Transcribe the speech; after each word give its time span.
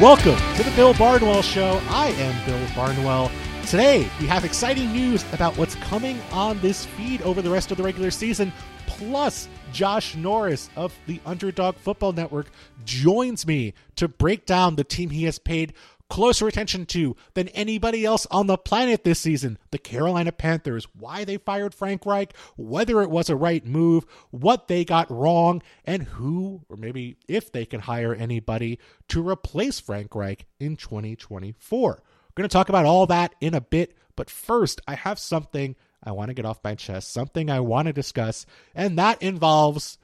Welcome 0.00 0.36
to 0.54 0.62
the 0.62 0.70
Bill 0.76 0.94
Barnwell 0.94 1.42
Show. 1.42 1.82
I 1.88 2.10
am 2.10 2.46
Bill 2.46 2.68
Barnwell. 2.76 3.32
Today, 3.66 4.08
we 4.20 4.28
have 4.28 4.44
exciting 4.44 4.92
news 4.92 5.24
about 5.32 5.58
what's 5.58 5.74
coming 5.74 6.20
on 6.30 6.60
this 6.60 6.84
feed 6.84 7.20
over 7.22 7.42
the 7.42 7.50
rest 7.50 7.72
of 7.72 7.78
the 7.78 7.82
regular 7.82 8.12
season. 8.12 8.52
Plus, 8.86 9.48
Josh 9.72 10.14
Norris 10.14 10.70
of 10.76 10.96
the 11.08 11.20
Underdog 11.26 11.74
Football 11.74 12.12
Network 12.12 12.46
joins 12.84 13.44
me 13.44 13.74
to 13.96 14.06
break 14.06 14.46
down 14.46 14.76
the 14.76 14.84
team 14.84 15.10
he 15.10 15.24
has 15.24 15.40
paid 15.40 15.72
closer 16.08 16.48
attention 16.48 16.86
to 16.86 17.16
than 17.34 17.48
anybody 17.48 18.04
else 18.04 18.26
on 18.30 18.46
the 18.46 18.58
planet 18.58 19.04
this 19.04 19.20
season 19.20 19.58
the 19.70 19.78
Carolina 19.78 20.32
Panthers, 20.32 20.86
why 20.94 21.24
they 21.24 21.36
fired 21.36 21.74
Frank 21.74 22.06
Reich, 22.06 22.34
whether 22.56 23.02
it 23.02 23.10
was 23.10 23.28
a 23.28 23.36
right 23.36 23.64
move, 23.64 24.06
what 24.30 24.68
they 24.68 24.84
got 24.84 25.10
wrong, 25.10 25.62
and 25.84 26.04
who, 26.04 26.62
or 26.68 26.76
maybe 26.76 27.16
if 27.28 27.52
they 27.52 27.64
can 27.64 27.80
hire 27.80 28.14
anybody 28.14 28.78
to 29.08 29.26
replace 29.26 29.80
Frank 29.80 30.14
Reich 30.14 30.46
in 30.58 30.76
2024. 30.76 31.90
We're 31.90 32.42
going 32.42 32.48
to 32.48 32.52
talk 32.52 32.68
about 32.68 32.86
all 32.86 33.06
that 33.06 33.34
in 33.40 33.54
a 33.54 33.60
bit, 33.60 33.96
but 34.16 34.30
first, 34.30 34.80
I 34.86 34.94
have 34.94 35.18
something 35.18 35.76
I 36.02 36.12
want 36.12 36.28
to 36.28 36.34
get 36.34 36.46
off 36.46 36.64
my 36.64 36.74
chest, 36.74 37.12
something 37.12 37.50
I 37.50 37.60
want 37.60 37.86
to 37.86 37.92
discuss, 37.92 38.46
and 38.74 38.98
that 38.98 39.22
involves 39.22 39.98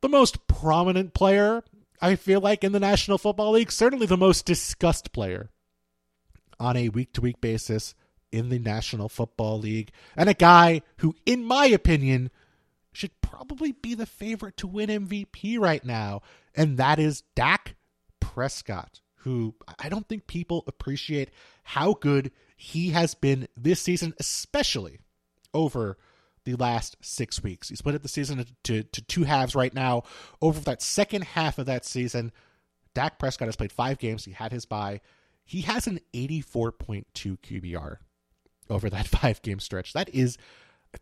the 0.00 0.08
most 0.08 0.46
prominent 0.46 1.14
player 1.14 1.62
I 2.04 2.16
feel 2.16 2.42
like 2.42 2.62
in 2.62 2.72
the 2.72 2.80
National 2.80 3.16
Football 3.16 3.52
League, 3.52 3.72
certainly 3.72 4.04
the 4.04 4.18
most 4.18 4.44
discussed 4.44 5.10
player 5.12 5.48
on 6.60 6.76
a 6.76 6.90
week 6.90 7.14
to 7.14 7.22
week 7.22 7.40
basis 7.40 7.94
in 8.30 8.50
the 8.50 8.58
National 8.58 9.08
Football 9.08 9.60
League, 9.60 9.90
and 10.14 10.28
a 10.28 10.34
guy 10.34 10.82
who, 10.98 11.14
in 11.24 11.42
my 11.42 11.64
opinion, 11.64 12.30
should 12.92 13.18
probably 13.22 13.72
be 13.72 13.94
the 13.94 14.04
favorite 14.04 14.58
to 14.58 14.66
win 14.66 14.90
MVP 14.90 15.58
right 15.58 15.82
now, 15.82 16.20
and 16.54 16.76
that 16.76 16.98
is 16.98 17.22
Dak 17.34 17.74
Prescott, 18.20 19.00
who 19.20 19.54
I 19.78 19.88
don't 19.88 20.06
think 20.06 20.26
people 20.26 20.62
appreciate 20.66 21.30
how 21.62 21.94
good 21.94 22.32
he 22.54 22.90
has 22.90 23.14
been 23.14 23.48
this 23.56 23.80
season, 23.80 24.12
especially 24.20 24.98
over 25.54 25.96
the 26.44 26.56
last 26.56 26.96
six 27.00 27.42
weeks. 27.42 27.68
He 27.68 27.76
split 27.76 27.94
up 27.94 28.02
the 28.02 28.08
season 28.08 28.44
to, 28.64 28.82
to 28.82 29.02
two 29.02 29.24
halves 29.24 29.54
right 29.54 29.74
now. 29.74 30.02
Over 30.42 30.60
that 30.60 30.82
second 30.82 31.24
half 31.24 31.58
of 31.58 31.66
that 31.66 31.84
season, 31.84 32.32
Dak 32.94 33.18
Prescott 33.18 33.48
has 33.48 33.56
played 33.56 33.72
five 33.72 33.98
games. 33.98 34.24
He 34.24 34.32
had 34.32 34.52
his 34.52 34.66
bye. 34.66 35.00
He 35.44 35.62
has 35.62 35.86
an 35.86 36.00
84.2 36.12 37.04
QBR 37.14 37.96
over 38.70 38.90
that 38.90 39.08
five 39.08 39.42
game 39.42 39.60
stretch. 39.60 39.92
That 39.92 40.08
is 40.10 40.38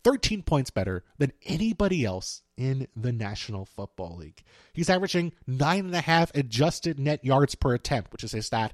13 0.05 0.43
points 0.43 0.71
better 0.71 1.05
than 1.19 1.33
anybody 1.45 2.05
else 2.05 2.43
in 2.57 2.89
the 2.97 3.13
National 3.13 3.65
Football 3.65 4.17
League. 4.17 4.43
He's 4.73 4.89
averaging 4.89 5.33
nine 5.47 5.87
and 5.87 5.95
a 5.95 6.01
half 6.01 6.35
adjusted 6.35 6.99
net 6.99 7.25
yards 7.25 7.55
per 7.55 7.75
attempt, 7.75 8.13
which 8.13 8.25
is 8.25 8.35
a 8.35 8.43
stat 8.43 8.73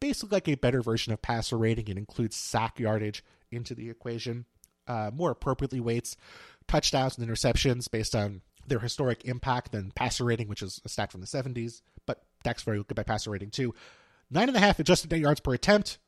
basically 0.00 0.36
like 0.36 0.48
a 0.48 0.54
better 0.54 0.82
version 0.82 1.12
of 1.12 1.22
passer 1.22 1.56
rating. 1.56 1.88
It 1.88 1.96
includes 1.96 2.36
sack 2.36 2.78
yardage 2.78 3.24
into 3.50 3.74
the 3.74 3.88
equation 3.88 4.44
uh, 4.86 5.10
more 5.12 5.30
appropriately 5.30 5.80
weights 5.80 6.16
touchdowns 6.68 7.18
and 7.18 7.28
interceptions 7.28 7.90
based 7.90 8.14
on 8.14 8.42
their 8.66 8.78
historic 8.78 9.24
impact 9.24 9.72
than 9.72 9.90
passer 9.90 10.24
rating, 10.24 10.48
which 10.48 10.62
is 10.62 10.80
a 10.84 10.88
stat 10.88 11.12
from 11.12 11.20
the 11.20 11.26
70s. 11.26 11.82
But 12.06 12.22
Dak's 12.42 12.62
very 12.62 12.82
good 12.82 12.94
by 12.94 13.02
passer 13.02 13.30
rating 13.30 13.50
too. 13.50 13.74
Nine 14.30 14.48
and 14.48 14.56
a 14.56 14.60
half 14.60 14.78
adjusted 14.78 15.10
net 15.10 15.20
yards 15.20 15.40
per 15.40 15.52
attempt. 15.54 15.98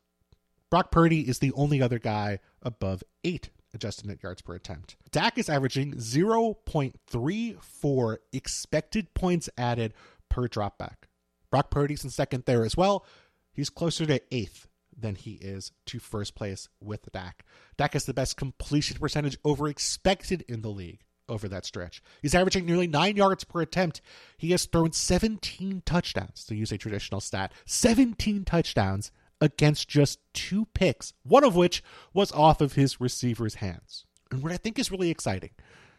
Brock 0.70 0.90
Purdy 0.90 1.28
is 1.28 1.38
the 1.38 1.52
only 1.52 1.82
other 1.82 1.98
guy 1.98 2.38
above 2.62 3.04
eight 3.22 3.50
adjusted 3.74 4.06
net 4.06 4.22
yards 4.22 4.40
per 4.42 4.54
attempt. 4.54 4.96
Dak 5.10 5.38
is 5.38 5.48
averaging 5.48 5.94
0.34 5.94 8.16
expected 8.32 9.14
points 9.14 9.48
added 9.56 9.94
per 10.28 10.48
dropback. 10.48 11.06
Brock 11.50 11.70
Purdy's 11.70 12.02
in 12.02 12.10
second 12.10 12.42
there 12.46 12.64
as 12.64 12.76
well. 12.76 13.06
He's 13.52 13.70
closer 13.70 14.04
to 14.06 14.20
eighth 14.34 14.65
than 14.98 15.14
he 15.14 15.32
is 15.32 15.72
to 15.86 15.98
first 15.98 16.34
place 16.34 16.68
with 16.80 17.10
Dak. 17.12 17.44
Dak 17.76 17.92
has 17.92 18.06
the 18.06 18.14
best 18.14 18.36
completion 18.36 18.98
percentage 18.98 19.38
over 19.44 19.68
expected 19.68 20.44
in 20.48 20.62
the 20.62 20.70
league 20.70 21.00
over 21.28 21.48
that 21.48 21.64
stretch. 21.64 22.02
He's 22.22 22.34
averaging 22.34 22.66
nearly 22.66 22.86
nine 22.86 23.16
yards 23.16 23.44
per 23.44 23.60
attempt. 23.60 24.00
He 24.36 24.52
has 24.52 24.66
thrown 24.66 24.92
17 24.92 25.82
touchdowns, 25.84 26.44
to 26.44 26.54
use 26.54 26.72
a 26.72 26.78
traditional 26.78 27.20
stat. 27.20 27.52
17 27.66 28.44
touchdowns 28.44 29.10
against 29.40 29.88
just 29.88 30.20
two 30.32 30.66
picks, 30.72 31.12
one 31.22 31.44
of 31.44 31.56
which 31.56 31.82
was 32.14 32.32
off 32.32 32.60
of 32.60 32.74
his 32.74 33.00
receiver's 33.00 33.56
hands. 33.56 34.06
And 34.30 34.42
what 34.42 34.52
I 34.52 34.56
think 34.56 34.78
is 34.78 34.90
really 34.90 35.10
exciting 35.10 35.50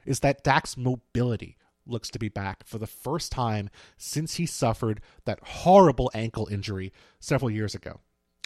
is 0.05 0.21
that 0.21 0.43
Dak's 0.43 0.77
mobility 0.77 1.57
looks 1.85 2.09
to 2.09 2.19
be 2.19 2.29
back 2.29 2.65
for 2.65 2.77
the 2.77 2.87
first 2.87 3.31
time 3.31 3.69
since 3.97 4.35
he 4.35 4.45
suffered 4.45 5.01
that 5.25 5.39
horrible 5.41 6.11
ankle 6.13 6.47
injury 6.51 6.91
several 7.19 7.49
years 7.49 7.75
ago 7.75 8.01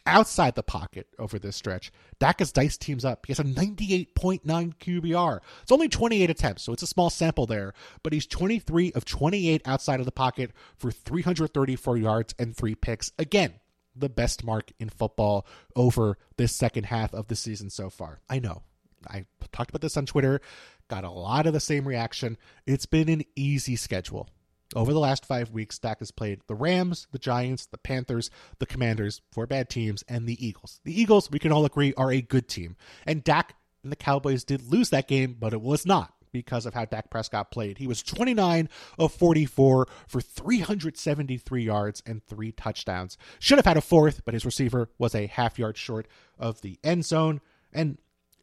outside 0.06 0.56
the 0.56 0.64
pocket 0.64 1.08
over 1.20 1.40
this 1.40 1.56
stretch. 1.56 1.92
Dak 2.20 2.40
has 2.40 2.52
diced 2.52 2.82
teams 2.82 3.06
up. 3.06 3.26
He 3.26 3.32
has 3.32 3.40
a 3.40 3.44
98.9 3.44 4.42
QBR. 4.44 5.40
It's 5.62 5.72
only 5.72 5.90
28 5.90 6.30
attempts, 6.30 6.64
so 6.64 6.74
it's 6.74 6.84
a 6.84 6.88
small 6.88 7.10
sample 7.10 7.46
there, 7.46 7.74
but 8.04 8.14
he's 8.14 8.26
23 8.26 8.92
of 8.94 9.06
28 9.06 9.62
outside 9.66 10.00
of 10.00 10.06
the 10.06 10.12
pocket 10.12 10.52
for 10.78 10.92
334 10.92 11.98
yards 11.98 12.36
and 12.40 12.56
three 12.56 12.76
picks. 12.76 13.12
Again, 13.18 13.54
the 13.96 14.10
best 14.10 14.44
mark 14.44 14.72
in 14.80 14.90
football 14.90 15.46
over 15.76 16.18
this 16.38 16.56
second 16.56 16.86
half 16.86 17.14
of 17.14 17.28
the 17.28 17.36
season 17.36 17.70
so 17.70 17.90
far. 17.90 18.22
I 18.30 18.40
know. 18.40 18.64
I 19.08 19.26
talked 19.52 19.72
about 19.72 19.82
this 19.82 19.98
on 19.98 20.06
Twitter, 20.06 20.42
got 20.88 21.04
a 21.04 21.10
lot 21.10 21.48
of 21.48 21.54
the 21.54 21.60
same 21.60 21.88
reaction. 21.88 22.38
It's 22.68 22.86
been 22.86 23.10
an 23.10 23.24
easy 23.36 23.76
schedule 23.76 24.30
over 24.76 24.94
the 24.94 25.00
last 25.00 25.26
five 25.26 25.52
weeks, 25.52 25.80
Dak 25.80 26.00
has 26.00 26.12
played 26.12 26.42
the 26.48 26.56
Rams, 26.56 27.08
the 27.12 27.20
Giants, 27.20 27.66
the 27.66 27.78
Panthers, 27.78 28.30
the 28.60 28.66
Commanders, 28.66 29.22
four 29.32 29.46
bad 29.48 29.70
teams, 29.70 30.04
and 30.08 30.28
the 30.28 30.46
Eagles. 30.46 30.80
The 30.84 31.00
Eagles, 31.00 31.30
we 31.30 31.40
can 31.40 31.52
all 31.52 31.66
agree, 31.66 31.94
are 31.96 32.12
a 32.12 32.22
good 32.22 32.48
team. 32.48 32.76
And 33.06 33.24
Dak 33.24 33.56
and 33.84 33.92
the 33.92 33.98
Cowboys 33.98 34.44
did 34.44 34.72
lose 34.72 34.90
that 34.90 35.08
game, 35.08 35.36
but 35.40 35.54
it 35.54 35.62
was 35.62 35.86
not 35.86 36.14
because 36.32 36.66
of 36.66 36.74
how 36.74 36.86
Dak 36.86 37.10
Prescott 37.10 37.52
played. 37.52 37.78
He 37.78 37.88
was 37.88 38.02
29 38.04 38.70
of 38.98 39.14
44 39.14 39.88
for 40.08 40.22
373 40.22 41.64
yards 41.64 42.02
and 42.06 42.26
three 42.26 42.52
touchdowns. 42.52 43.18
Should 43.40 43.58
have 43.58 43.66
had 43.66 43.78
a 43.78 43.82
fourth, 43.82 44.24
but 44.24 44.34
his 44.34 44.46
receiver 44.46 44.90
was 44.98 45.14
a 45.14 45.28
half 45.28 45.60
yard 45.60 45.78
short 45.78 46.08
of 46.40 46.62
the 46.62 46.80
end 46.84 47.06
zone. 47.06 47.42
And 47.74 47.98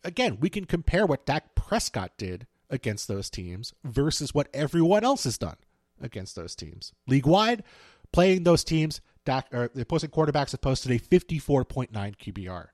again, 0.04 0.38
we 0.40 0.50
can 0.50 0.66
compare 0.66 1.06
what 1.06 1.26
Dak 1.26 1.54
Prescott 1.54 2.12
did 2.18 2.46
against 2.70 3.08
those 3.08 3.30
teams 3.30 3.72
versus 3.82 4.34
what 4.34 4.48
everyone 4.52 5.04
else 5.04 5.24
has 5.24 5.38
done 5.38 5.56
against 6.00 6.36
those 6.36 6.54
teams. 6.54 6.92
League 7.06 7.26
wide, 7.26 7.64
playing 8.12 8.44
those 8.44 8.64
teams, 8.64 9.00
Dak, 9.24 9.46
or 9.52 9.70
the 9.74 9.82
opposing 9.82 10.10
quarterbacks 10.10 10.52
have 10.52 10.60
posted 10.60 10.92
a 10.92 10.98
54.9 10.98 11.90
QBR. 11.92 12.66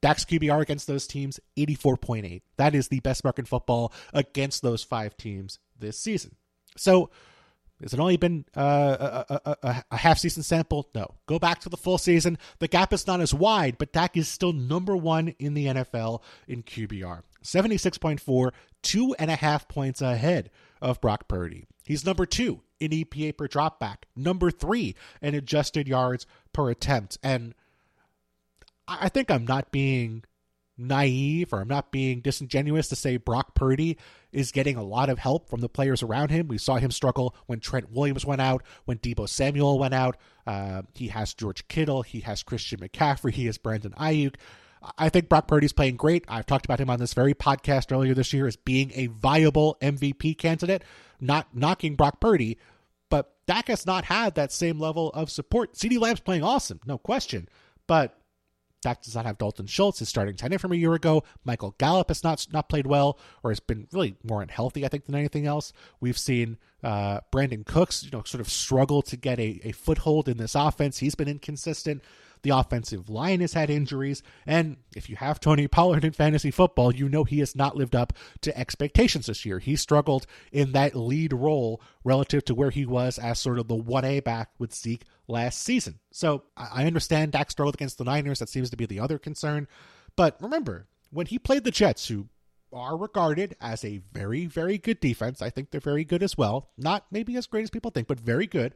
Dak's 0.00 0.24
QBR 0.24 0.62
against 0.62 0.86
those 0.86 1.06
teams, 1.06 1.38
84.8. 1.56 2.42
That 2.56 2.74
is 2.74 2.88
the 2.88 3.00
best 3.00 3.22
mark 3.22 3.38
in 3.38 3.44
football 3.44 3.92
against 4.12 4.62
those 4.62 4.82
five 4.82 5.16
teams 5.16 5.58
this 5.78 5.98
season. 5.98 6.36
So, 6.76 7.10
has 7.82 7.94
it 7.94 8.00
only 8.00 8.18
been 8.18 8.44
uh, 8.54 9.24
a, 9.28 9.40
a, 9.62 9.84
a, 9.90 9.96
half 9.96 10.18
season 10.18 10.42
sample? 10.42 10.90
No. 10.94 11.14
Go 11.26 11.38
back 11.38 11.60
to 11.60 11.70
the 11.70 11.78
full 11.78 11.96
season. 11.96 12.36
The 12.58 12.68
gap 12.68 12.92
is 12.92 13.06
not 13.06 13.20
as 13.20 13.32
wide, 13.32 13.78
but 13.78 13.92
Dak 13.92 14.18
is 14.18 14.28
still 14.28 14.52
number 14.52 14.94
one 14.94 15.28
in 15.38 15.54
the 15.54 15.66
NFL 15.66 16.20
in 16.46 16.62
QBR. 16.62 17.22
76.4, 17.42 18.50
two 18.82 19.14
and 19.18 19.30
a 19.30 19.36
half 19.36 19.66
points 19.66 20.02
ahead 20.02 20.50
of 20.82 21.00
Brock 21.00 21.26
Purdy. 21.26 21.64
He's 21.84 22.04
number 22.04 22.26
two 22.26 22.60
in 22.80 22.90
EPA 22.90 23.36
per 23.36 23.46
dropback, 23.46 23.98
number 24.16 24.50
three 24.50 24.96
in 25.22 25.34
adjusted 25.34 25.86
yards 25.86 26.26
per 26.52 26.70
attempt. 26.70 27.18
And 27.22 27.54
I 28.88 29.08
think 29.08 29.30
I'm 29.30 29.46
not 29.46 29.70
being 29.70 30.24
naive 30.76 31.52
or 31.52 31.60
I'm 31.60 31.68
not 31.68 31.92
being 31.92 32.20
disingenuous 32.20 32.88
to 32.88 32.96
say 32.96 33.18
Brock 33.18 33.54
Purdy 33.54 33.98
is 34.32 34.50
getting 34.50 34.76
a 34.76 34.82
lot 34.82 35.10
of 35.10 35.18
help 35.18 35.50
from 35.50 35.60
the 35.60 35.68
players 35.68 36.02
around 36.02 36.30
him. 36.30 36.48
We 36.48 36.56
saw 36.56 36.76
him 36.76 36.90
struggle 36.90 37.34
when 37.46 37.60
Trent 37.60 37.92
Williams 37.92 38.24
went 38.24 38.40
out, 38.40 38.62
when 38.86 38.98
Deebo 38.98 39.28
Samuel 39.28 39.78
went 39.78 39.94
out. 39.94 40.16
Uh, 40.46 40.82
he 40.94 41.08
has 41.08 41.34
George 41.34 41.68
Kittle, 41.68 42.02
he 42.02 42.20
has 42.20 42.42
Christian 42.42 42.80
McCaffrey, 42.80 43.32
he 43.32 43.46
has 43.46 43.58
Brandon 43.58 43.92
Aiyuk. 43.92 44.36
I 44.96 45.10
think 45.10 45.28
Brock 45.28 45.46
Purdy's 45.46 45.74
playing 45.74 45.96
great. 45.96 46.24
I've 46.26 46.46
talked 46.46 46.64
about 46.64 46.80
him 46.80 46.88
on 46.88 46.98
this 46.98 47.12
very 47.12 47.34
podcast 47.34 47.92
earlier 47.92 48.14
this 48.14 48.32
year 48.32 48.46
as 48.46 48.56
being 48.56 48.90
a 48.94 49.08
viable 49.08 49.76
MVP 49.82 50.38
candidate 50.38 50.82
not 51.20 51.54
knocking 51.54 51.96
Brock 51.96 52.20
Purdy, 52.20 52.58
but 53.10 53.34
Dak 53.46 53.68
has 53.68 53.84
not 53.84 54.06
had 54.06 54.34
that 54.36 54.52
same 54.52 54.78
level 54.78 55.10
of 55.10 55.30
support. 55.30 55.74
CeeDee 55.74 56.00
Lamb's 56.00 56.20
playing 56.20 56.42
awesome, 56.42 56.80
no 56.86 56.96
question, 56.96 57.48
but 57.86 58.16
Dak 58.82 59.02
does 59.02 59.14
not 59.14 59.26
have 59.26 59.38
Dalton 59.38 59.66
Schultz, 59.66 59.98
his 59.98 60.08
starting 60.08 60.36
tight 60.36 60.52
end 60.52 60.60
from 60.60 60.72
a 60.72 60.76
year 60.76 60.94
ago. 60.94 61.22
Michael 61.44 61.74
Gallup 61.78 62.08
has 62.08 62.24
not 62.24 62.46
not 62.52 62.68
played 62.68 62.86
well, 62.86 63.18
or 63.42 63.50
has 63.50 63.60
been 63.60 63.86
really 63.92 64.16
more 64.24 64.40
unhealthy, 64.40 64.84
I 64.84 64.88
think, 64.88 65.04
than 65.04 65.14
anything 65.14 65.46
else. 65.46 65.72
We've 66.00 66.16
seen 66.16 66.56
uh, 66.82 67.20
Brandin 67.32 67.66
Cooks, 67.66 68.02
you 68.02 68.10
know, 68.10 68.22
sort 68.24 68.40
of 68.40 68.48
struggle 68.48 69.02
to 69.02 69.16
get 69.16 69.38
a, 69.38 69.60
a 69.64 69.72
foothold 69.72 70.28
in 70.28 70.38
this 70.38 70.54
offense. 70.54 70.98
He's 70.98 71.14
been 71.14 71.28
inconsistent. 71.28 72.02
The 72.42 72.50
offensive 72.50 73.08
line 73.08 73.40
has 73.40 73.52
had 73.52 73.70
injuries. 73.70 74.22
And 74.46 74.78
if 74.96 75.10
you 75.10 75.16
have 75.16 75.40
Tony 75.40 75.68
Pollard 75.68 76.04
in 76.04 76.12
fantasy 76.12 76.50
football, 76.50 76.94
you 76.94 77.08
know 77.08 77.24
he 77.24 77.40
has 77.40 77.54
not 77.54 77.76
lived 77.76 77.94
up 77.94 78.12
to 78.42 78.56
expectations 78.58 79.26
this 79.26 79.44
year. 79.44 79.58
He 79.58 79.76
struggled 79.76 80.26
in 80.52 80.72
that 80.72 80.96
lead 80.96 81.32
role 81.32 81.82
relative 82.04 82.44
to 82.46 82.54
where 82.54 82.70
he 82.70 82.86
was 82.86 83.18
as 83.18 83.38
sort 83.38 83.58
of 83.58 83.68
the 83.68 83.76
1A 83.76 84.24
back 84.24 84.50
with 84.58 84.74
Zeke 84.74 85.04
last 85.28 85.60
season. 85.62 86.00
So 86.10 86.44
I 86.56 86.86
understand 86.86 87.32
Dak 87.32 87.50
struggled 87.50 87.74
against 87.74 87.98
the 87.98 88.04
Niners. 88.04 88.38
That 88.38 88.48
seems 88.48 88.70
to 88.70 88.76
be 88.76 88.86
the 88.86 89.00
other 89.00 89.18
concern. 89.18 89.68
But 90.16 90.36
remember, 90.40 90.88
when 91.10 91.26
he 91.26 91.38
played 91.38 91.64
the 91.64 91.70
Jets, 91.70 92.08
who 92.08 92.28
are 92.72 92.96
regarded 92.96 93.56
as 93.60 93.84
a 93.84 94.00
very, 94.12 94.46
very 94.46 94.78
good 94.78 95.00
defense. 95.00 95.42
I 95.42 95.50
think 95.50 95.70
they're 95.70 95.80
very 95.80 96.04
good 96.04 96.22
as 96.22 96.38
well. 96.38 96.70
Not 96.76 97.06
maybe 97.10 97.36
as 97.36 97.46
great 97.46 97.64
as 97.64 97.70
people 97.70 97.90
think, 97.90 98.06
but 98.06 98.20
very 98.20 98.46
good. 98.46 98.74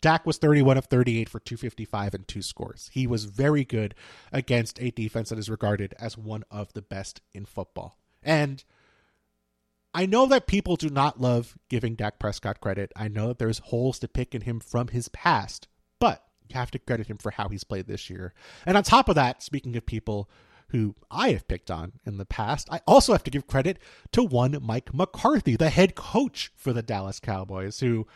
Dak 0.00 0.26
was 0.26 0.38
31 0.38 0.76
of 0.76 0.86
38 0.86 1.28
for 1.28 1.40
255 1.40 2.14
and 2.14 2.28
two 2.28 2.42
scores. 2.42 2.90
He 2.92 3.06
was 3.06 3.24
very 3.24 3.64
good 3.64 3.94
against 4.32 4.80
a 4.80 4.90
defense 4.90 5.30
that 5.30 5.38
is 5.38 5.48
regarded 5.48 5.94
as 5.98 6.18
one 6.18 6.44
of 6.50 6.72
the 6.74 6.82
best 6.82 7.20
in 7.32 7.46
football. 7.46 7.98
And 8.22 8.62
I 9.94 10.06
know 10.06 10.26
that 10.26 10.46
people 10.46 10.76
do 10.76 10.90
not 10.90 11.20
love 11.20 11.56
giving 11.68 11.94
Dak 11.94 12.18
Prescott 12.18 12.60
credit. 12.60 12.92
I 12.96 13.08
know 13.08 13.28
that 13.28 13.38
there's 13.38 13.58
holes 13.58 13.98
to 14.00 14.08
pick 14.08 14.34
in 14.34 14.42
him 14.42 14.60
from 14.60 14.88
his 14.88 15.08
past, 15.08 15.68
but 16.00 16.24
you 16.48 16.54
have 16.54 16.70
to 16.72 16.78
credit 16.78 17.06
him 17.06 17.18
for 17.18 17.30
how 17.30 17.48
he's 17.48 17.64
played 17.64 17.86
this 17.86 18.10
year. 18.10 18.34
And 18.66 18.76
on 18.76 18.82
top 18.82 19.08
of 19.08 19.14
that, 19.14 19.42
speaking 19.42 19.76
of 19.76 19.86
people 19.86 20.28
who 20.68 20.96
I 21.08 21.30
have 21.30 21.46
picked 21.46 21.70
on 21.70 21.92
in 22.04 22.18
the 22.18 22.24
past. 22.24 22.68
I 22.68 22.80
also 22.86 23.12
have 23.12 23.22
to 23.24 23.30
give 23.30 23.46
credit 23.46 23.78
to 24.10 24.24
one 24.24 24.58
Mike 24.60 24.92
McCarthy, 24.92 25.54
the 25.54 25.70
head 25.70 25.94
coach 25.94 26.50
for 26.56 26.72
the 26.72 26.82
Dallas 26.82 27.20
Cowboys, 27.20 27.78
who 27.78 28.08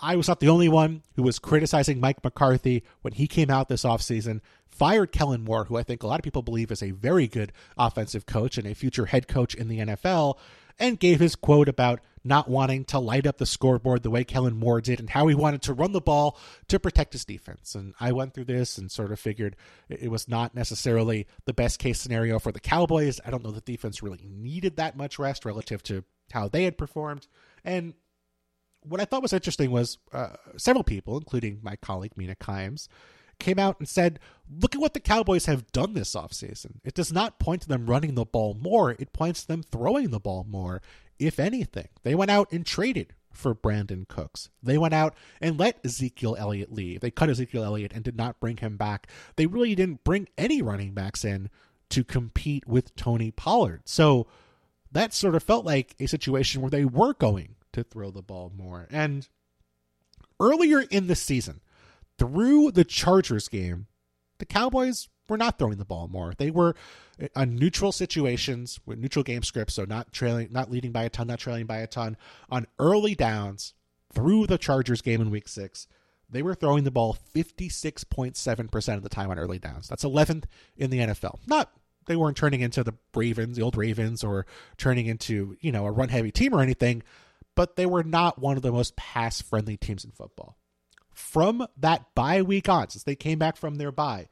I 0.00 0.16
was 0.16 0.28
not 0.28 0.40
the 0.40 0.48
only 0.48 0.68
one 0.68 1.02
who 1.16 1.22
was 1.22 1.38
criticizing 1.38 2.00
Mike 2.00 2.22
McCarthy 2.22 2.84
when 3.02 3.14
he 3.14 3.26
came 3.26 3.50
out 3.50 3.68
this 3.68 3.84
offseason, 3.84 4.40
fired 4.68 5.12
Kellen 5.12 5.42
Moore, 5.42 5.64
who 5.64 5.76
I 5.76 5.82
think 5.82 6.02
a 6.02 6.06
lot 6.06 6.20
of 6.20 6.24
people 6.24 6.42
believe 6.42 6.70
is 6.70 6.82
a 6.82 6.92
very 6.92 7.26
good 7.26 7.52
offensive 7.76 8.26
coach 8.26 8.58
and 8.58 8.66
a 8.66 8.74
future 8.74 9.06
head 9.06 9.26
coach 9.26 9.54
in 9.54 9.68
the 9.68 9.78
NFL, 9.80 10.38
and 10.78 11.00
gave 11.00 11.18
his 11.18 11.34
quote 11.34 11.68
about 11.68 12.00
not 12.22 12.48
wanting 12.48 12.84
to 12.84 12.98
light 12.98 13.26
up 13.26 13.38
the 13.38 13.46
scoreboard 13.46 14.02
the 14.02 14.10
way 14.10 14.22
Kellen 14.22 14.56
Moore 14.56 14.80
did 14.80 15.00
and 15.00 15.10
how 15.10 15.26
he 15.26 15.34
wanted 15.34 15.62
to 15.62 15.72
run 15.72 15.92
the 15.92 16.00
ball 16.00 16.38
to 16.68 16.78
protect 16.78 17.12
his 17.12 17.24
defense. 17.24 17.74
And 17.74 17.94
I 17.98 18.12
went 18.12 18.34
through 18.34 18.44
this 18.44 18.78
and 18.78 18.90
sort 18.90 19.10
of 19.10 19.18
figured 19.18 19.56
it 19.88 20.10
was 20.10 20.28
not 20.28 20.54
necessarily 20.54 21.26
the 21.46 21.54
best 21.54 21.78
case 21.78 22.00
scenario 22.00 22.38
for 22.38 22.52
the 22.52 22.60
Cowboys. 22.60 23.20
I 23.24 23.30
don't 23.30 23.42
know 23.42 23.50
the 23.50 23.60
defense 23.60 24.02
really 24.02 24.20
needed 24.22 24.76
that 24.76 24.96
much 24.96 25.18
rest 25.18 25.44
relative 25.44 25.82
to 25.84 26.04
how 26.32 26.48
they 26.48 26.64
had 26.64 26.78
performed. 26.78 27.26
And 27.64 27.94
what 28.82 29.00
I 29.00 29.04
thought 29.04 29.22
was 29.22 29.32
interesting 29.32 29.70
was 29.70 29.98
uh, 30.12 30.36
several 30.56 30.84
people, 30.84 31.16
including 31.16 31.60
my 31.62 31.76
colleague 31.76 32.16
Mina 32.16 32.36
Kimes, 32.36 32.88
came 33.38 33.58
out 33.58 33.78
and 33.78 33.88
said, 33.88 34.18
Look 34.50 34.74
at 34.74 34.80
what 34.80 34.94
the 34.94 35.00
Cowboys 35.00 35.46
have 35.46 35.70
done 35.72 35.94
this 35.94 36.14
offseason. 36.14 36.80
It 36.84 36.94
does 36.94 37.12
not 37.12 37.38
point 37.38 37.62
to 37.62 37.68
them 37.68 37.86
running 37.86 38.14
the 38.14 38.24
ball 38.24 38.54
more, 38.54 38.92
it 38.92 39.12
points 39.12 39.42
to 39.42 39.48
them 39.48 39.62
throwing 39.62 40.10
the 40.10 40.20
ball 40.20 40.46
more, 40.48 40.82
if 41.18 41.38
anything. 41.38 41.88
They 42.02 42.14
went 42.14 42.30
out 42.30 42.50
and 42.52 42.64
traded 42.64 43.14
for 43.30 43.54
Brandin 43.54 44.08
Cooks. 44.08 44.50
They 44.62 44.78
went 44.78 44.94
out 44.94 45.14
and 45.40 45.58
let 45.58 45.78
Ezekiel 45.84 46.36
Elliott 46.38 46.72
leave. 46.72 47.00
They 47.00 47.10
cut 47.10 47.30
Ezekiel 47.30 47.64
Elliott 47.64 47.92
and 47.92 48.02
did 48.02 48.16
not 48.16 48.40
bring 48.40 48.56
him 48.56 48.76
back. 48.76 49.06
They 49.36 49.46
really 49.46 49.74
didn't 49.74 50.02
bring 50.02 50.28
any 50.36 50.60
running 50.60 50.92
backs 50.92 51.24
in 51.24 51.50
to 51.90 52.04
compete 52.04 52.66
with 52.66 52.94
Tony 52.96 53.30
Pollard. 53.30 53.82
So 53.84 54.26
that 54.90 55.14
sort 55.14 55.34
of 55.34 55.42
felt 55.42 55.64
like 55.64 55.94
a 56.00 56.06
situation 56.06 56.60
where 56.60 56.70
they 56.70 56.84
were 56.84 57.14
going 57.14 57.54
to 57.72 57.82
throw 57.82 58.10
the 58.10 58.22
ball 58.22 58.52
more. 58.56 58.86
And 58.90 59.28
earlier 60.40 60.80
in 60.80 61.06
the 61.06 61.16
season, 61.16 61.60
through 62.18 62.72
the 62.72 62.84
Chargers 62.84 63.48
game, 63.48 63.86
the 64.38 64.46
Cowboys 64.46 65.08
were 65.28 65.36
not 65.36 65.58
throwing 65.58 65.78
the 65.78 65.84
ball 65.84 66.08
more. 66.08 66.32
They 66.36 66.50
were 66.50 66.74
on 67.36 67.56
neutral 67.56 67.92
situations 67.92 68.80
with 68.86 68.98
neutral 68.98 69.22
game 69.22 69.42
scripts, 69.42 69.74
so 69.74 69.84
not 69.84 70.12
trailing, 70.12 70.48
not 70.50 70.70
leading 70.70 70.92
by 70.92 71.04
a 71.04 71.10
ton, 71.10 71.26
not 71.26 71.38
trailing 71.38 71.66
by 71.66 71.78
a 71.78 71.86
ton. 71.86 72.16
On 72.50 72.66
early 72.78 73.14
downs 73.14 73.74
through 74.12 74.46
the 74.46 74.58
Chargers 74.58 75.02
game 75.02 75.20
in 75.20 75.30
Week 75.30 75.48
Six, 75.48 75.86
they 76.30 76.42
were 76.42 76.54
throwing 76.54 76.84
the 76.84 76.90
ball 76.90 77.16
56.7% 77.34 78.96
of 78.96 79.02
the 79.02 79.08
time 79.08 79.30
on 79.30 79.38
early 79.38 79.58
downs. 79.58 79.88
That's 79.88 80.04
11th 80.04 80.44
in 80.76 80.90
the 80.90 80.98
NFL. 80.98 81.38
Not 81.46 81.72
they 82.06 82.16
weren't 82.16 82.36
turning 82.36 82.62
into 82.62 82.82
the 82.82 82.94
Ravens, 83.14 83.56
the 83.56 83.62
old 83.62 83.76
Ravens, 83.76 84.24
or 84.24 84.46
turning 84.76 85.06
into 85.06 85.56
you 85.60 85.70
know 85.70 85.86
a 85.86 85.92
run 85.92 86.08
heavy 86.08 86.32
team 86.32 86.54
or 86.54 86.60
anything, 86.60 87.02
but 87.58 87.74
they 87.74 87.86
were 87.86 88.04
not 88.04 88.38
one 88.38 88.56
of 88.56 88.62
the 88.62 88.70
most 88.70 88.94
pass 88.94 89.42
friendly 89.42 89.76
teams 89.76 90.04
in 90.04 90.12
football 90.12 90.56
from 91.18 91.66
that 91.76 92.14
bye 92.14 92.42
week 92.42 92.68
on, 92.68 92.88
since 92.88 93.02
they 93.02 93.16
came 93.16 93.38
back 93.38 93.56
from 93.56 93.74
their 93.74 93.90
bye, 93.90 94.28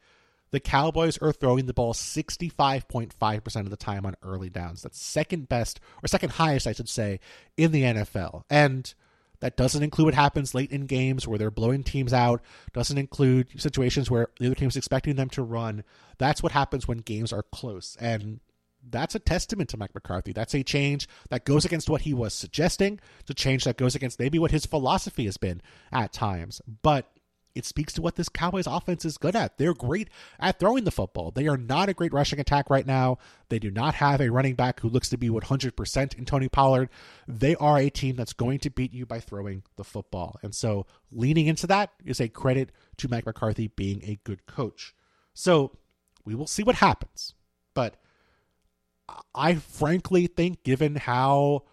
the 0.51 0.61
Cowboys 0.61 1.17
are 1.17 1.33
throwing 1.33 1.65
the 1.65 1.73
ball 1.73 1.93
65.5% 1.93 3.55
of 3.57 3.69
the 3.69 3.75
time 3.75 4.05
on 4.05 4.15
early 4.23 4.49
downs. 4.49 4.81
That's 4.81 5.01
second 5.01 5.49
best, 5.49 5.81
or 6.01 6.07
second 6.07 6.31
highest, 6.31 6.65
I 6.65 6.71
should 6.71 6.87
say, 6.87 7.19
in 7.57 7.73
the 7.73 7.83
NFL. 7.83 8.43
And 8.49 8.93
that 9.41 9.57
doesn't 9.57 9.83
include 9.83 10.05
what 10.05 10.13
happens 10.13 10.55
late 10.55 10.71
in 10.71 10.85
games 10.85 11.27
where 11.27 11.37
they're 11.37 11.51
blowing 11.51 11.83
teams 11.83 12.13
out, 12.13 12.41
doesn't 12.71 12.97
include 12.97 13.59
situations 13.59 14.09
where 14.09 14.29
the 14.39 14.45
other 14.45 14.55
team's 14.55 14.77
expecting 14.77 15.17
them 15.17 15.29
to 15.31 15.43
run. 15.43 15.83
That's 16.17 16.41
what 16.41 16.53
happens 16.53 16.87
when 16.87 16.99
games 16.99 17.33
are 17.33 17.43
close. 17.43 17.97
And 17.99 18.39
that's 18.89 19.15
a 19.15 19.19
testament 19.19 19.69
to 19.69 19.77
Mike 19.77 19.93
McCarthy. 19.93 20.33
That's 20.33 20.55
a 20.55 20.63
change 20.63 21.07
that 21.29 21.45
goes 21.45 21.65
against 21.65 21.89
what 21.89 22.01
he 22.01 22.13
was 22.13 22.33
suggesting. 22.33 22.99
It's 23.19 23.29
a 23.29 23.33
change 23.33 23.63
that 23.65 23.77
goes 23.77 23.95
against 23.95 24.19
maybe 24.19 24.39
what 24.39 24.51
his 24.51 24.65
philosophy 24.65 25.25
has 25.25 25.37
been 25.37 25.61
at 25.91 26.13
times. 26.13 26.61
But 26.81 27.11
it 27.57 27.65
speaks 27.65 27.91
to 27.93 28.03
what 28.03 28.15
this 28.15 28.29
Cowboys 28.29 28.67
offense 28.67 29.03
is 29.03 29.17
good 29.17 29.35
at. 29.35 29.57
They're 29.57 29.73
great 29.73 30.09
at 30.39 30.59
throwing 30.59 30.83
the 30.83 30.91
football. 30.91 31.31
They 31.31 31.47
are 31.47 31.57
not 31.57 31.89
a 31.89 31.93
great 31.93 32.13
rushing 32.13 32.39
attack 32.39 32.69
right 32.69 32.85
now. 32.85 33.17
They 33.49 33.57
do 33.57 33.71
not 33.71 33.95
have 33.95 34.21
a 34.21 34.29
running 34.29 34.53
back 34.53 34.79
who 34.79 34.89
looks 34.89 35.09
to 35.09 35.17
be 35.17 35.29
100% 35.29 36.17
in 36.17 36.25
Tony 36.25 36.49
Pollard. 36.49 36.89
They 37.27 37.55
are 37.55 37.79
a 37.79 37.89
team 37.89 38.15
that's 38.15 38.33
going 38.33 38.59
to 38.59 38.69
beat 38.69 38.93
you 38.93 39.07
by 39.07 39.19
throwing 39.19 39.63
the 39.75 39.83
football. 39.83 40.37
And 40.43 40.53
so 40.53 40.85
leaning 41.11 41.47
into 41.47 41.65
that 41.65 41.89
is 42.05 42.21
a 42.21 42.29
credit 42.29 42.71
to 42.97 43.09
Mike 43.09 43.25
McCarthy 43.25 43.69
being 43.69 44.03
a 44.03 44.19
good 44.23 44.45
coach. 44.45 44.93
So 45.33 45.71
we 46.25 46.35
will 46.35 46.45
see 46.45 46.61
what 46.61 46.75
happens. 46.75 47.33
But 47.73 47.95
I 49.33 49.55
frankly 49.55 50.27
think, 50.27 50.63
given 50.63 50.95
how 50.95 51.63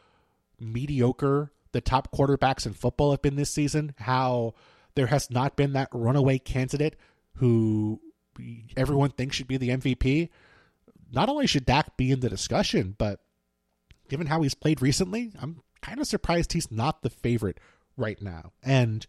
mediocre 0.61 1.53
the 1.73 1.81
top 1.81 2.13
quarterbacks 2.13 2.67
in 2.67 2.73
football 2.73 3.11
have 3.11 3.23
been 3.23 3.37
this 3.37 3.51
season, 3.51 3.95
how 3.99 4.55
there 4.95 5.09
has 5.09 5.31
not 5.31 5.57
been 5.57 5.73
that 5.73 5.89
runaway 5.93 6.39
candidate 6.39 6.97
who 7.37 8.01
everyone 8.77 9.11
thinks 9.11 9.37
should 9.37 9.49
be 9.49 9.57
the 9.57 9.71
MVP. 9.71 10.29
Not 11.13 11.29
only 11.29 11.47
should 11.47 11.67
Dak 11.67 11.97
be 11.97 12.11
in 12.11 12.21
the 12.21 12.29
discussion, 12.29 12.95
but 12.97 13.21
given 14.09 14.27
how 14.27 14.43
he's 14.43 14.55
played 14.55 14.83
recently, 14.83 15.33
I'm 15.41 15.63
kind 15.81 16.01
of 16.01 16.07
surprised 16.07 16.53
he's 16.53 16.71
not 16.71 17.03
the 17.03 17.11
favorite 17.11 17.59
right 17.97 18.21
now. 18.21 18.53
And 18.63 19.07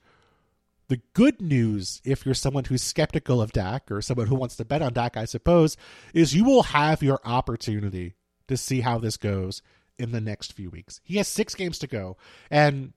the 0.88 1.02
good 1.14 1.42
news, 1.42 2.02
if 2.04 2.26
you're 2.26 2.36
someone 2.36 2.66
who's 2.66 2.84
skeptical 2.84 3.42
of 3.42 3.52
Dak 3.52 3.92
or 3.92 4.02
someone 4.02 4.28
who 4.28 4.36
wants 4.36 4.56
to 4.58 4.66
bet 4.66 4.82
on 4.82 4.94
Dak, 4.94 5.18
I 5.18 5.26
suppose, 5.26 5.78
is 6.14 6.36
you 6.36 6.44
will 6.44 6.64
have 6.64 7.02
your 7.02 7.20
opportunity 7.26 8.14
to 8.48 8.58
see 8.58 8.82
how 8.82 8.98
this 9.00 9.18
goes 9.18 9.62
in 9.98 10.12
the 10.12 10.22
next 10.22 10.54
few 10.54 10.70
weeks. 10.70 11.02
He 11.04 11.18
has 11.18 11.28
six 11.28 11.56
games 11.56 11.80
to 11.80 11.88
go, 11.88 12.18
and 12.52 12.94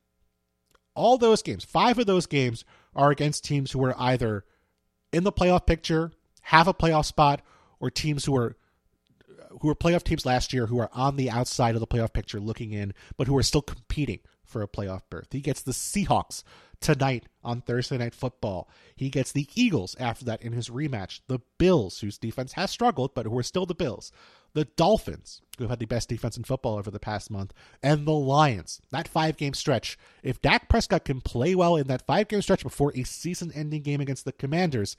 all 0.95 1.17
those 1.17 1.43
games, 1.43 1.65
five 1.65 1.99
of 1.99 2.07
those 2.07 2.27
games, 2.27 2.65
are 2.95 3.11
against 3.11 3.45
teams 3.45 3.73
who 3.73 3.85
are 3.85 3.95
either 3.99 4.45
in 5.13 5.25
the 5.25 5.33
playoff 5.33 5.65
picture, 5.67 6.13
have 6.43 6.69
a 6.69 6.75
playoff 6.75 7.05
spot, 7.05 7.41
or 7.81 7.91
teams 7.91 8.25
who 8.25 8.37
are 8.37 8.57
who 9.61 9.69
were 9.69 9.75
playoff 9.75 10.03
teams 10.03 10.27
last 10.27 10.53
year 10.53 10.67
who 10.67 10.79
are 10.79 10.91
on 10.93 11.17
the 11.17 11.31
outside 11.31 11.75
of 11.75 11.81
the 11.81 11.87
playoff 11.87 12.13
picture 12.13 12.39
looking 12.39 12.73
in, 12.73 12.93
but 13.17 13.27
who 13.27 13.37
are 13.37 13.43
still 13.43 13.63
competing 13.63 14.21
for 14.49 14.63
a 14.63 14.69
playoff 14.69 15.03
berth. 15.11 15.29
He 15.33 15.41
gets 15.41 15.63
the 15.63 15.73
Seahawks 15.73 16.43
tonight 16.81 17.27
on 17.45 17.61
Thursday 17.61 17.99
Night 17.99 18.15
Football. 18.15 18.69
He 18.97 19.11
gets 19.11 19.33
the 19.33 19.49
Eagles 19.55 19.97
after 19.99 20.25
that 20.27 20.43
in 20.43 20.53
his 20.53 20.69
rematch. 20.69 21.21
The 21.27 21.41
Bills, 21.59 22.01
whose 22.01 22.19
defense 22.19 22.53
has 22.53 22.71
struggled, 22.71 23.15
but 23.15 23.27
who 23.27 23.39
are 23.39 23.43
still 23.43 23.67
the 23.67 23.75
Bills. 23.75 24.13
The 24.55 24.65
Dolphins, 24.65 25.43
who 25.59 25.65
have 25.65 25.71
had 25.71 25.79
the 25.79 25.87
best 25.87 26.09
defense 26.09 26.37
in 26.37 26.45
football 26.45 26.79
over 26.79 26.91
the 26.91 26.99
past 26.99 27.31
month. 27.31 27.53
And 27.83 28.07
the 28.07 28.13
Lions. 28.13 28.81
That 28.91 29.09
five 29.09 29.37
game 29.37 29.55
stretch. 29.55 29.99
If 30.23 30.41
Dak 30.41 30.69
Prescott 30.69 31.05
can 31.05 31.21
play 31.21 31.55
well 31.55 31.77
in 31.77 31.87
that 31.89 32.07
five 32.07 32.29
game 32.29 32.43
stretch 32.43 32.63
before 32.63 32.93
a 32.95 33.03
season 33.03 33.53
ending 33.55 33.83
game 33.83 34.01
against 34.01 34.25
the 34.25 34.33
Commanders, 34.33 34.97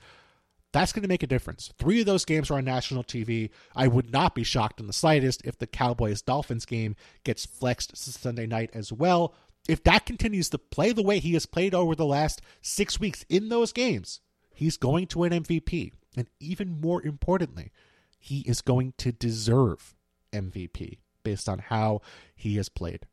that's 0.72 0.92
going 0.92 1.02
to 1.02 1.08
make 1.08 1.22
a 1.22 1.26
difference. 1.26 1.72
Three 1.78 2.00
of 2.00 2.06
those 2.06 2.24
games 2.24 2.50
are 2.50 2.58
on 2.58 2.64
national 2.64 3.04
TV. 3.04 3.50
I 3.74 3.88
would 3.88 4.12
not 4.12 4.34
be 4.34 4.44
shocked 4.44 4.80
in 4.80 4.86
the 4.86 4.92
slightest 4.92 5.42
if 5.44 5.58
the 5.58 5.66
Cowboys 5.66 6.22
Dolphins 6.22 6.64
game 6.64 6.94
gets 7.24 7.44
flexed 7.44 7.96
Sunday 7.96 8.46
night 8.46 8.70
as 8.72 8.92
well 8.92 9.34
if 9.68 9.82
Dak 9.82 10.06
continues 10.06 10.48
to 10.50 10.58
play 10.58 10.92
the 10.92 11.02
way 11.02 11.18
he 11.18 11.34
has 11.34 11.46
played 11.46 11.74
over 11.74 11.94
the 11.94 12.06
last 12.06 12.40
six 12.60 12.98
weeks 12.98 13.24
in 13.28 13.48
those 13.48 13.72
games, 13.72 14.20
he's 14.52 14.76
going 14.76 15.06
to 15.08 15.18
win 15.20 15.32
MVP. 15.32 15.92
And 16.16 16.28
even 16.40 16.80
more 16.80 17.02
importantly, 17.04 17.70
he 18.18 18.40
is 18.40 18.62
going 18.62 18.94
to 18.98 19.12
deserve 19.12 19.94
MVP 20.32 20.98
based 21.22 21.48
on 21.48 21.58
how 21.60 22.00
he 22.34 22.56
has 22.56 22.68
played. 22.68 23.06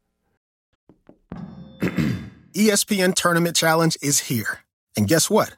ESPN 1.81 3.13
Tournament 3.13 3.55
Challenge 3.55 3.97
is 4.01 4.21
here. 4.21 4.61
And 4.95 5.07
guess 5.07 5.29
what? 5.29 5.57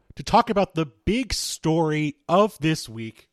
to 0.15 0.23
talk 0.23 0.49
about 0.49 0.75
the 0.75 0.85
big 0.85 1.33
story 1.33 2.15
of 2.27 2.57
this 2.59 2.89
week, 2.89 3.29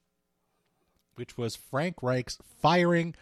which 1.17 1.37
was 1.37 1.57
Frank 1.57 2.03
Reich's 2.03 2.39
firing 2.61 3.15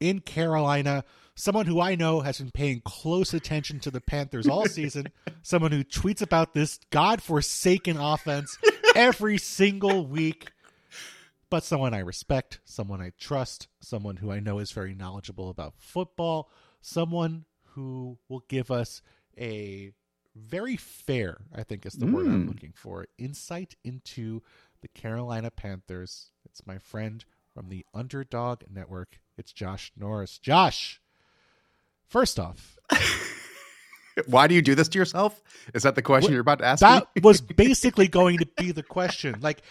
in 0.00 0.20
Carolina. 0.20 1.04
Someone 1.34 1.66
who 1.66 1.80
I 1.80 1.94
know 1.94 2.20
has 2.20 2.38
been 2.38 2.50
paying 2.50 2.82
close 2.84 3.32
attention 3.32 3.78
to 3.80 3.90
the 3.90 4.00
Panthers 4.00 4.48
all 4.48 4.66
season. 4.68 5.08
someone 5.42 5.72
who 5.72 5.84
tweets 5.84 6.22
about 6.22 6.54
this 6.54 6.80
godforsaken 6.90 7.96
offense 7.96 8.58
every 8.94 9.38
single 9.38 10.06
week. 10.06 10.50
But 11.50 11.64
someone 11.64 11.94
I 11.94 12.00
respect, 12.00 12.60
someone 12.64 13.00
I 13.00 13.12
trust, 13.18 13.68
someone 13.80 14.16
who 14.16 14.30
I 14.30 14.40
know 14.40 14.58
is 14.58 14.72
very 14.72 14.94
knowledgeable 14.94 15.48
about 15.48 15.74
football, 15.78 16.50
someone 16.82 17.46
who 17.70 18.18
will 18.28 18.44
give 18.48 18.70
us 18.70 19.00
a 19.38 19.92
very 20.38 20.76
fair, 20.76 21.38
I 21.54 21.62
think 21.62 21.84
is 21.86 21.94
the 21.94 22.06
mm. 22.06 22.12
word 22.12 22.26
I'm 22.26 22.42
Hmm. 22.42 22.48
looking 22.48 22.72
for, 22.74 23.06
insight 23.18 23.74
into 23.84 24.42
the 24.80 24.88
Carolina 24.88 25.50
Panthers. 25.50 26.30
It's 26.44 26.66
my 26.66 26.78
friend 26.78 27.24
from 27.52 27.68
the 27.68 27.84
Underdog 27.92 28.62
Network. 28.72 29.20
It's 29.36 29.52
Josh 29.52 29.92
Norris. 29.96 30.38
Josh, 30.38 31.00
first 32.08 32.38
off, 32.38 32.78
Why 34.26 34.48
do 34.48 34.54
you 34.56 34.62
do 34.62 34.74
this 34.74 34.88
to 34.88 34.98
yourself? 34.98 35.40
Is 35.74 35.84
that 35.84 35.94
the 35.94 36.02
question 36.02 36.26
What- 36.26 36.32
you're 36.32 36.40
about 36.40 36.58
to 36.58 36.64
ask 36.64 36.80
that 36.80 37.06
was 37.22 37.40
basically 37.56 38.08
going 38.08 38.38
to 38.38 38.46
be 38.56 38.72
the 38.72 38.82
question. 38.82 39.36
Like, 39.40 39.62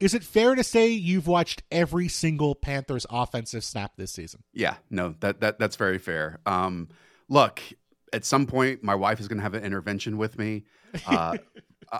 is 0.00 0.12
it 0.14 0.24
fair 0.24 0.56
to 0.56 0.64
say 0.64 0.88
you've 0.88 1.28
watched 1.28 1.62
every 1.70 2.08
single 2.08 2.56
Panthers 2.56 3.06
offensive 3.10 3.62
snap 3.62 3.92
this 3.96 4.10
season? 4.10 4.42
Yeah, 4.52 4.74
no, 4.90 5.14
that 5.20 5.40
that 5.40 5.60
that's 5.60 5.76
very 5.76 5.98
fair. 5.98 6.40
Um, 6.46 6.88
look, 7.28 7.60
at 8.14 8.24
some 8.24 8.46
point, 8.46 8.82
my 8.82 8.94
wife 8.94 9.20
is 9.20 9.28
going 9.28 9.38
to 9.38 9.42
have 9.42 9.54
an 9.54 9.64
intervention 9.64 10.16
with 10.16 10.38
me. 10.38 10.64
Uh, 11.06 11.36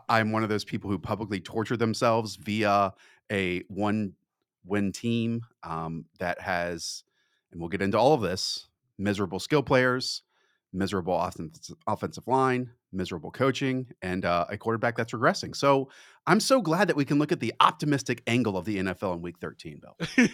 I'm 0.08 0.30
one 0.30 0.44
of 0.44 0.48
those 0.48 0.64
people 0.64 0.88
who 0.88 0.98
publicly 0.98 1.40
torture 1.40 1.76
themselves 1.76 2.36
via 2.36 2.92
a 3.30 3.62
one-win 3.68 4.92
team 4.92 5.42
um, 5.64 6.04
that 6.20 6.40
has, 6.40 7.02
and 7.50 7.60
we'll 7.60 7.68
get 7.68 7.82
into 7.82 7.98
all 7.98 8.14
of 8.14 8.20
this: 8.20 8.68
miserable 8.98 9.40
skill 9.40 9.62
players, 9.64 10.22
miserable 10.72 11.20
offensive, 11.20 11.76
offensive 11.88 12.26
line, 12.28 12.70
miserable 12.92 13.30
coaching, 13.30 13.86
and 14.00 14.24
uh, 14.24 14.46
a 14.48 14.56
quarterback 14.56 14.96
that's 14.96 15.12
regressing. 15.12 15.54
So 15.54 15.90
I'm 16.26 16.40
so 16.40 16.62
glad 16.62 16.88
that 16.88 16.96
we 16.96 17.04
can 17.04 17.18
look 17.18 17.32
at 17.32 17.40
the 17.40 17.52
optimistic 17.60 18.22
angle 18.26 18.56
of 18.56 18.64
the 18.64 18.78
NFL 18.78 19.16
in 19.16 19.22
Week 19.22 19.38
13, 19.40 19.80
Bill. 19.80 19.96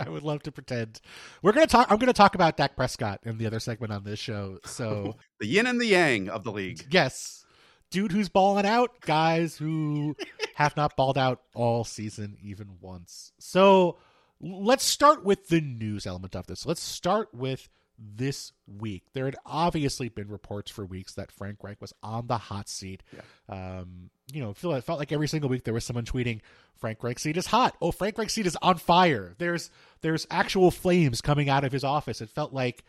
I 0.00 0.08
would 0.08 0.22
love 0.22 0.42
to 0.44 0.52
pretend. 0.52 1.00
We're 1.42 1.52
gonna 1.52 1.66
talk. 1.66 1.90
I'm 1.90 1.98
gonna 1.98 2.12
talk 2.12 2.34
about 2.34 2.56
Dak 2.56 2.74
Prescott 2.76 3.20
in 3.24 3.38
the 3.38 3.46
other 3.46 3.60
segment 3.60 3.92
on 3.92 4.02
this 4.04 4.18
show. 4.18 4.58
So 4.64 5.16
The 5.40 5.46
yin 5.46 5.66
and 5.66 5.80
the 5.80 5.86
yang 5.86 6.28
of 6.28 6.42
the 6.44 6.52
league. 6.52 6.86
yes, 6.90 7.44
dude 7.90 8.12
who's 8.12 8.28
balling 8.28 8.66
out, 8.66 9.00
guys 9.02 9.56
who 9.56 10.16
have 10.54 10.76
not 10.76 10.96
balled 10.96 11.18
out 11.18 11.40
all 11.54 11.84
season 11.84 12.36
even 12.42 12.76
once. 12.80 13.32
So 13.38 13.98
let's 14.40 14.84
start 14.84 15.24
with 15.24 15.48
the 15.48 15.60
news 15.60 16.06
element 16.06 16.34
of 16.34 16.46
this. 16.46 16.64
Let's 16.66 16.82
start 16.82 17.28
with 17.34 17.68
this 18.00 18.52
week. 18.66 19.04
There 19.12 19.26
had 19.26 19.36
obviously 19.44 20.08
been 20.08 20.28
reports 20.28 20.70
for 20.70 20.84
weeks 20.84 21.14
that 21.14 21.30
Frank 21.30 21.58
Reich 21.62 21.80
was 21.80 21.92
on 22.02 22.26
the 22.26 22.38
hot 22.38 22.68
seat. 22.68 23.02
Yeah. 23.12 23.78
Um, 23.80 24.10
you 24.32 24.40
know, 24.40 24.54
feel 24.54 24.72
it 24.72 24.84
felt 24.84 24.98
like 24.98 25.12
every 25.12 25.28
single 25.28 25.50
week 25.50 25.64
there 25.64 25.74
was 25.74 25.84
someone 25.84 26.04
tweeting, 26.04 26.40
"Frank 26.76 27.02
Reich's 27.02 27.22
seat 27.22 27.36
is 27.36 27.46
hot." 27.46 27.76
Oh, 27.80 27.92
Frank 27.92 28.16
Reich's 28.16 28.32
seat 28.34 28.46
is 28.46 28.56
on 28.62 28.78
fire. 28.78 29.34
There's 29.38 29.70
there's 30.00 30.26
actual 30.30 30.70
flames 30.70 31.20
coming 31.20 31.48
out 31.48 31.64
of 31.64 31.72
his 31.72 31.84
office. 31.84 32.20
It 32.20 32.30
felt 32.30 32.52
like 32.52 32.84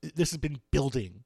th- 0.00 0.14
this 0.14 0.30
has 0.30 0.38
been 0.38 0.60
building 0.70 1.24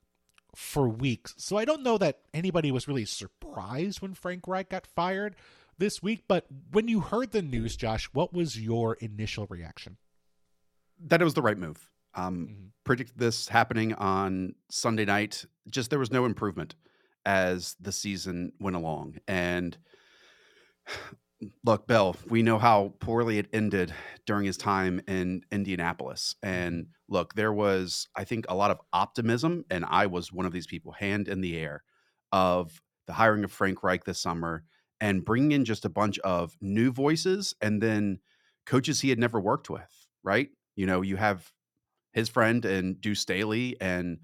for 0.55 0.89
weeks. 0.89 1.35
So 1.39 1.57
I 1.57 1.65
don't 1.65 1.83
know 1.83 1.99
that 1.99 2.21
anybody 2.35 2.71
was 2.71 2.89
really 2.89 3.05
surprised 3.05 4.03
when 4.03 4.15
Frank 4.15 4.47
Reich 4.49 4.69
got 4.71 4.87
fired 4.87 5.37
this 5.79 6.03
week. 6.03 6.25
But 6.29 6.47
when 6.73 6.89
you 6.89 7.01
heard 7.01 7.33
the 7.33 7.43
news, 7.43 7.77
Josh, 7.77 8.07
what 8.13 8.33
was 8.33 8.61
your 8.61 8.95
initial 8.95 9.47
reaction? 9.49 9.97
that 11.09 11.21
it 11.21 11.25
was 11.25 11.35
the 11.35 11.43
right 11.43 11.59
move. 11.59 11.91
Um, 12.15 12.49
Mhm. 12.49 12.73
Predicted 12.85 13.19
this 13.19 13.49
happening 13.49 13.95
on 13.95 14.55
Sunday 14.69 15.05
night. 15.05 15.45
Just 15.71 15.91
there 15.91 16.01
was 16.01 16.11
no 16.11 16.25
improvement 16.25 16.75
as 17.25 17.77
the 17.79 17.93
season 17.93 18.53
went 18.59 18.75
along. 18.75 19.19
And 19.29 19.79
look, 21.65 21.87
Bill, 21.87 22.17
we 22.29 22.43
know 22.43 22.59
how 22.59 22.95
poorly 23.01 23.39
it 23.39 23.49
ended 23.53 23.93
during 24.27 24.45
his 24.45 24.57
time 24.57 25.01
in 25.09 25.43
Indianapolis. 25.51 26.37
And 26.43 26.89
look, 27.09 27.35
there 27.35 27.53
was, 27.53 28.09
I 28.17 28.25
think, 28.25 28.47
a 28.49 28.55
lot 28.55 28.71
of 28.71 28.81
optimism, 28.93 29.65
and 29.71 29.85
I 29.85 30.07
was 30.07 30.33
one 30.33 30.47
of 30.47 30.53
these 30.53 30.67
people, 30.67 30.93
hand 30.93 31.29
in 31.29 31.41
the 31.41 31.57
air, 31.57 31.83
of 32.31 32.81
the 33.07 33.13
hiring 33.13 33.45
of 33.45 33.53
Frank 33.53 33.83
Reich 33.83 34.05
this 34.05 34.21
summer 34.21 34.65
and 35.01 35.25
bringing 35.25 35.53
in 35.53 35.65
just 35.65 35.85
a 35.85 35.89
bunch 35.91 36.19
of 36.21 36.57
new 36.61 36.93
voices 36.93 37.55
and 37.61 37.83
then 37.83 38.21
coaches 38.67 39.01
he 39.01 39.09
had 39.09 39.19
never 39.19 39.41
worked 39.41 39.69
with, 39.69 40.09
right? 40.23 40.51
You 40.77 40.87
know, 40.87 41.03
you 41.03 41.17
have 41.17 41.53
his 42.13 42.29
friend 42.29 42.65
and 42.65 43.01
Deuce 43.01 43.21
Staley 43.21 43.77
and 43.81 44.19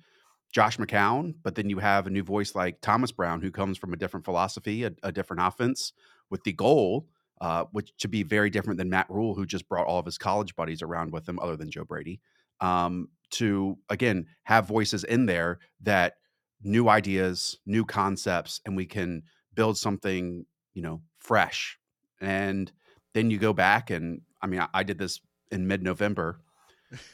Josh 0.53 0.79
McCown, 0.79 1.35
but 1.43 1.55
then 1.55 1.69
you 1.69 1.79
have 1.79 2.07
a 2.07 2.11
new 2.11 2.23
voice 2.23 2.55
like 2.55 2.81
Thomas 2.81 3.13
Brown, 3.13 3.41
who 3.41 3.51
comes 3.51 3.77
from 3.77 3.93
a 3.93 3.97
different 3.97 4.25
philosophy, 4.25 4.85
a, 4.85 4.93
a 5.03 5.13
different 5.13 5.43
offense, 5.43 5.93
with 6.31 6.43
the 6.45 6.53
goal, 6.53 7.07
uh, 7.41 7.65
which 7.73 7.93
to 7.99 8.09
be 8.09 8.23
very 8.23 8.51
different 8.51 8.79
than 8.79 8.91
Matt 8.91 9.11
Rhule, 9.11 9.35
who 9.35 9.47
just 9.47 9.69
brought 9.69 9.87
all 9.87 9.99
of 9.99 10.07
his 10.07 10.19
college 10.19 10.57
buddies 10.57 10.83
around 10.83 11.13
with 11.13 11.29
him, 11.29 11.39
other 11.39 11.57
than 11.57 11.71
Joe 11.71 11.85
Brady, 11.85 12.21
um, 12.61 13.09
to 13.31 13.77
again 13.91 14.27
have 14.45 14.67
voices 14.67 15.05
in 15.05 15.27
there 15.27 15.59
that 15.83 16.15
new 16.63 16.89
ideas, 16.89 17.59
new 17.67 17.85
concepts, 17.85 18.61
and 18.65 18.77
we 18.77 18.87
can 18.87 19.23
build 19.55 19.77
something, 19.77 20.47
you 20.75 20.83
know, 20.83 21.03
fresh. 21.19 21.79
And 22.21 22.73
then 23.15 23.31
you 23.31 23.39
go 23.39 23.53
back 23.53 23.91
and 23.91 24.23
I 24.43 24.47
mean, 24.47 24.61
I, 24.61 24.69
I 24.73 24.83
did 24.83 24.99
this 24.99 25.21
in 25.51 25.67
mid-November, 25.67 26.41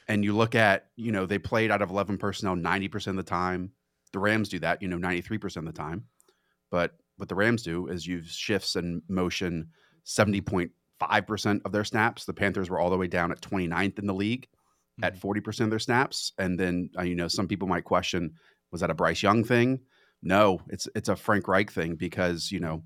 and 0.08 0.24
you 0.24 0.34
look 0.34 0.54
at, 0.54 0.86
you 0.96 1.12
know, 1.12 1.26
they 1.26 1.38
played 1.38 1.70
out 1.70 1.82
of 1.82 1.90
11 1.90 2.18
personnel 2.18 2.56
90% 2.56 3.08
of 3.08 3.16
the 3.16 3.22
time. 3.22 3.72
The 4.12 4.18
Rams 4.18 4.48
do 4.48 4.58
that, 4.60 4.80
you 4.80 4.88
know, 4.88 4.98
93% 4.98 5.56
of 5.56 5.64
the 5.64 5.72
time. 5.72 6.04
But 6.70 6.92
what 7.16 7.28
the 7.28 7.34
Rams 7.34 7.62
do 7.62 7.88
is 7.88 8.06
use 8.06 8.32
shifts 8.32 8.76
and 8.76 9.02
motion 9.08 9.68
70.5% 10.06 11.60
of 11.64 11.72
their 11.72 11.84
snaps. 11.84 12.24
The 12.24 12.32
Panthers 12.32 12.70
were 12.70 12.78
all 12.78 12.90
the 12.90 12.96
way 12.96 13.06
down 13.06 13.32
at 13.32 13.40
29th 13.40 13.98
in 13.98 14.06
the 14.06 14.14
league 14.14 14.48
at 15.02 15.18
40% 15.18 15.60
of 15.60 15.70
their 15.70 15.78
snaps. 15.78 16.32
And 16.38 16.58
then, 16.58 16.90
uh, 16.98 17.02
you 17.02 17.16
know, 17.16 17.28
some 17.28 17.48
people 17.48 17.68
might 17.68 17.84
question, 17.84 18.34
was 18.70 18.80
that 18.80 18.90
a 18.90 18.94
Bryce 18.94 19.22
Young 19.22 19.44
thing? 19.44 19.80
No, 20.22 20.60
it's 20.68 20.88
it's 20.94 21.10
a 21.10 21.16
Frank 21.16 21.48
Reich 21.48 21.70
thing 21.70 21.96
because, 21.96 22.50
you 22.50 22.58
know, 22.58 22.82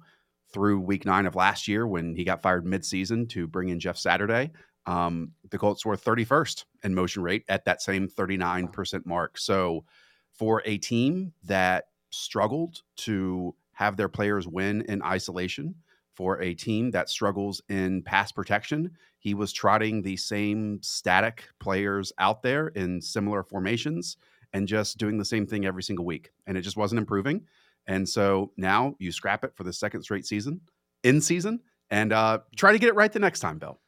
through 0.52 0.80
week 0.80 1.04
nine 1.04 1.26
of 1.26 1.36
last 1.36 1.68
year 1.68 1.86
when 1.86 2.14
he 2.16 2.24
got 2.24 2.42
fired 2.42 2.64
midseason 2.64 3.28
to 3.30 3.46
bring 3.46 3.68
in 3.68 3.78
Jeff 3.78 3.96
Saturday, 3.96 4.50
um, 4.88 5.32
the 5.50 5.58
Colts 5.58 5.84
were 5.84 5.96
31st 5.96 6.64
in 6.82 6.94
motion 6.94 7.22
rate 7.22 7.44
at 7.50 7.66
that 7.66 7.82
same 7.82 8.08
39% 8.08 9.04
mark. 9.04 9.36
So 9.36 9.84
for 10.32 10.62
a 10.64 10.78
team 10.78 11.34
that 11.44 11.88
struggled 12.08 12.80
to 12.96 13.54
have 13.72 13.98
their 13.98 14.08
players 14.08 14.48
win 14.48 14.80
in 14.88 15.02
isolation, 15.02 15.74
for 16.14 16.40
a 16.40 16.54
team 16.54 16.90
that 16.92 17.10
struggles 17.10 17.60
in 17.68 18.02
pass 18.02 18.32
protection, 18.32 18.90
he 19.18 19.34
was 19.34 19.52
trotting 19.52 20.00
the 20.00 20.16
same 20.16 20.82
static 20.82 21.44
players 21.60 22.10
out 22.18 22.42
there 22.42 22.68
in 22.68 23.02
similar 23.02 23.42
formations 23.42 24.16
and 24.54 24.66
just 24.66 24.96
doing 24.96 25.18
the 25.18 25.24
same 25.24 25.46
thing 25.46 25.66
every 25.66 25.82
single 25.82 26.06
week. 26.06 26.30
And 26.46 26.56
it 26.56 26.62
just 26.62 26.78
wasn't 26.78 26.98
improving. 26.98 27.44
And 27.86 28.08
so 28.08 28.52
now 28.56 28.94
you 28.98 29.12
scrap 29.12 29.44
it 29.44 29.54
for 29.54 29.64
the 29.64 29.72
second 29.72 30.02
straight 30.02 30.24
season, 30.24 30.62
in 31.04 31.20
season, 31.20 31.60
and 31.90 32.10
uh, 32.12 32.38
try 32.56 32.72
to 32.72 32.78
get 32.78 32.88
it 32.88 32.94
right 32.94 33.12
the 33.12 33.18
next 33.18 33.40
time, 33.40 33.58
Bill. 33.58 33.78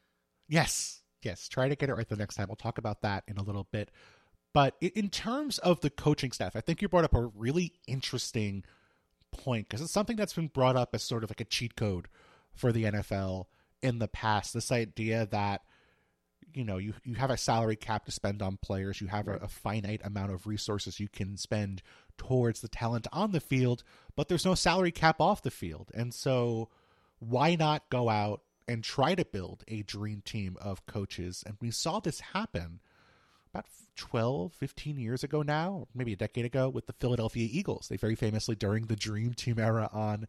Yes, 0.51 1.01
yes. 1.23 1.49
Try 1.49 1.69
to 1.69 1.77
get 1.77 1.89
it 1.89 1.95
right 1.95 2.09
the 2.09 2.17
next 2.17 2.35
time. 2.35 2.49
We'll 2.49 2.57
talk 2.57 2.77
about 2.77 3.03
that 3.03 3.23
in 3.29 3.39
a 3.39 3.43
little 3.43 3.69
bit. 3.71 3.91
But 4.53 4.75
in 4.81 5.09
terms 5.11 5.59
of 5.59 5.81
the 5.81 5.91
coaching 5.91 6.33
staff, 6.33 6.57
I 6.57 6.61
think 6.61 6.83
you 6.83 6.89
brought 6.89 7.05
up 7.05 7.15
a 7.15 7.27
really 7.27 7.75
interesting 7.87 8.65
point 9.31 9.69
because 9.69 9.81
it's 9.81 9.93
something 9.93 10.17
that's 10.17 10.35
been 10.35 10.49
brought 10.49 10.75
up 10.75 10.93
as 10.93 11.05
sort 11.05 11.23
of 11.23 11.31
like 11.31 11.41
a 11.41 11.45
cheat 11.45 11.77
code 11.77 12.09
for 12.53 12.73
the 12.73 12.83
NFL 12.83 13.47
in 13.81 14.01
the 14.01 14.09
past. 14.09 14.53
This 14.53 14.73
idea 14.73 15.29
that 15.31 15.63
you 16.53 16.65
know 16.65 16.79
you 16.79 16.95
you 17.05 17.15
have 17.15 17.31
a 17.31 17.37
salary 17.37 17.77
cap 17.77 18.07
to 18.07 18.11
spend 18.11 18.43
on 18.43 18.59
players, 18.61 19.01
you 19.01 19.07
have 19.07 19.29
a, 19.29 19.37
a 19.37 19.47
finite 19.47 20.01
amount 20.03 20.33
of 20.33 20.49
resources 20.49 20.99
you 20.99 21.09
can 21.09 21.37
spend 21.37 21.81
towards 22.19 22.61
the 22.61 22.69
talent 22.69 23.07
on 23.13 23.31
the 23.31 23.41
field, 23.41 23.85
but 24.17 24.27
there's 24.27 24.45
no 24.45 24.57
salary 24.57 24.91
cap 24.91 25.21
off 25.21 25.43
the 25.43 25.51
field, 25.53 25.93
and 25.95 26.13
so 26.13 26.69
why 27.21 27.55
not 27.55 27.89
go 27.89 28.09
out 28.09 28.43
and 28.71 28.85
try 28.85 29.15
to 29.15 29.25
build 29.25 29.65
a 29.69 29.83
dream 29.83 30.23
team 30.25 30.57
of 30.61 30.87
coaches? 30.87 31.43
And 31.45 31.57
we 31.61 31.71
saw 31.71 32.01
this 32.01 32.21
happen 32.21 32.81
about 33.53 33.67
12, 33.97 34.53
15 34.53 34.99
years 34.99 35.25
ago 35.25 35.43
now, 35.43 35.89
maybe 35.95 36.13
a 36.13 36.17
decade 36.17 36.45
ago, 36.45 36.69
with 36.69 36.87
the 36.87 36.93
Philadelphia 36.93 37.49
Eagles. 37.51 37.89
They 37.89 37.97
very 37.97 38.15
famously, 38.15 38.55
during 38.55 38.87
the 38.87 38.97
Dream 38.97 39.35
Team 39.35 39.59
era 39.59 39.91
on 39.93 40.29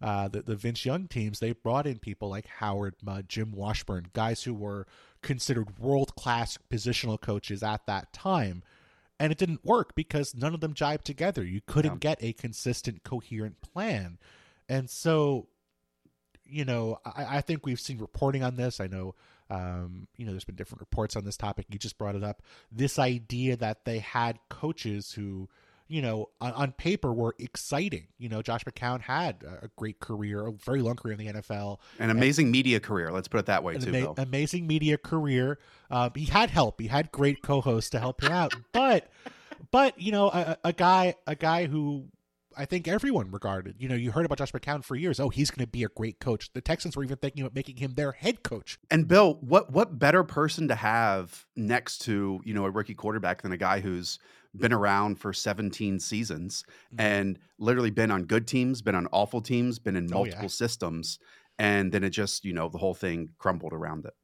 uh, 0.00 0.28
the, 0.28 0.42
the 0.42 0.56
Vince 0.56 0.84
Young 0.84 1.06
teams, 1.06 1.38
they 1.38 1.52
brought 1.52 1.86
in 1.86 1.98
people 1.98 2.28
like 2.28 2.46
Howard 2.46 2.96
Mudd, 3.02 3.28
Jim 3.28 3.52
Washburn, 3.52 4.08
guys 4.12 4.42
who 4.42 4.54
were 4.54 4.86
considered 5.22 5.78
world 5.78 6.14
class 6.16 6.58
positional 6.70 7.20
coaches 7.20 7.62
at 7.62 7.86
that 7.86 8.12
time. 8.12 8.62
And 9.20 9.30
it 9.30 9.38
didn't 9.38 9.64
work 9.64 9.94
because 9.94 10.34
none 10.34 10.54
of 10.54 10.60
them 10.60 10.74
jibed 10.74 11.04
together. 11.04 11.44
You 11.44 11.60
couldn't 11.64 12.02
yeah. 12.02 12.14
get 12.14 12.24
a 12.24 12.32
consistent, 12.32 13.04
coherent 13.04 13.60
plan. 13.60 14.18
And 14.68 14.90
so, 14.90 15.46
you 16.52 16.64
know, 16.64 16.98
I, 17.04 17.38
I 17.38 17.40
think 17.40 17.66
we've 17.66 17.80
seen 17.80 17.98
reporting 17.98 18.42
on 18.42 18.56
this. 18.56 18.80
I 18.80 18.86
know 18.86 19.14
um, 19.52 20.08
you 20.16 20.24
know, 20.24 20.32
there's 20.32 20.44
been 20.44 20.54
different 20.54 20.80
reports 20.80 21.14
on 21.14 21.24
this 21.24 21.36
topic. 21.36 21.66
You 21.70 21.78
just 21.78 21.98
brought 21.98 22.14
it 22.14 22.24
up. 22.24 22.42
This 22.70 22.98
idea 22.98 23.56
that 23.58 23.84
they 23.84 23.98
had 23.98 24.38
coaches 24.48 25.12
who, 25.12 25.50
you 25.88 26.00
know, 26.00 26.30
on, 26.40 26.52
on 26.52 26.72
paper 26.72 27.12
were 27.12 27.34
exciting. 27.38 28.06
You 28.18 28.30
know, 28.30 28.40
Josh 28.40 28.64
McCown 28.64 29.02
had 29.02 29.44
a 29.44 29.68
great 29.76 30.00
career, 30.00 30.46
a 30.46 30.52
very 30.52 30.80
long 30.80 30.96
career 30.96 31.18
in 31.18 31.26
the 31.26 31.40
NFL, 31.40 31.80
an 31.98 32.08
amazing 32.08 32.46
and, 32.46 32.52
media 32.52 32.80
career. 32.80 33.12
Let's 33.12 33.28
put 33.28 33.40
it 33.40 33.46
that 33.46 33.62
way, 33.62 33.76
too. 33.76 33.94
Ama- 33.94 34.14
amazing 34.16 34.66
media 34.66 34.96
career. 34.96 35.58
Uh, 35.90 36.08
he 36.14 36.24
had 36.24 36.48
help. 36.48 36.80
He 36.80 36.86
had 36.86 37.12
great 37.12 37.42
co-hosts 37.42 37.90
to 37.90 37.98
help 37.98 38.22
him 38.22 38.32
out, 38.32 38.54
but. 38.72 39.10
But 39.70 39.98
you 39.98 40.12
know, 40.12 40.26
a, 40.28 40.58
a 40.64 40.72
guy, 40.72 41.14
a 41.26 41.34
guy 41.34 41.66
who 41.66 42.08
I 42.56 42.64
think 42.64 42.88
everyone 42.88 43.30
regarded. 43.30 43.76
You 43.78 43.88
know, 43.88 43.94
you 43.94 44.10
heard 44.10 44.24
about 44.24 44.38
Josh 44.38 44.52
McCown 44.52 44.84
for 44.84 44.96
years. 44.96 45.20
Oh, 45.20 45.28
he's 45.28 45.50
going 45.50 45.64
to 45.64 45.70
be 45.70 45.84
a 45.84 45.88
great 45.88 46.18
coach. 46.20 46.52
The 46.52 46.60
Texans 46.60 46.96
were 46.96 47.04
even 47.04 47.16
thinking 47.16 47.42
about 47.42 47.54
making 47.54 47.76
him 47.76 47.94
their 47.94 48.12
head 48.12 48.42
coach. 48.42 48.78
And 48.90 49.08
Bill, 49.08 49.38
what 49.40 49.72
what 49.72 49.98
better 49.98 50.24
person 50.24 50.68
to 50.68 50.74
have 50.74 51.46
next 51.56 51.98
to 52.02 52.40
you 52.44 52.54
know 52.54 52.64
a 52.64 52.70
rookie 52.70 52.94
quarterback 52.94 53.42
than 53.42 53.52
a 53.52 53.56
guy 53.56 53.80
who's 53.80 54.18
been 54.54 54.72
around 54.72 55.18
for 55.18 55.32
17 55.32 55.98
seasons 55.98 56.64
mm-hmm. 56.88 57.00
and 57.00 57.38
literally 57.58 57.90
been 57.90 58.10
on 58.10 58.24
good 58.24 58.46
teams, 58.46 58.82
been 58.82 58.94
on 58.94 59.08
awful 59.12 59.40
teams, 59.40 59.78
been 59.78 59.96
in 59.96 60.08
multiple 60.10 60.40
oh, 60.40 60.42
yeah. 60.42 60.48
systems, 60.48 61.18
and 61.58 61.92
then 61.92 62.04
it 62.04 62.10
just 62.10 62.44
you 62.44 62.52
know 62.52 62.68
the 62.68 62.78
whole 62.78 62.94
thing 62.94 63.30
crumbled 63.38 63.72
around 63.72 64.04
it. 64.04 64.14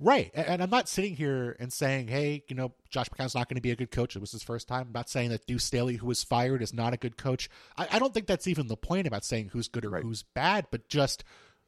Right. 0.00 0.30
And 0.34 0.62
I'm 0.62 0.70
not 0.70 0.88
sitting 0.88 1.16
here 1.16 1.56
and 1.58 1.72
saying, 1.72 2.08
hey, 2.08 2.44
you 2.48 2.54
know, 2.54 2.72
Josh 2.88 3.08
McCown's 3.08 3.34
not 3.34 3.48
going 3.48 3.56
to 3.56 3.62
be 3.62 3.72
a 3.72 3.76
good 3.76 3.90
coach. 3.90 4.14
It 4.14 4.20
was 4.20 4.32
his 4.32 4.42
first 4.42 4.68
time. 4.68 4.86
I'm 4.88 4.92
not 4.92 5.10
saying 5.10 5.30
that 5.30 5.46
Deuce 5.46 5.64
Staley, 5.64 5.96
who 5.96 6.06
was 6.06 6.22
fired, 6.22 6.62
is 6.62 6.72
not 6.72 6.94
a 6.94 6.96
good 6.96 7.16
coach. 7.16 7.50
I, 7.76 7.88
I 7.92 7.98
don't 7.98 8.14
think 8.14 8.26
that's 8.26 8.46
even 8.46 8.68
the 8.68 8.76
point 8.76 9.06
about 9.06 9.24
saying 9.24 9.50
who's 9.52 9.68
good 9.68 9.84
or 9.84 9.90
right. 9.90 10.02
who's 10.02 10.22
bad, 10.22 10.66
but 10.70 10.88
just 10.88 11.24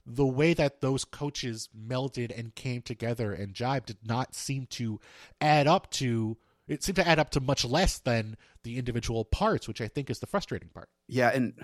the 0.06 0.26
way 0.26 0.54
that 0.54 0.80
those 0.80 1.04
coaches 1.04 1.68
melded 1.76 2.36
and 2.36 2.54
came 2.54 2.82
together 2.82 3.32
and 3.32 3.54
jibed 3.54 3.86
did 3.86 3.98
not 4.04 4.34
seem 4.34 4.66
to 4.66 5.00
add 5.40 5.66
up 5.66 5.90
to 5.92 6.36
it 6.68 6.84
seemed 6.84 6.96
to 6.96 7.08
add 7.08 7.18
up 7.18 7.30
to 7.30 7.40
much 7.40 7.64
less 7.64 7.98
than 7.98 8.36
the 8.62 8.78
individual 8.78 9.24
parts, 9.24 9.66
which 9.66 9.80
I 9.80 9.88
think 9.88 10.08
is 10.08 10.20
the 10.20 10.26
frustrating 10.28 10.68
part. 10.68 10.88
Yeah, 11.08 11.30
and 11.34 11.54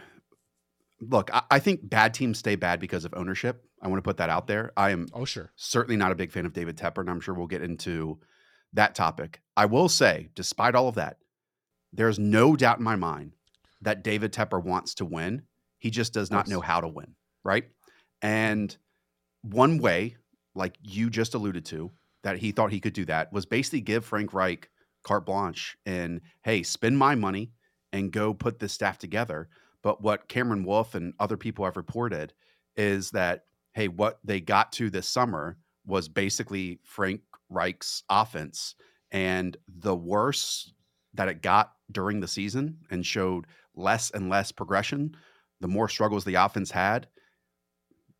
look, 1.00 1.32
I, 1.32 1.42
I, 1.49 1.58
think 1.61 1.88
bad 1.88 2.12
teams 2.12 2.38
stay 2.38 2.56
bad 2.56 2.81
because 2.81 3.05
of 3.05 3.14
ownership. 3.16 3.64
I 3.87 3.88
want 3.88 4.03
to 4.03 4.09
put 4.09 4.16
that 4.16 4.31
out 4.31 4.49
there. 4.49 4.72
I 4.77 4.90
am 4.90 5.07
oh 5.12 5.25
sure 5.25 5.53
certainly 5.55 5.96
not 5.96 6.11
a 6.11 6.16
big 6.16 6.33
fan 6.33 6.44
of 6.44 6.53
David 6.53 6.77
Tepper, 6.77 6.99
and 6.99 7.09
I'm 7.09 7.20
sure 7.20 7.35
we'll 7.35 7.46
get 7.46 7.62
into 7.62 8.18
that 8.72 8.96
topic. 8.96 9.40
I 9.57 9.66
will 9.66 9.88
say, 9.88 10.29
despite 10.35 10.75
all 10.75 10.88
of 10.88 10.96
that, 10.96 11.18
there's 11.92 12.18
no 12.18 12.57
doubt 12.57 12.79
in 12.79 12.85
my 12.85 12.96
mind 12.96 13.37
that 13.83 14.03
David 14.03 14.33
Tepper 14.33 14.61
wants 14.61 14.94
to 14.96 15.05
win. 15.05 15.42
He 15.79 15.90
just 15.90 16.12
does 16.12 16.33
not 16.33 16.49
know 16.49 16.61
how 16.61 16.81
to 16.81 16.88
win, 16.88 17.14
right? 17.44 17.66
And 18.22 18.77
one 19.42 19.79
way, 19.79 20.16
like 20.57 20.75
you 20.83 21.09
just 21.09 21.35
alluded 21.35 21.64
to, 21.66 21.92
that 22.25 22.38
he 22.38 22.51
thought 22.51 22.72
he 22.72 22.81
could 22.81 22.92
do 22.92 23.05
that 23.05 23.33
was 23.33 23.46
basically 23.46 23.83
give 23.83 24.05
Frank 24.05 24.35
Reich 24.35 24.68
carte 25.05 25.27
blanche 25.27 25.79
and 25.87 26.20
hey, 26.42 26.64
spend 26.64 26.99
my 26.99 27.14
money 27.14 27.53
and 27.92 28.11
go 28.11 28.35
put 28.35 28.59
this 28.59 28.72
staff 28.72 28.99
together. 28.99 29.49
But 29.81 30.03
what 30.03 30.29
Kameron 30.29 30.64
Wolfe 30.64 30.96
and 30.96 31.14
other 31.20 31.37
people 31.37 31.64
have 31.64 31.77
reported 31.77 32.33
is 32.77 33.12
that, 33.12 33.44
hey, 33.76 33.88
what 33.88 34.18
they 34.24 34.40
got 34.40 34.72
to 34.72 34.88
this 34.88 35.06
summer 35.06 35.58
was 35.84 36.08
basically 36.08 36.80
Frank 36.82 37.20
Reich's 37.50 38.02
offense. 38.08 38.74
And 39.12 39.54
the 39.68 39.94
worse 39.94 40.72
that 41.12 41.28
it 41.28 41.42
got 41.42 41.72
during 41.92 42.18
the 42.18 42.26
season 42.26 42.78
and 42.90 43.04
showed 43.04 43.46
less 43.74 44.10
and 44.10 44.30
less 44.30 44.50
progression, 44.50 45.14
the 45.60 45.68
more 45.68 45.90
struggles 45.90 46.24
the 46.24 46.36
offense 46.36 46.70
had. 46.70 47.06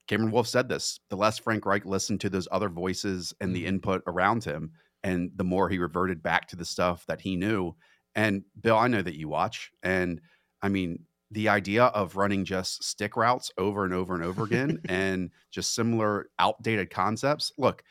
Kameron 0.09 0.31
Wolfe 0.31 0.47
said 0.47 0.69
this 0.69 1.01
the 1.09 1.17
less 1.17 1.39
Frank 1.39 1.65
Reich 1.65 1.87
listened 1.87 2.21
to 2.21 2.31
those 2.31 2.47
other 2.53 2.69
voices 2.69 3.35
and 3.41 3.57
the 3.57 3.61
mm-hmm. 3.61 3.69
input 3.69 4.03
around 4.07 4.45
him, 4.45 4.73
and 5.03 5.31
the 5.37 5.43
more 5.43 5.71
he 5.71 5.79
reverted 5.79 6.23
back 6.23 6.47
to 6.49 6.57
the 6.57 6.67
stuff 6.67 7.07
that 7.07 7.23
he 7.23 7.35
knew. 7.35 7.75
And 8.15 8.45
Bill, 8.61 8.77
I 8.77 8.89
know 8.89 9.03
that 9.03 9.19
you 9.19 9.29
watch, 9.29 9.73
and 9.83 10.21
I 10.63 10.69
mean, 10.69 11.07
the 11.31 11.49
idea 11.49 11.85
of 11.85 12.17
running 12.17 12.45
just 12.45 12.85
stick 12.85 13.17
routes 13.17 13.51
over 13.59 13.85
and 13.85 13.93
over 13.93 14.15
and 14.15 14.23
over 14.23 14.45
again 14.45 14.81
and 14.89 15.31
just 15.51 15.75
similar 15.75 16.29
outdated 16.39 16.91
concepts. 16.91 17.53
Look, 17.59 17.83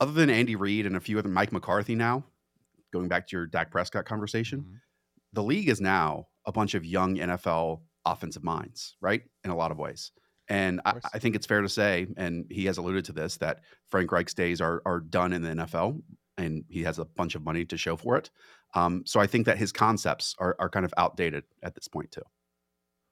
other 0.00 0.12
than 0.12 0.30
Andy 0.30 0.56
Reid 0.56 0.86
and 0.86 0.96
a 0.96 1.00
few 1.00 1.18
other 1.18 1.28
Mike 1.28 1.52
McCarthy 1.52 1.94
now, 1.94 2.24
going 2.92 3.08
back 3.08 3.26
to 3.28 3.36
your 3.36 3.46
Dak 3.46 3.70
Prescott 3.70 4.04
conversation, 4.04 4.60
mm-hmm. 4.60 4.74
the 5.32 5.42
league 5.42 5.68
is 5.68 5.80
now 5.80 6.28
a 6.46 6.52
bunch 6.52 6.74
of 6.74 6.84
young 6.84 7.16
NFL 7.16 7.80
offensive 8.04 8.44
minds, 8.44 8.96
right? 9.00 9.22
In 9.44 9.50
a 9.50 9.56
lot 9.56 9.70
of 9.70 9.78
ways. 9.78 10.12
And 10.48 10.80
I, 10.86 10.94
I, 11.12 11.18
think 11.18 11.36
it's 11.36 11.44
fair 11.44 11.60
to 11.60 11.68
say, 11.68 12.06
and 12.16 12.46
he 12.48 12.64
has 12.66 12.78
alluded 12.78 13.04
to 13.06 13.12
this, 13.12 13.36
that 13.36 13.60
Frank 13.90 14.10
Reich's 14.10 14.32
days 14.32 14.62
are 14.62 14.80
are 14.86 15.00
done 15.00 15.34
in 15.34 15.42
the 15.42 15.50
NFL, 15.50 16.00
and 16.38 16.64
he 16.68 16.84
has 16.84 16.98
a 16.98 17.04
bunch 17.04 17.34
of 17.34 17.42
money 17.42 17.64
to 17.66 17.76
show 17.76 17.96
for 17.96 18.16
it. 18.16 18.30
Um, 18.74 19.02
so 19.04 19.20
I 19.20 19.26
think 19.26 19.46
that 19.46 19.58
his 19.58 19.72
concepts 19.72 20.34
are, 20.38 20.56
are 20.58 20.70
kind 20.70 20.84
of 20.84 20.94
outdated 20.96 21.44
at 21.62 21.74
this 21.74 21.88
point 21.88 22.12
too. 22.12 22.22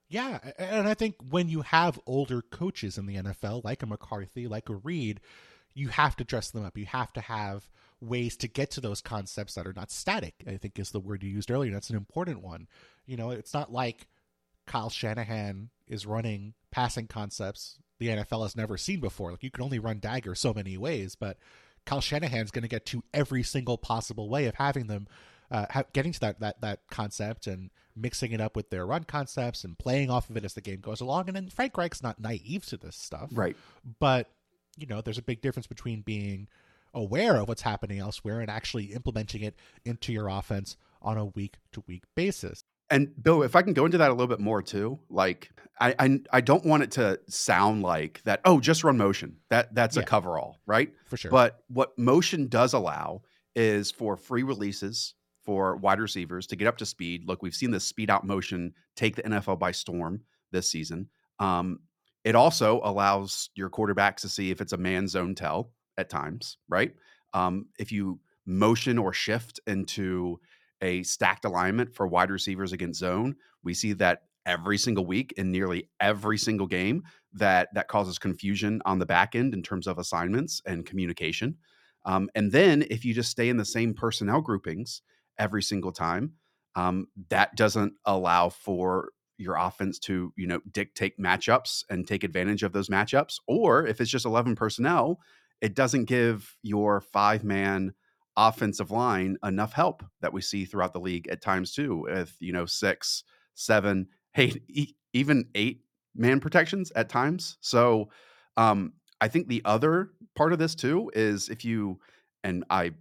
Yeah, 0.09 0.39
and 0.57 0.87
I 0.87 0.93
think 0.93 1.15
when 1.29 1.49
you 1.49 1.61
have 1.61 1.99
older 2.05 2.41
coaches 2.41 2.97
in 2.97 3.07
the 3.07 3.17
NFL, 3.17 3.65
like 3.65 3.83
a 3.83 3.85
McCarthy, 3.85 4.47
like 4.47 4.69
a 4.69 4.75
Reid, 4.75 5.19
you 5.73 5.89
have 5.89 6.15
to 6.15 6.23
dress 6.23 6.49
them 6.49 6.63
up. 6.63 6.77
You 6.77 6.85
have 6.85 7.11
to 7.13 7.21
have 7.21 7.69
ways 7.99 8.37
to 8.37 8.47
get 8.47 8.71
to 8.71 8.81
those 8.81 9.01
concepts 9.01 9.55
that 9.55 9.67
are 9.67 9.73
not 9.73 9.91
static. 9.91 10.35
I 10.47 10.55
think 10.55 10.79
is 10.79 10.91
the 10.91 11.01
word 11.01 11.23
you 11.23 11.29
used 11.29 11.51
earlier. 11.51 11.73
That's 11.73 11.89
an 11.89 11.97
important 11.97 12.41
one. 12.41 12.67
You 13.05 13.17
know, 13.17 13.31
it's 13.31 13.53
not 13.53 13.71
like 13.73 14.07
Kyle 14.65 14.89
Shanahan 14.89 15.71
is 15.87 16.05
running 16.05 16.53
passing 16.71 17.07
concepts 17.07 17.79
the 17.99 18.07
NFL 18.07 18.43
has 18.43 18.55
never 18.55 18.77
seen 18.77 18.99
before. 18.99 19.31
Like 19.31 19.43
you 19.43 19.51
can 19.51 19.63
only 19.63 19.79
run 19.79 19.99
dagger 19.99 20.35
so 20.35 20.53
many 20.53 20.77
ways, 20.77 21.15
but 21.15 21.37
Kyle 21.87 22.01
Shanahan's 22.01 22.51
going 22.51 22.63
to 22.63 22.67
get 22.67 22.85
to 22.87 23.03
every 23.13 23.41
single 23.41 23.77
possible 23.77 24.29
way 24.29 24.45
of 24.45 24.55
having 24.55 24.87
them 24.87 25.07
uh, 25.49 25.65
ha- 25.71 25.85
getting 25.93 26.11
to 26.11 26.19
that, 26.19 26.39
that 26.41 26.61
that 26.61 26.81
concept 26.91 27.47
and 27.47 27.71
mixing 27.95 28.31
it 28.33 28.41
up 28.41 28.55
with 28.55 28.69
their 28.69 28.85
run 28.85 29.05
concepts 29.05 29.63
and 29.63 29.77
playing 29.79 30.11
off 30.11 30.29
of 30.29 30.37
it 30.37 30.45
as 30.45 30.53
the 30.53 30.61
game 30.61 30.81
goes 30.81 31.01
along. 31.01 31.27
And 31.27 31.35
then 31.35 31.49
Frank 31.49 31.75
Reich's 31.77 32.03
not 32.03 32.19
naive 32.19 32.65
to 32.67 32.77
this 32.77 32.95
stuff, 32.95 33.29
right? 33.31 33.55
But 33.99 34.29
you 34.77 34.85
know, 34.85 35.01
there's 35.01 35.17
a 35.17 35.23
big 35.23 35.41
difference 35.41 35.65
between 35.65 36.01
being 36.01 36.47
aware 36.93 37.37
of 37.37 37.47
what's 37.47 37.61
happening 37.61 37.99
elsewhere 37.99 38.41
and 38.41 38.51
actually 38.51 38.85
implementing 38.93 39.41
it 39.41 39.55
into 39.85 40.11
your 40.11 40.27
offense 40.27 40.77
on 41.01 41.17
a 41.17 41.25
week 41.25 41.55
to 41.71 41.83
week 41.87 42.03
basis. 42.15 42.63
And 42.89 43.11
Bill, 43.21 43.43
if 43.43 43.55
I 43.55 43.61
can 43.61 43.73
go 43.73 43.85
into 43.85 43.97
that 43.97 44.09
a 44.09 44.13
little 44.13 44.27
bit 44.27 44.39
more 44.39 44.61
too, 44.61 44.99
like 45.09 45.51
I, 45.79 45.95
I, 45.99 46.19
I 46.31 46.41
don't 46.41 46.65
want 46.65 46.83
it 46.83 46.91
to 46.91 47.19
sound 47.27 47.83
like 47.83 48.21
that. 48.23 48.41
Oh, 48.45 48.59
just 48.59 48.83
run 48.83 48.97
motion. 48.97 49.37
That 49.49 49.73
that's 49.75 49.95
yeah. 49.95 50.03
a 50.03 50.05
coverall, 50.05 50.59
right? 50.65 50.91
For 51.05 51.17
sure. 51.17 51.31
But 51.31 51.59
what 51.67 51.97
motion 51.97 52.47
does 52.47 52.73
allow 52.73 53.21
is 53.55 53.91
for 53.91 54.15
free 54.15 54.43
releases 54.43 55.15
for 55.43 55.77
wide 55.77 55.99
receivers 55.99 56.47
to 56.47 56.55
get 56.55 56.67
up 56.67 56.77
to 56.77 56.85
speed. 56.85 57.23
Look, 57.25 57.41
we've 57.41 57.55
seen 57.55 57.71
this 57.71 57.85
speed 57.85 58.09
out 58.09 58.25
motion 58.25 58.73
take 58.95 59.15
the 59.15 59.23
NFL 59.23 59.59
by 59.59 59.71
storm 59.71 60.21
this 60.51 60.69
season. 60.69 61.09
Um, 61.39 61.79
it 62.23 62.35
also 62.35 62.81
allows 62.83 63.49
your 63.55 63.69
quarterbacks 63.69 64.21
to 64.21 64.29
see 64.29 64.51
if 64.51 64.59
it's 64.59 64.73
a 64.73 64.77
man 64.77 65.07
zone 65.07 65.35
tell 65.35 65.71
at 65.97 66.09
times, 66.09 66.57
right? 66.67 66.93
Um, 67.33 67.67
if 67.79 67.91
you 67.91 68.19
motion 68.45 68.97
or 68.97 69.13
shift 69.13 69.59
into 69.67 70.39
a 70.81 71.03
stacked 71.03 71.45
alignment 71.45 71.93
for 71.93 72.07
wide 72.07 72.31
receivers 72.31 72.73
against 72.73 72.99
zone, 72.99 73.35
we 73.63 73.73
see 73.73 73.93
that 73.93 74.23
every 74.45 74.77
single 74.77 75.05
week 75.05 75.33
in 75.37 75.51
nearly 75.51 75.89
every 75.99 76.37
single 76.37 76.67
game 76.67 77.03
that 77.33 77.67
that 77.73 77.87
causes 77.89 78.17
confusion 78.17 78.81
on 78.85 78.97
the 78.97 79.05
back 79.05 79.35
end 79.35 79.53
in 79.53 79.61
terms 79.61 79.87
of 79.87 79.99
assignments 79.99 80.61
and 80.65 80.85
communication. 80.85 81.55
Um, 82.05 82.29
and 82.33 82.51
then 82.51 82.85
if 82.89 83.03
you 83.03 83.13
just 83.13 83.29
stay 83.29 83.49
in 83.49 83.57
the 83.57 83.65
same 83.65 83.93
personnel 83.93 84.41
groupings 84.41 85.01
every 85.37 85.61
single 85.61 85.91
time, 85.91 86.33
um, 86.75 87.07
that 87.29 87.55
doesn't 87.55 87.93
allow 88.05 88.49
for 88.49 89.09
your 89.37 89.55
offense 89.55 89.99
to 89.99 90.33
you 90.35 90.47
know 90.47 90.61
dictate 90.71 91.19
matchups 91.19 91.83
and 91.89 92.07
take 92.07 92.23
advantage 92.23 92.63
of 92.63 92.71
those 92.71 92.89
matchups. 92.89 93.35
Or 93.47 93.85
if 93.85 93.99
it's 93.99 94.09
just 94.09 94.25
eleven 94.25 94.55
personnel, 94.55 95.19
it 95.61 95.75
doesn't 95.75 96.05
give 96.05 96.55
your 96.63 97.01
five 97.01 97.43
man 97.43 97.93
offensive 98.37 98.91
line 98.91 99.35
enough 99.43 99.73
help 99.73 100.03
that 100.21 100.31
we 100.31 100.41
see 100.41 100.63
throughout 100.63 100.93
the 100.93 100.99
league 100.99 101.27
at 101.27 101.41
times 101.41 101.73
too, 101.73 102.03
with 102.03 102.35
you 102.39 102.53
know 102.53 102.65
six, 102.65 103.23
seven, 103.55 104.07
eight, 104.35 104.95
even 105.13 105.45
eight 105.55 105.81
man 106.15 106.39
protections 106.39 106.91
at 106.95 107.09
times. 107.09 107.57
So 107.59 108.09
um, 108.55 108.93
I 109.19 109.27
think 109.27 109.47
the 109.47 109.61
other 109.65 110.11
part 110.35 110.53
of 110.53 110.59
this 110.59 110.75
too 110.75 111.11
is 111.13 111.49
if 111.49 111.65
you 111.65 111.99
and 112.43 112.63
I 112.69 112.91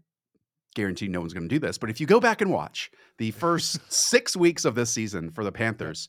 guarantee 0.75 1.09
no 1.09 1.21
one's 1.21 1.33
going 1.33 1.49
to 1.49 1.55
do 1.55 1.59
this, 1.59 1.79
but 1.79 1.91
if 1.91 2.01
you 2.01 2.07
go 2.07 2.21
back 2.21 2.41
and 2.41 2.51
watch 2.51 2.91
the 3.19 3.31
first 3.31 3.81
six 3.93 4.37
weeks 4.37 4.65
of 4.65 4.75
this 4.75 4.91
season 4.91 5.31
for 5.31 5.45
the 5.45 5.53
Panthers, 5.53 6.09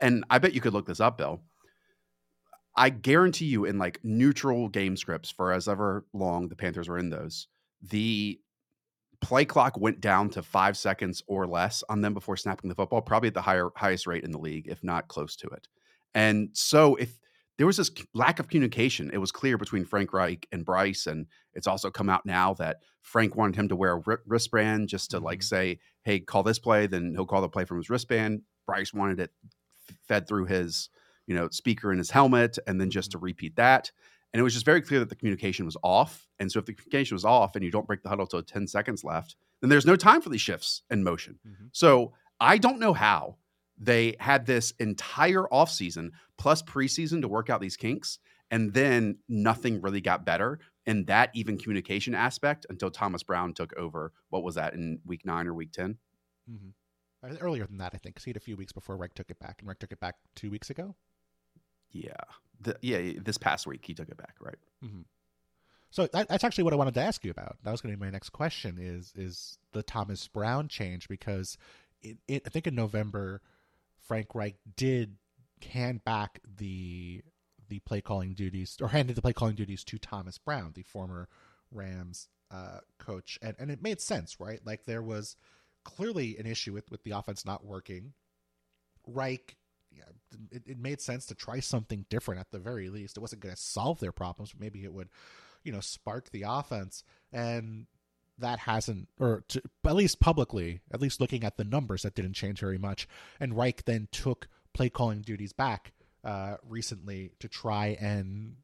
and 0.00 0.24
I 0.30 0.38
bet 0.38 0.54
you 0.54 0.60
could 0.60 0.74
look 0.74 0.86
this 0.86 1.00
up, 1.00 1.18
Bill. 1.18 1.40
I 2.78 2.90
guarantee 2.90 3.46
you, 3.46 3.64
in 3.64 3.78
like 3.78 4.00
neutral 4.02 4.68
game 4.68 4.98
scripts 4.98 5.30
for 5.30 5.50
as 5.50 5.66
ever 5.66 6.04
long 6.12 6.48
the 6.48 6.56
Panthers 6.56 6.88
were 6.88 6.98
in 6.98 7.08
those, 7.08 7.48
the 7.80 8.38
play 9.20 9.44
clock 9.44 9.78
went 9.78 10.00
down 10.00 10.30
to 10.30 10.42
five 10.42 10.76
seconds 10.76 11.22
or 11.26 11.46
less 11.46 11.82
on 11.88 12.00
them 12.00 12.14
before 12.14 12.36
snapping 12.36 12.68
the 12.68 12.74
football, 12.74 13.02
probably 13.02 13.28
at 13.28 13.34
the 13.34 13.42
higher 13.42 13.70
highest 13.76 14.06
rate 14.06 14.24
in 14.24 14.32
the 14.32 14.38
league, 14.38 14.66
if 14.68 14.82
not 14.82 15.08
close 15.08 15.36
to 15.36 15.48
it. 15.48 15.68
And 16.14 16.50
so 16.52 16.96
if 16.96 17.18
there 17.58 17.66
was 17.66 17.78
this 17.78 17.90
lack 18.14 18.38
of 18.38 18.48
communication, 18.48 19.10
it 19.12 19.18
was 19.18 19.32
clear 19.32 19.56
between 19.56 19.84
Frank 19.84 20.12
Reich 20.12 20.46
and 20.52 20.64
Bryce, 20.64 21.06
and 21.06 21.26
it's 21.54 21.66
also 21.66 21.90
come 21.90 22.10
out 22.10 22.26
now 22.26 22.54
that 22.54 22.78
Frank 23.00 23.34
wanted 23.34 23.56
him 23.56 23.68
to 23.68 23.76
wear 23.76 23.96
a 23.96 24.18
wristband 24.26 24.88
just 24.88 25.10
to 25.10 25.16
mm-hmm. 25.16 25.26
like 25.26 25.42
say, 25.42 25.78
"Hey, 26.04 26.20
call 26.20 26.42
this 26.42 26.58
play," 26.58 26.86
then 26.86 27.12
he'll 27.14 27.26
call 27.26 27.40
the 27.40 27.48
play 27.48 27.64
from 27.64 27.78
his 27.78 27.88
wristband. 27.88 28.42
Bryce 28.66 28.92
wanted 28.92 29.20
it 29.20 29.30
fed 30.06 30.28
through 30.28 30.46
his 30.46 30.90
you 31.26 31.34
know 31.34 31.48
speaker 31.50 31.92
in 31.92 31.98
his 31.98 32.10
helmet, 32.10 32.58
and 32.66 32.80
then 32.80 32.90
just 32.90 33.10
mm-hmm. 33.10 33.20
to 33.20 33.24
repeat 33.24 33.56
that. 33.56 33.90
And 34.36 34.40
it 34.40 34.44
was 34.44 34.52
just 34.52 34.66
very 34.66 34.82
clear 34.82 35.00
that 35.00 35.08
the 35.08 35.16
communication 35.16 35.64
was 35.64 35.78
off. 35.82 36.28
And 36.38 36.52
so 36.52 36.58
if 36.58 36.66
the 36.66 36.74
communication 36.74 37.14
was 37.14 37.24
off 37.24 37.56
and 37.56 37.64
you 37.64 37.70
don't 37.70 37.86
break 37.86 38.02
the 38.02 38.10
huddle 38.10 38.26
till 38.26 38.42
10 38.42 38.66
seconds 38.66 39.02
left, 39.02 39.34
then 39.62 39.70
there's 39.70 39.86
no 39.86 39.96
time 39.96 40.20
for 40.20 40.28
these 40.28 40.42
shifts 40.42 40.82
in 40.90 41.02
motion. 41.02 41.38
Mm-hmm. 41.48 41.68
So 41.72 42.12
I 42.38 42.58
don't 42.58 42.78
know 42.78 42.92
how 42.92 43.38
they 43.78 44.14
had 44.20 44.44
this 44.44 44.74
entire 44.78 45.44
offseason 45.44 46.10
plus 46.36 46.62
preseason 46.62 47.22
to 47.22 47.28
work 47.28 47.48
out 47.48 47.62
these 47.62 47.78
kinks. 47.78 48.18
And 48.50 48.74
then 48.74 49.16
nothing 49.26 49.80
really 49.80 50.02
got 50.02 50.26
better 50.26 50.58
in 50.84 51.06
that 51.06 51.30
even 51.32 51.56
communication 51.56 52.14
aspect 52.14 52.66
until 52.68 52.90
Thomas 52.90 53.22
Brown 53.22 53.54
took 53.54 53.74
over. 53.78 54.12
What 54.28 54.42
was 54.42 54.56
that 54.56 54.74
in 54.74 54.98
week 55.06 55.24
nine 55.24 55.46
or 55.46 55.54
week 55.54 55.72
10? 55.72 55.96
Mm-hmm. 56.50 57.36
Earlier 57.40 57.64
than 57.64 57.78
that, 57.78 57.92
I 57.94 57.96
think. 57.96 58.16
Because 58.16 58.24
he 58.24 58.28
had 58.28 58.36
a 58.36 58.40
few 58.40 58.58
weeks 58.58 58.72
before 58.72 58.98
Reich 58.98 59.14
took 59.14 59.30
it 59.30 59.38
back. 59.38 59.56
And 59.60 59.68
Reich 59.68 59.78
took 59.78 59.92
it 59.92 60.00
back 60.00 60.16
two 60.34 60.50
weeks 60.50 60.68
ago. 60.68 60.94
Yeah 61.90 62.12
the, 62.60 62.76
yeah, 62.80 63.12
this 63.22 63.38
past 63.38 63.66
week 63.66 63.84
he 63.84 63.94
took 63.94 64.08
it 64.08 64.16
back, 64.16 64.34
right? 64.40 64.58
Mm-hmm. 64.84 65.02
So 65.90 66.06
that, 66.12 66.28
that's 66.28 66.44
actually 66.44 66.64
what 66.64 66.72
I 66.72 66.76
wanted 66.76 66.94
to 66.94 67.00
ask 67.00 67.24
you 67.24 67.30
about. 67.30 67.56
That 67.62 67.70
was 67.70 67.80
going 67.80 67.94
to 67.94 67.98
be 67.98 68.04
my 68.04 68.10
next 68.10 68.30
question: 68.30 68.78
is 68.80 69.12
is 69.14 69.58
the 69.72 69.82
Thomas 69.82 70.26
Brown 70.28 70.68
change? 70.68 71.08
Because 71.08 71.56
it, 72.02 72.18
it, 72.28 72.42
I 72.46 72.50
think 72.50 72.66
in 72.66 72.74
November, 72.74 73.40
Frank 74.06 74.34
Reich 74.34 74.56
did 74.76 75.16
hand 75.70 76.04
back 76.04 76.40
the 76.56 77.22
the 77.68 77.78
play 77.80 78.00
calling 78.00 78.34
duties 78.34 78.76
or 78.80 78.88
handed 78.88 79.16
the 79.16 79.22
play 79.22 79.32
calling 79.32 79.54
duties 79.54 79.84
to 79.84 79.98
Thomas 79.98 80.38
Brown, 80.38 80.72
the 80.74 80.82
former 80.82 81.28
Rams 81.70 82.28
uh, 82.50 82.80
coach, 82.98 83.38
and 83.42 83.56
and 83.58 83.70
it 83.70 83.82
made 83.82 84.00
sense, 84.00 84.38
right? 84.38 84.60
Like 84.64 84.84
there 84.84 85.02
was 85.02 85.36
clearly 85.84 86.36
an 86.36 86.46
issue 86.46 86.72
with 86.72 86.90
with 86.90 87.04
the 87.04 87.12
offense 87.12 87.44
not 87.44 87.64
working. 87.64 88.12
Reich 89.06 89.56
yeah, 89.96 90.36
it, 90.50 90.62
it 90.66 90.78
made 90.78 91.00
sense 91.00 91.26
to 91.26 91.34
try 91.34 91.60
something 91.60 92.06
different 92.10 92.40
at 92.40 92.50
the 92.50 92.58
very 92.58 92.88
least. 92.88 93.16
It 93.16 93.20
wasn't 93.20 93.42
going 93.42 93.54
to 93.54 93.60
solve 93.60 94.00
their 94.00 94.12
problems, 94.12 94.52
but 94.52 94.60
maybe 94.60 94.84
it 94.84 94.92
would, 94.92 95.08
you 95.64 95.72
know, 95.72 95.80
spark 95.80 96.30
the 96.30 96.44
offense. 96.46 97.04
And 97.32 97.86
that 98.38 98.60
hasn't, 98.60 99.08
or 99.18 99.44
to, 99.48 99.62
at 99.84 99.94
least 99.94 100.20
publicly, 100.20 100.80
at 100.92 101.00
least 101.00 101.20
looking 101.20 101.44
at 101.44 101.56
the 101.56 101.64
numbers, 101.64 102.02
that 102.02 102.14
didn't 102.14 102.34
change 102.34 102.60
very 102.60 102.78
much. 102.78 103.08
And 103.40 103.56
Reich 103.56 103.84
then 103.84 104.08
took 104.12 104.48
play 104.74 104.90
calling 104.90 105.22
duties 105.22 105.52
back 105.52 105.92
uh, 106.22 106.56
recently 106.68 107.32
to 107.40 107.48
try 107.48 107.96
and 108.00 108.56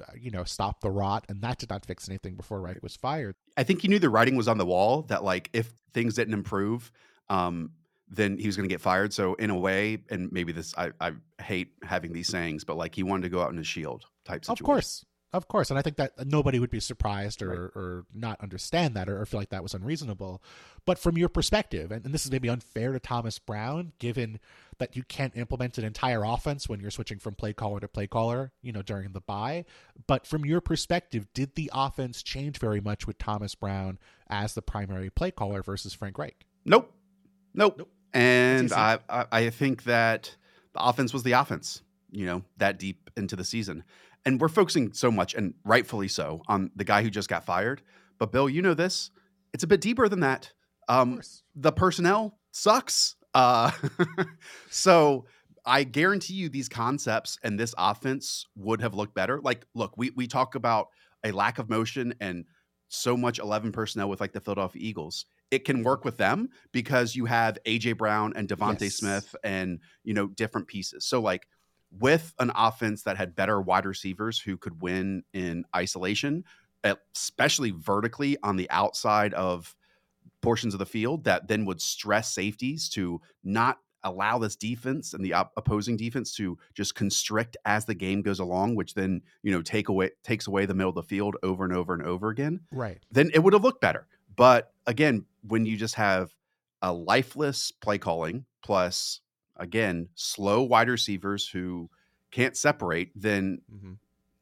uh, 0.00 0.12
you 0.18 0.30
know 0.30 0.44
stop 0.44 0.80
the 0.80 0.90
rot 0.90 1.26
and 1.28 1.42
that 1.42 1.58
did 1.58 1.68
not 1.68 1.84
fix 1.84 2.08
anything 2.08 2.34
before 2.34 2.60
Reich 2.60 2.82
was 2.82 2.96
fired. 2.96 3.36
I 3.56 3.62
think 3.62 3.82
he 3.82 3.88
knew 3.88 3.98
the 3.98 4.08
writing 4.08 4.34
was 4.34 4.48
on 4.48 4.58
the 4.58 4.64
wall 4.64 5.02
that 5.02 5.22
like 5.22 5.50
if 5.52 5.70
things 5.92 6.14
didn't 6.14 6.34
improve 6.34 6.90
um 7.28 7.72
then 8.12 8.38
he 8.38 8.46
was 8.46 8.56
going 8.56 8.68
to 8.68 8.72
get 8.72 8.80
fired. 8.80 9.12
So 9.12 9.34
in 9.34 9.50
a 9.50 9.58
way, 9.58 9.98
and 10.10 10.30
maybe 10.30 10.52
this, 10.52 10.74
I, 10.76 10.90
I 11.00 11.12
hate 11.40 11.72
having 11.82 12.12
these 12.12 12.28
sayings, 12.28 12.62
but 12.62 12.76
like 12.76 12.94
he 12.94 13.02
wanted 13.02 13.22
to 13.22 13.28
go 13.30 13.40
out 13.40 13.50
in 13.52 13.58
a 13.58 13.64
shield 13.64 14.04
type 14.24 14.44
situation. 14.44 14.62
Of 14.62 14.66
course. 14.66 15.04
Of 15.32 15.48
course. 15.48 15.70
And 15.70 15.78
I 15.78 15.82
think 15.82 15.96
that 15.96 16.12
nobody 16.26 16.58
would 16.58 16.68
be 16.68 16.78
surprised 16.78 17.40
or, 17.40 17.48
right. 17.48 17.70
or 17.74 18.04
not 18.12 18.38
understand 18.42 18.94
that 18.96 19.08
or, 19.08 19.18
or, 19.18 19.24
feel 19.24 19.40
like 19.40 19.48
that 19.48 19.62
was 19.62 19.72
unreasonable. 19.72 20.42
But 20.84 20.98
from 20.98 21.16
your 21.16 21.30
perspective, 21.30 21.90
and, 21.90 22.04
and 22.04 22.12
this 22.12 22.26
is 22.26 22.30
maybe 22.30 22.50
unfair 22.50 22.92
to 22.92 23.00
Thomas 23.00 23.38
Brown, 23.38 23.92
given 23.98 24.40
that 24.76 24.94
you 24.94 25.04
can't 25.04 25.34
implement 25.34 25.78
an 25.78 25.84
entire 25.84 26.22
offense 26.22 26.68
when 26.68 26.80
you're 26.80 26.90
switching 26.90 27.18
from 27.18 27.34
play 27.34 27.54
caller 27.54 27.80
to 27.80 27.88
play 27.88 28.06
caller, 28.06 28.52
you 28.60 28.72
know, 28.72 28.82
during 28.82 29.12
the 29.12 29.22
bye. 29.22 29.64
But 30.06 30.26
from 30.26 30.44
your 30.44 30.60
perspective, 30.60 31.28
did 31.32 31.54
the 31.54 31.70
offense 31.72 32.22
change 32.22 32.58
very 32.58 32.82
much 32.82 33.06
with 33.06 33.16
Thomas 33.16 33.54
Brown 33.54 33.98
as 34.28 34.52
the 34.52 34.60
primary 34.60 35.08
play 35.08 35.30
caller 35.30 35.62
versus 35.62 35.94
Frank 35.94 36.18
Reich? 36.18 36.44
Nope. 36.66 36.92
Nope. 37.54 37.76
nope. 37.78 37.88
And 38.14 38.72
I, 38.72 38.98
I 39.08 39.50
think 39.50 39.84
that 39.84 40.36
the 40.74 40.82
offense 40.82 41.12
was 41.12 41.22
the 41.22 41.32
offense, 41.32 41.82
you 42.10 42.26
know, 42.26 42.42
that 42.58 42.78
deep 42.78 43.10
into 43.16 43.36
the 43.36 43.44
season. 43.44 43.84
And 44.24 44.40
we're 44.40 44.48
focusing 44.48 44.92
so 44.92 45.10
much, 45.10 45.34
and 45.34 45.54
rightfully 45.64 46.08
so, 46.08 46.42
on 46.46 46.70
the 46.76 46.84
guy 46.84 47.02
who 47.02 47.10
just 47.10 47.28
got 47.28 47.44
fired. 47.44 47.82
But 48.18 48.30
Bill, 48.30 48.48
you 48.48 48.62
know 48.62 48.74
this. 48.74 49.10
It's 49.52 49.64
a 49.64 49.66
bit 49.66 49.80
deeper 49.80 50.08
than 50.08 50.20
that. 50.20 50.52
Um, 50.88 51.20
the 51.54 51.72
personnel 51.72 52.38
sucks. 52.52 53.16
Uh, 53.34 53.72
so 54.70 55.26
I 55.64 55.84
guarantee 55.84 56.34
you 56.34 56.48
these 56.48 56.68
concepts 56.68 57.38
and 57.42 57.58
this 57.58 57.74
offense 57.78 58.46
would 58.56 58.80
have 58.80 58.94
looked 58.94 59.14
better. 59.14 59.40
Like, 59.40 59.66
look, 59.74 59.94
we 59.96 60.10
we 60.10 60.26
talk 60.26 60.54
about 60.54 60.88
a 61.24 61.32
lack 61.32 61.58
of 61.58 61.68
motion 61.68 62.14
and 62.20 62.44
so 62.88 63.16
much 63.16 63.38
11 63.38 63.72
personnel 63.72 64.08
with 64.08 64.20
like 64.20 64.32
the 64.32 64.40
Philadelphia 64.40 64.82
Eagles 64.84 65.24
it 65.52 65.66
can 65.66 65.84
work 65.84 66.04
with 66.04 66.16
them 66.16 66.48
because 66.72 67.14
you 67.14 67.26
have 67.26 67.58
AJ 67.66 67.98
Brown 67.98 68.32
and 68.34 68.48
DeVonta 68.48 68.80
yes. 68.80 68.94
Smith 68.96 69.36
and 69.44 69.78
you 70.02 70.14
know 70.14 70.26
different 70.26 70.66
pieces. 70.66 71.04
So 71.04 71.20
like 71.20 71.46
with 72.00 72.32
an 72.38 72.50
offense 72.56 73.02
that 73.02 73.18
had 73.18 73.36
better 73.36 73.60
wide 73.60 73.84
receivers 73.84 74.40
who 74.40 74.56
could 74.56 74.80
win 74.80 75.22
in 75.34 75.64
isolation, 75.76 76.42
especially 77.14 77.70
vertically 77.70 78.38
on 78.42 78.56
the 78.56 78.68
outside 78.70 79.34
of 79.34 79.76
portions 80.40 80.74
of 80.74 80.78
the 80.78 80.86
field 80.86 81.24
that 81.24 81.46
then 81.46 81.66
would 81.66 81.82
stress 81.82 82.32
safeties 82.32 82.88
to 82.88 83.20
not 83.44 83.78
allow 84.04 84.38
this 84.38 84.56
defense 84.56 85.14
and 85.14 85.24
the 85.24 85.32
op- 85.32 85.52
opposing 85.56 85.96
defense 85.96 86.34
to 86.34 86.58
just 86.74 86.94
constrict 86.96 87.56
as 87.64 87.84
the 87.84 87.94
game 87.94 88.20
goes 88.20 88.40
along 88.40 88.74
which 88.74 88.94
then 88.94 89.22
you 89.44 89.52
know 89.52 89.62
take 89.62 89.88
away 89.88 90.10
takes 90.24 90.48
away 90.48 90.66
the 90.66 90.74
middle 90.74 90.88
of 90.88 90.96
the 90.96 91.02
field 91.04 91.36
over 91.44 91.62
and 91.62 91.72
over 91.72 91.94
and 91.94 92.02
over 92.02 92.30
again 92.30 92.58
right 92.72 92.98
then 93.12 93.30
it 93.32 93.38
would 93.38 93.52
have 93.52 93.62
looked 93.62 93.80
better 93.80 94.08
but 94.36 94.72
again, 94.86 95.24
when 95.46 95.66
you 95.66 95.76
just 95.76 95.94
have 95.96 96.34
a 96.80 96.92
lifeless 96.92 97.70
play 97.70 97.98
calling 97.98 98.44
plus 98.62 99.20
again 99.56 100.08
slow 100.14 100.62
wide 100.62 100.88
receivers 100.88 101.46
who 101.46 101.88
can't 102.30 102.56
separate, 102.56 103.10
then 103.14 103.60
mm-hmm. 103.72 103.92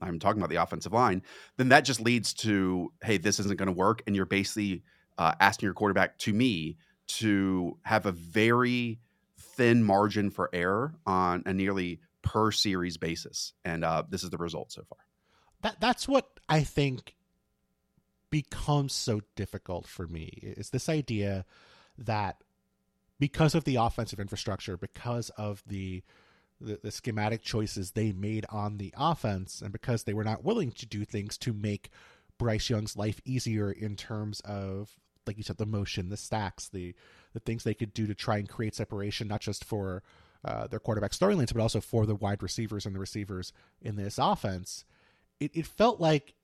I'm 0.00 0.18
talking 0.18 0.40
about 0.40 0.50
the 0.50 0.62
offensive 0.62 0.92
line. 0.92 1.22
Then 1.56 1.68
that 1.70 1.84
just 1.84 2.00
leads 2.00 2.32
to 2.34 2.92
hey, 3.02 3.18
this 3.18 3.38
isn't 3.40 3.58
going 3.58 3.66
to 3.66 3.72
work, 3.72 4.02
and 4.06 4.16
you're 4.16 4.26
basically 4.26 4.82
uh, 5.18 5.32
asking 5.40 5.66
your 5.66 5.74
quarterback 5.74 6.18
to 6.18 6.32
me 6.32 6.76
to 7.06 7.76
have 7.82 8.06
a 8.06 8.12
very 8.12 9.00
thin 9.36 9.82
margin 9.82 10.30
for 10.30 10.48
error 10.52 10.94
on 11.06 11.42
a 11.44 11.52
nearly 11.52 12.00
per 12.22 12.50
series 12.50 12.96
basis, 12.96 13.52
and 13.64 13.84
uh, 13.84 14.02
this 14.08 14.22
is 14.22 14.30
the 14.30 14.38
result 14.38 14.72
so 14.72 14.82
far. 14.88 14.98
That 15.62 15.80
that's 15.80 16.08
what 16.08 16.28
I 16.48 16.62
think 16.62 17.14
becomes 18.30 18.92
so 18.92 19.20
difficult 19.36 19.86
for 19.86 20.06
me 20.06 20.38
is 20.42 20.70
this 20.70 20.88
idea 20.88 21.44
that 21.98 22.42
because 23.18 23.54
of 23.54 23.64
the 23.64 23.76
offensive 23.76 24.18
infrastructure, 24.18 24.76
because 24.76 25.30
of 25.30 25.62
the, 25.66 26.02
the, 26.60 26.80
the 26.82 26.90
schematic 26.90 27.42
choices 27.42 27.90
they 27.90 28.12
made 28.12 28.46
on 28.48 28.78
the 28.78 28.94
offense, 28.96 29.60
and 29.60 29.72
because 29.72 30.04
they 30.04 30.14
were 30.14 30.24
not 30.24 30.44
willing 30.44 30.72
to 30.72 30.86
do 30.86 31.04
things 31.04 31.36
to 31.38 31.52
make 31.52 31.90
Bryce 32.38 32.70
Young's 32.70 32.96
life 32.96 33.20
easier 33.26 33.70
in 33.70 33.96
terms 33.96 34.40
of, 34.40 34.90
like 35.26 35.36
you 35.36 35.42
said, 35.42 35.58
the 35.58 35.66
motion, 35.66 36.08
the 36.08 36.16
stacks, 36.16 36.68
the 36.68 36.94
the 37.32 37.40
things 37.40 37.62
they 37.62 37.74
could 37.74 37.94
do 37.94 38.06
to 38.06 38.14
try 38.14 38.38
and 38.38 38.48
create 38.48 38.74
separation, 38.74 39.28
not 39.28 39.40
just 39.40 39.64
for 39.64 40.02
uh, 40.44 40.66
their 40.66 40.80
quarterback 40.80 41.12
storylines, 41.12 41.52
but 41.52 41.62
also 41.62 41.80
for 41.80 42.06
the 42.06 42.14
wide 42.14 42.42
receivers 42.42 42.86
and 42.86 42.94
the 42.94 42.98
receivers 42.98 43.52
in 43.80 43.96
this 43.96 44.18
offense. 44.18 44.84
It, 45.38 45.52
it 45.54 45.66
felt 45.66 46.00
like 46.00 46.34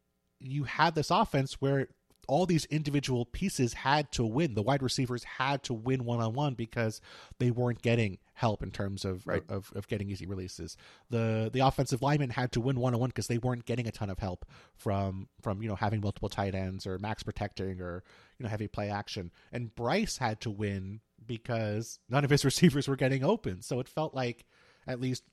you 0.41 0.65
had 0.65 0.95
this 0.95 1.11
offense 1.11 1.55
where 1.61 1.89
all 2.29 2.47
these 2.47 2.65
individual 2.67 3.25
pieces 3.25 3.73
had 3.73 4.11
to 4.13 4.25
win. 4.25 4.55
The 4.55 4.63
wide 4.63 4.83
receivers 4.83 5.25
had 5.25 5.63
to 5.65 5.75
win 5.75 6.05
one 6.05 6.21
on 6.21 6.35
one 6.35 6.55
because 6.55 7.01
they 7.39 7.51
weren't 7.51 7.83
getting 7.83 8.19
help 8.35 8.63
in 8.63 8.71
terms 8.71 9.05
of, 9.05 9.27
right. 9.27 9.43
of 9.49 9.73
of 9.75 9.87
getting 9.89 10.11
easy 10.11 10.27
releases. 10.27 10.77
The 11.11 11.51
the 11.53 11.61
offensive 11.61 12.03
linemen 12.03 12.31
had 12.31 12.53
to 12.53 12.61
win 12.61 12.79
one 12.81 12.95
on 12.95 13.01
one 13.01 13.11
because 13.11 13.29
they 13.29 13.39
weren't 13.39 13.65
getting 13.65 13.87
a 13.87 13.93
ton 13.93 14.11
of 14.11 14.19
help 14.19 14.45
from 14.75 15.29
from 15.41 15.63
you 15.63 15.69
know 15.69 15.77
having 15.77 16.01
multiple 16.01 16.29
tight 16.29 16.55
ends 16.55 16.87
or 16.87 16.99
max 16.99 17.23
protecting 17.23 17.81
or 17.81 18.03
you 18.39 18.45
know 18.45 18.51
heavy 18.51 18.69
play 18.69 18.91
action. 18.91 19.31
And 19.53 19.75
Bryce 19.75 20.19
had 20.19 20.41
to 20.43 20.51
win 20.51 21.01
because 21.27 21.99
none 22.09 22.25
of 22.25 22.31
his 22.31 22.45
receivers 22.45 22.89
were 22.89 22.97
getting 22.97 23.25
open. 23.25 23.63
So 23.63 23.81
it 23.81 23.89
felt 23.89 24.15
like 24.15 24.45
at 24.87 25.01
least 25.01 25.25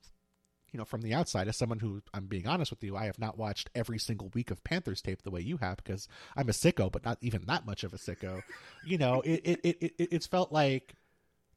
you 0.74 0.78
know, 0.78 0.84
from 0.84 1.02
the 1.02 1.14
outside, 1.14 1.46
as 1.46 1.56
someone 1.56 1.78
who 1.78 2.02
I'm 2.12 2.26
being 2.26 2.48
honest 2.48 2.72
with 2.72 2.82
you, 2.82 2.96
I 2.96 3.04
have 3.04 3.20
not 3.20 3.38
watched 3.38 3.70
every 3.76 3.96
single 3.96 4.32
week 4.34 4.50
of 4.50 4.64
Panthers 4.64 5.00
tape 5.00 5.22
the 5.22 5.30
way 5.30 5.40
you 5.40 5.58
have 5.58 5.76
because 5.76 6.08
I'm 6.36 6.48
a 6.48 6.52
sicko, 6.52 6.90
but 6.90 7.04
not 7.04 7.16
even 7.20 7.42
that 7.46 7.64
much 7.64 7.84
of 7.84 7.94
a 7.94 7.96
sicko. 7.96 8.42
you 8.84 8.98
know, 8.98 9.20
it, 9.20 9.40
it, 9.44 9.60
it, 9.62 9.76
it, 9.82 10.08
it's 10.10 10.26
felt 10.26 10.50
like 10.50 10.96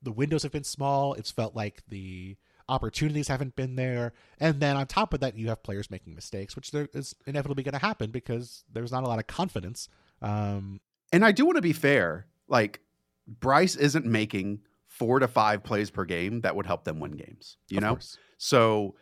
the 0.03 0.11
windows 0.11 0.43
have 0.43 0.51
been 0.51 0.63
small. 0.63 1.15
It's 1.15 1.31
felt 1.31 1.55
like 1.55 1.81
the 1.87 2.37
opportunities 2.69 3.27
haven't 3.27 3.55
been 3.55 3.75
there. 3.75 4.13
And 4.39 4.59
then 4.59 4.77
on 4.77 4.85
top 4.85 5.15
of 5.15 5.21
that, 5.21 5.35
you 5.35 5.47
have 5.49 5.63
players 5.63 5.89
making 5.89 6.13
mistakes, 6.13 6.55
which 6.55 6.69
there 6.69 6.87
is 6.93 7.15
inevitably 7.25 7.63
going 7.63 7.73
to 7.73 7.79
happen 7.79 8.11
because 8.11 8.65
there's 8.71 8.91
not 8.91 9.03
a 9.03 9.07
lot 9.07 9.17
of 9.17 9.25
confidence. 9.25 9.89
Um, 10.21 10.79
and 11.11 11.25
I 11.25 11.31
do 11.31 11.43
want 11.43 11.55
to 11.55 11.61
be 11.63 11.73
fair. 11.73 12.27
Like, 12.47 12.81
Bryce 13.27 13.75
isn't 13.75 14.05
making 14.05 14.59
four 14.85 15.17
to 15.17 15.27
five 15.27 15.63
plays 15.63 15.89
per 15.89 16.05
game 16.05 16.41
that 16.41 16.55
would 16.55 16.67
help 16.67 16.83
them 16.83 16.99
win 16.99 17.13
games, 17.13 17.57
you 17.67 17.81
know? 17.81 17.93
Course. 17.93 18.19
So 18.37 18.95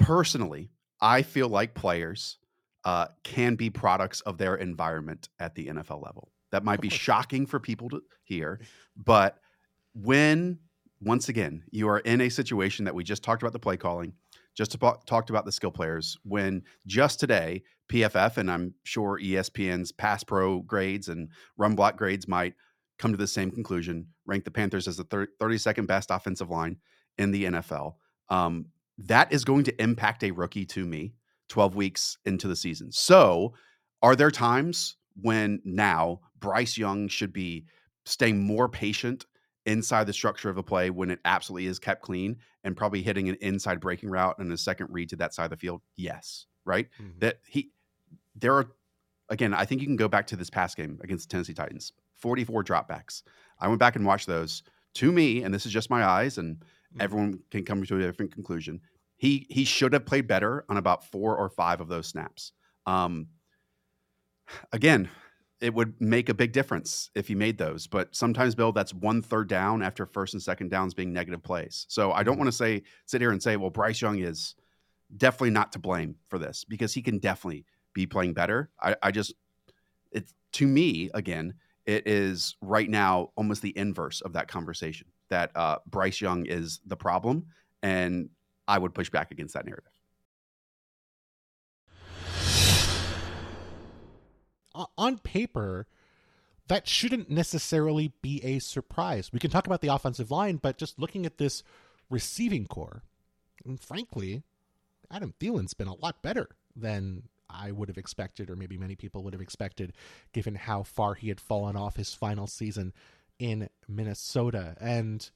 personally, 0.00 0.70
I 1.00 1.22
feel 1.22 1.48
like 1.48 1.74
players 1.74 2.38
uh, 2.84 3.06
can 3.22 3.54
be 3.54 3.70
products 3.70 4.20
of 4.22 4.38
their 4.38 4.56
environment 4.56 5.28
at 5.38 5.54
the 5.54 5.66
NFL 5.68 6.02
level. 6.02 6.32
That 6.50 6.64
might 6.64 6.80
be 6.80 6.88
shocking 7.06 7.46
for 7.46 7.60
people 7.60 7.88
to 7.90 8.02
hear, 8.24 8.60
but 8.96 9.38
when 9.94 10.58
once 11.02 11.28
again 11.28 11.62
you 11.70 11.88
are 11.88 12.00
in 12.00 12.20
a 12.20 12.28
situation 12.28 12.84
that 12.84 12.94
we 12.94 13.04
just 13.04 13.22
talked 13.22 13.42
about 13.42 13.52
the 13.52 13.58
play 13.58 13.76
calling, 13.76 14.12
just 14.54 14.74
about, 14.74 15.06
talked 15.06 15.30
about 15.30 15.44
the 15.44 15.52
skill 15.52 15.70
players, 15.70 16.16
when 16.24 16.62
just 16.86 17.20
today 17.20 17.62
PFF 17.90 18.36
and 18.36 18.50
I'm 18.50 18.74
sure 18.84 19.18
ESPN's 19.22 19.92
pass 19.92 20.24
pro 20.24 20.60
grades 20.60 21.08
and 21.08 21.28
run 21.56 21.74
block 21.74 21.96
grades 21.96 22.28
might 22.28 22.54
come 22.98 23.12
to 23.12 23.16
the 23.16 23.26
same 23.26 23.50
conclusion, 23.50 24.06
rank 24.26 24.44
the 24.44 24.50
Panthers 24.50 24.86
as 24.86 24.96
the 24.96 25.04
32nd 25.04 25.86
best 25.86 26.10
offensive 26.10 26.50
line 26.50 26.76
in 27.18 27.30
the 27.30 27.44
NFL. 27.44 27.94
Um, 28.28 28.66
that 29.06 29.32
is 29.32 29.44
going 29.44 29.64
to 29.64 29.82
impact 29.82 30.22
a 30.22 30.30
rookie 30.30 30.64
to 30.66 30.86
me 30.86 31.14
12 31.48 31.74
weeks 31.74 32.18
into 32.24 32.48
the 32.48 32.56
season. 32.56 32.92
So, 32.92 33.54
are 34.02 34.16
there 34.16 34.30
times 34.30 34.96
when 35.20 35.60
now 35.64 36.20
Bryce 36.38 36.78
Young 36.78 37.08
should 37.08 37.32
be 37.32 37.66
staying 38.04 38.42
more 38.42 38.68
patient 38.68 39.26
inside 39.66 40.06
the 40.06 40.12
structure 40.12 40.48
of 40.48 40.56
a 40.56 40.62
play 40.62 40.90
when 40.90 41.10
it 41.10 41.20
absolutely 41.24 41.66
is 41.66 41.78
kept 41.78 42.02
clean 42.02 42.36
and 42.64 42.76
probably 42.76 43.02
hitting 43.02 43.28
an 43.28 43.36
inside 43.40 43.80
breaking 43.80 44.10
route 44.10 44.38
and 44.38 44.50
a 44.52 44.56
second 44.56 44.88
read 44.90 45.10
to 45.10 45.16
that 45.16 45.34
side 45.34 45.44
of 45.44 45.50
the 45.50 45.56
field? 45.56 45.82
Yes, 45.96 46.46
right? 46.64 46.88
Mm-hmm. 47.00 47.18
That 47.18 47.40
he 47.46 47.70
there 48.34 48.54
are 48.54 48.70
again, 49.28 49.54
I 49.54 49.64
think 49.64 49.80
you 49.80 49.86
can 49.86 49.96
go 49.96 50.08
back 50.08 50.26
to 50.28 50.36
this 50.36 50.50
past 50.50 50.76
game 50.76 50.98
against 51.02 51.28
the 51.28 51.32
Tennessee 51.32 51.54
Titans. 51.54 51.92
44 52.16 52.64
dropbacks. 52.64 53.22
I 53.58 53.68
went 53.68 53.78
back 53.78 53.96
and 53.96 54.04
watched 54.04 54.26
those. 54.26 54.62
To 54.94 55.12
me, 55.12 55.42
and 55.42 55.54
this 55.54 55.66
is 55.66 55.72
just 55.72 55.88
my 55.88 56.04
eyes 56.04 56.36
and 56.36 56.56
mm-hmm. 56.56 57.00
everyone 57.00 57.38
can 57.50 57.64
come 57.64 57.84
to 57.84 57.96
a 57.96 58.00
different 58.00 58.34
conclusion. 58.34 58.80
He 59.20 59.46
he 59.50 59.64
should 59.64 59.92
have 59.92 60.06
played 60.06 60.26
better 60.26 60.64
on 60.70 60.78
about 60.78 61.04
four 61.04 61.36
or 61.36 61.50
five 61.50 61.82
of 61.82 61.88
those 61.88 62.06
snaps. 62.06 62.52
Um, 62.86 63.26
again, 64.72 65.10
it 65.60 65.74
would 65.74 66.00
make 66.00 66.30
a 66.30 66.34
big 66.34 66.52
difference 66.52 67.10
if 67.14 67.28
he 67.28 67.34
made 67.34 67.58
those. 67.58 67.86
But 67.86 68.16
sometimes, 68.16 68.54
Bill, 68.54 68.72
that's 68.72 68.94
one 68.94 69.20
third 69.20 69.46
down 69.46 69.82
after 69.82 70.06
first 70.06 70.32
and 70.32 70.42
second 70.42 70.70
downs 70.70 70.94
being 70.94 71.12
negative 71.12 71.42
plays. 71.42 71.84
So 71.90 72.12
I 72.12 72.22
don't 72.22 72.32
mm-hmm. 72.32 72.40
want 72.40 72.48
to 72.48 72.56
say 72.56 72.82
sit 73.04 73.20
here 73.20 73.30
and 73.30 73.42
say, 73.42 73.58
well, 73.58 73.68
Bryce 73.68 74.00
Young 74.00 74.20
is 74.20 74.54
definitely 75.14 75.50
not 75.50 75.72
to 75.72 75.78
blame 75.78 76.14
for 76.28 76.38
this 76.38 76.64
because 76.64 76.94
he 76.94 77.02
can 77.02 77.18
definitely 77.18 77.66
be 77.92 78.06
playing 78.06 78.32
better. 78.32 78.70
I, 78.80 78.96
I 79.02 79.10
just 79.10 79.34
it's 80.12 80.32
to 80.52 80.66
me 80.66 81.10
again, 81.12 81.52
it 81.84 82.06
is 82.06 82.56
right 82.62 82.88
now 82.88 83.32
almost 83.36 83.60
the 83.60 83.76
inverse 83.76 84.22
of 84.22 84.32
that 84.32 84.48
conversation 84.48 85.08
that 85.28 85.50
uh, 85.54 85.76
Bryce 85.86 86.22
Young 86.22 86.46
is 86.46 86.80
the 86.86 86.96
problem 86.96 87.44
and 87.82 88.30
I 88.70 88.78
would 88.78 88.94
push 88.94 89.10
back 89.10 89.32
against 89.32 89.54
that 89.54 89.66
narrative. 89.66 89.90
On 94.96 95.18
paper, 95.18 95.88
that 96.68 96.86
shouldn't 96.86 97.28
necessarily 97.28 98.12
be 98.22 98.40
a 98.44 98.60
surprise. 98.60 99.32
We 99.32 99.40
can 99.40 99.50
talk 99.50 99.66
about 99.66 99.80
the 99.80 99.88
offensive 99.88 100.30
line, 100.30 100.56
but 100.58 100.78
just 100.78 101.00
looking 101.00 101.26
at 101.26 101.36
this 101.36 101.64
receiving 102.08 102.66
corps, 102.66 103.02
and 103.64 103.80
frankly, 103.80 104.44
Adam 105.10 105.34
Thielen's 105.40 105.74
been 105.74 105.88
a 105.88 105.96
lot 105.96 106.22
better 106.22 106.50
than 106.76 107.24
I 107.50 107.72
would 107.72 107.88
have 107.88 107.98
expected, 107.98 108.48
or 108.48 108.54
maybe 108.54 108.78
many 108.78 108.94
people 108.94 109.24
would 109.24 109.32
have 109.32 109.42
expected, 109.42 109.92
given 110.32 110.54
how 110.54 110.84
far 110.84 111.14
he 111.14 111.26
had 111.28 111.40
fallen 111.40 111.74
off 111.74 111.96
his 111.96 112.14
final 112.14 112.46
season 112.46 112.92
in 113.40 113.68
Minnesota. 113.88 114.76
And 114.80 115.28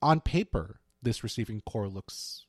on 0.00 0.20
paper, 0.20 0.80
this 1.02 1.22
receiving 1.22 1.60
corps 1.60 1.88
looks 1.88 2.46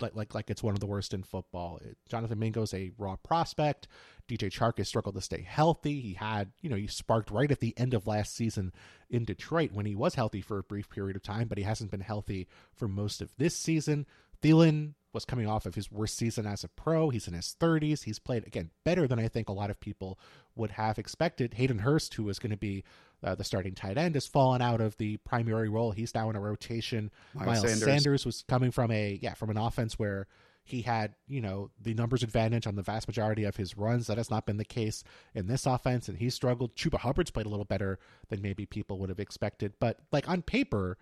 like 0.00 0.14
like 0.14 0.34
like 0.34 0.50
it's 0.50 0.62
one 0.62 0.74
of 0.74 0.80
the 0.80 0.86
worst 0.86 1.14
in 1.14 1.22
football. 1.22 1.80
Jonathan 2.08 2.38
Mingo's 2.38 2.74
a 2.74 2.92
raw 2.98 3.16
prospect. 3.16 3.88
DJ 4.28 4.50
Chark 4.50 4.78
has 4.78 4.88
struggled 4.88 5.14
to 5.14 5.20
stay 5.20 5.42
healthy. 5.42 6.00
He 6.00 6.14
had, 6.14 6.50
you 6.60 6.68
know, 6.68 6.76
he 6.76 6.86
sparked 6.86 7.30
right 7.30 7.50
at 7.50 7.60
the 7.60 7.74
end 7.76 7.94
of 7.94 8.06
last 8.06 8.34
season 8.34 8.72
in 9.08 9.24
Detroit 9.24 9.70
when 9.72 9.86
he 9.86 9.94
was 9.94 10.16
healthy 10.16 10.40
for 10.40 10.58
a 10.58 10.64
brief 10.64 10.90
period 10.90 11.16
of 11.16 11.22
time, 11.22 11.46
but 11.48 11.58
he 11.58 11.64
hasn't 11.64 11.90
been 11.90 12.00
healthy 12.00 12.48
for 12.74 12.88
most 12.88 13.20
of 13.20 13.30
this 13.36 13.56
season. 13.56 14.06
Thielen 14.42 14.94
was 15.12 15.24
coming 15.24 15.46
off 15.46 15.64
of 15.64 15.74
his 15.74 15.90
worst 15.90 16.16
season 16.16 16.46
as 16.46 16.62
a 16.62 16.68
pro. 16.68 17.08
He's 17.08 17.26
in 17.26 17.34
his 17.34 17.56
30s. 17.58 18.04
He's 18.04 18.18
played 18.18 18.46
again 18.46 18.70
better 18.84 19.06
than 19.06 19.18
I 19.18 19.28
think 19.28 19.48
a 19.48 19.52
lot 19.52 19.70
of 19.70 19.80
people 19.80 20.18
would 20.54 20.72
have 20.72 20.98
expected. 20.98 21.54
Hayden 21.54 21.78
Hurst, 21.78 22.14
who 22.14 22.24
was 22.24 22.38
going 22.38 22.50
to 22.50 22.56
be 22.56 22.84
uh, 23.22 23.34
the 23.34 23.44
starting 23.44 23.74
tight 23.74 23.98
end, 23.98 24.14
has 24.14 24.26
fallen 24.26 24.62
out 24.62 24.80
of 24.80 24.96
the 24.98 25.16
primary 25.18 25.68
role. 25.68 25.92
He's 25.92 26.14
now 26.14 26.30
in 26.30 26.36
a 26.36 26.40
rotation. 26.40 27.10
Miles, 27.34 27.46
Miles 27.46 27.60
Sanders. 27.60 27.82
Sanders 27.82 28.26
was 28.26 28.44
coming 28.48 28.70
from 28.70 28.90
a 28.90 29.18
yeah 29.22 29.34
from 29.34 29.50
an 29.50 29.56
offense 29.56 29.98
where 29.98 30.26
he 30.64 30.82
had 30.82 31.14
you 31.28 31.40
know 31.40 31.70
the 31.80 31.94
numbers 31.94 32.22
advantage 32.22 32.66
on 32.66 32.76
the 32.76 32.82
vast 32.82 33.08
majority 33.08 33.44
of 33.44 33.56
his 33.56 33.76
runs. 33.76 34.06
That 34.06 34.18
has 34.18 34.30
not 34.30 34.46
been 34.46 34.56
the 34.56 34.64
case 34.64 35.04
in 35.34 35.46
this 35.46 35.66
offense, 35.66 36.08
and 36.08 36.18
he 36.18 36.30
struggled. 36.30 36.74
Chuba 36.74 36.98
Hubbard's 36.98 37.30
played 37.30 37.46
a 37.46 37.50
little 37.50 37.64
better 37.64 37.98
than 38.28 38.42
maybe 38.42 38.66
people 38.66 38.98
would 38.98 39.08
have 39.08 39.20
expected, 39.20 39.74
but 39.80 39.98
like 40.12 40.28
on 40.28 40.42
paper 40.42 40.98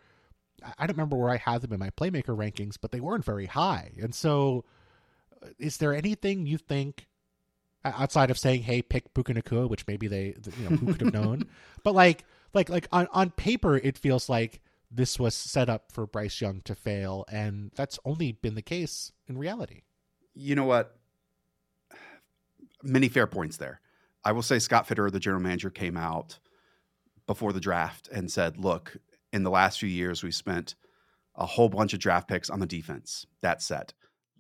I 0.79 0.87
don't 0.87 0.97
remember 0.97 1.17
where 1.17 1.31
I 1.31 1.37
had 1.37 1.63
them 1.63 1.73
in 1.73 1.81
my 1.81 1.91
playmaker 1.91 2.37
rankings, 2.37 2.77
but 2.81 2.91
they 2.91 3.01
weren't 3.01 3.25
very 3.25 3.47
high. 3.47 3.93
And 4.01 4.15
so, 4.15 4.65
uh, 5.43 5.49
is 5.59 5.77
there 5.79 5.95
anything 5.95 6.47
you 6.47 6.59
think 6.59 7.07
outside 7.85 8.31
of 8.31 8.39
saying, 8.39 8.63
"Hey, 8.63 8.83
pick 8.83 9.13
Puka 9.15 9.35
Nacua," 9.35 9.69
which 9.69 9.87
maybe 9.87 10.09
they, 10.09 10.35
you 10.59 10.69
know, 10.69 10.77
who 10.77 10.93
could 10.93 11.01
have 11.03 11.15
known? 11.23 11.45
but 11.83 11.95
like, 11.95 12.25
like, 12.53 12.69
like 12.69 12.89
on 12.93 13.09
on 13.13 13.31
paper, 13.31 13.77
it 13.77 13.99
feels 13.99 14.29
like 14.29 14.61
this 14.91 15.19
was 15.19 15.35
set 15.35 15.69
up 15.69 15.91
for 15.93 16.07
Bryce 16.07 16.41
Young 16.41 16.61
to 16.63 16.75
fail, 16.75 17.25
and 17.29 17.71
that's 17.75 17.99
only 18.05 18.33
been 18.33 18.55
the 18.55 18.63
case 18.63 19.13
in 19.27 19.39
reality. 19.39 19.83
You 20.35 20.55
know 20.55 20.65
what? 20.65 20.97
Many 22.83 23.09
fair 23.09 23.27
points 23.27 23.57
there. 23.57 23.81
I 24.25 24.33
will 24.33 24.43
say 24.43 24.59
Scott 24.59 24.87
Fitterer, 24.89 25.11
the 25.11 25.21
general 25.21 25.43
manager, 25.43 25.71
came 25.71 25.97
out 25.97 26.39
before 27.27 27.53
the 27.53 27.61
draft 27.61 28.09
and 28.13 28.31
said, 28.31 28.59
"Look, 28.59 28.97
in 29.33 29.43
the 29.43 29.51
last 29.51 29.81
few 29.81 29.89
years, 29.89 30.23
we 30.23 30.31
spent 30.31 30.75
a 31.35 31.47
whole 31.47 31.69
bunch 31.69 31.93
of 31.93 31.99
draft 31.99 32.29
picks 32.29 32.51
on 32.51 32.61
the 32.61 32.67
defense. 32.67 33.27
That 33.43 33.61
set. 33.63 33.93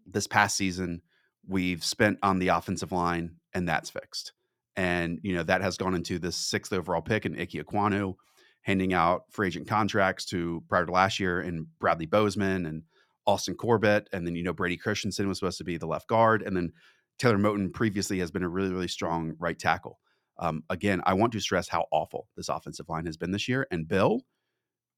This 0.07 0.27
past 0.27 0.57
season, 0.57 1.03
we've 1.49 1.85
spent 1.85 2.19
on 2.23 2.39
the 2.39 2.49
offensive 2.49 2.93
line, 2.93 3.37
and 3.53 3.69
that's 3.69 3.91
fixed. 3.91 4.33
And 4.77 5.21
you 5.23 5.35
know 5.35 5.43
that 5.45 5.63
has 5.63 5.77
gone 5.77 5.95
into 5.95 6.19
the 6.19 6.33
sixth 6.33 6.73
overall 6.73 7.03
pick 7.03 7.27
in 7.27 7.39
Ike 7.39 7.51
Ekwonu, 7.51 8.15
handing 8.63 8.93
out 8.93 9.25
free 9.31 9.49
agent 9.49 9.69
contracts 9.69 10.25
to 10.27 10.63
prior 10.69 10.87
to 10.87 10.93
last 10.93 11.21
year 11.21 11.41
and 11.41 11.67
Bradley 11.79 12.07
Bozeman 12.07 12.67
and 12.67 12.83
Austin 13.27 13.55
Corbett, 13.55 14.09
and 14.13 14.27
then 14.27 14.35
you 14.35 14.43
know 14.43 14.53
Brady 14.53 14.77
Christensen 14.77 15.29
was 15.29 15.39
supposed 15.39 15.59
to 15.59 15.65
be 15.65 15.77
the 15.77 15.87
left 15.87 16.09
guard, 16.09 16.43
and 16.43 16.57
then 16.57 16.73
Taylor 17.19 17.39
Moton 17.39 17.73
previously 17.73 18.19
has 18.19 18.31
been 18.31 18.43
a 18.43 18.49
really 18.49 18.73
really 18.73 18.89
strong 18.89 19.35
right 19.39 19.59
tackle. 19.59 19.99
Um, 20.39 20.65
again, 20.71 21.01
I 21.07 21.15
want 21.15 21.33
to 21.33 21.41
stress 21.41 21.69
how 21.69 21.87
awful 21.93 22.29
this 22.37 22.49
offensive 22.49 22.89
line 22.89 23.07
has 23.07 23.17
been 23.17 23.31
this 23.31 23.49
year. 23.49 23.67
And 23.71 23.87
Bill, 23.87 24.23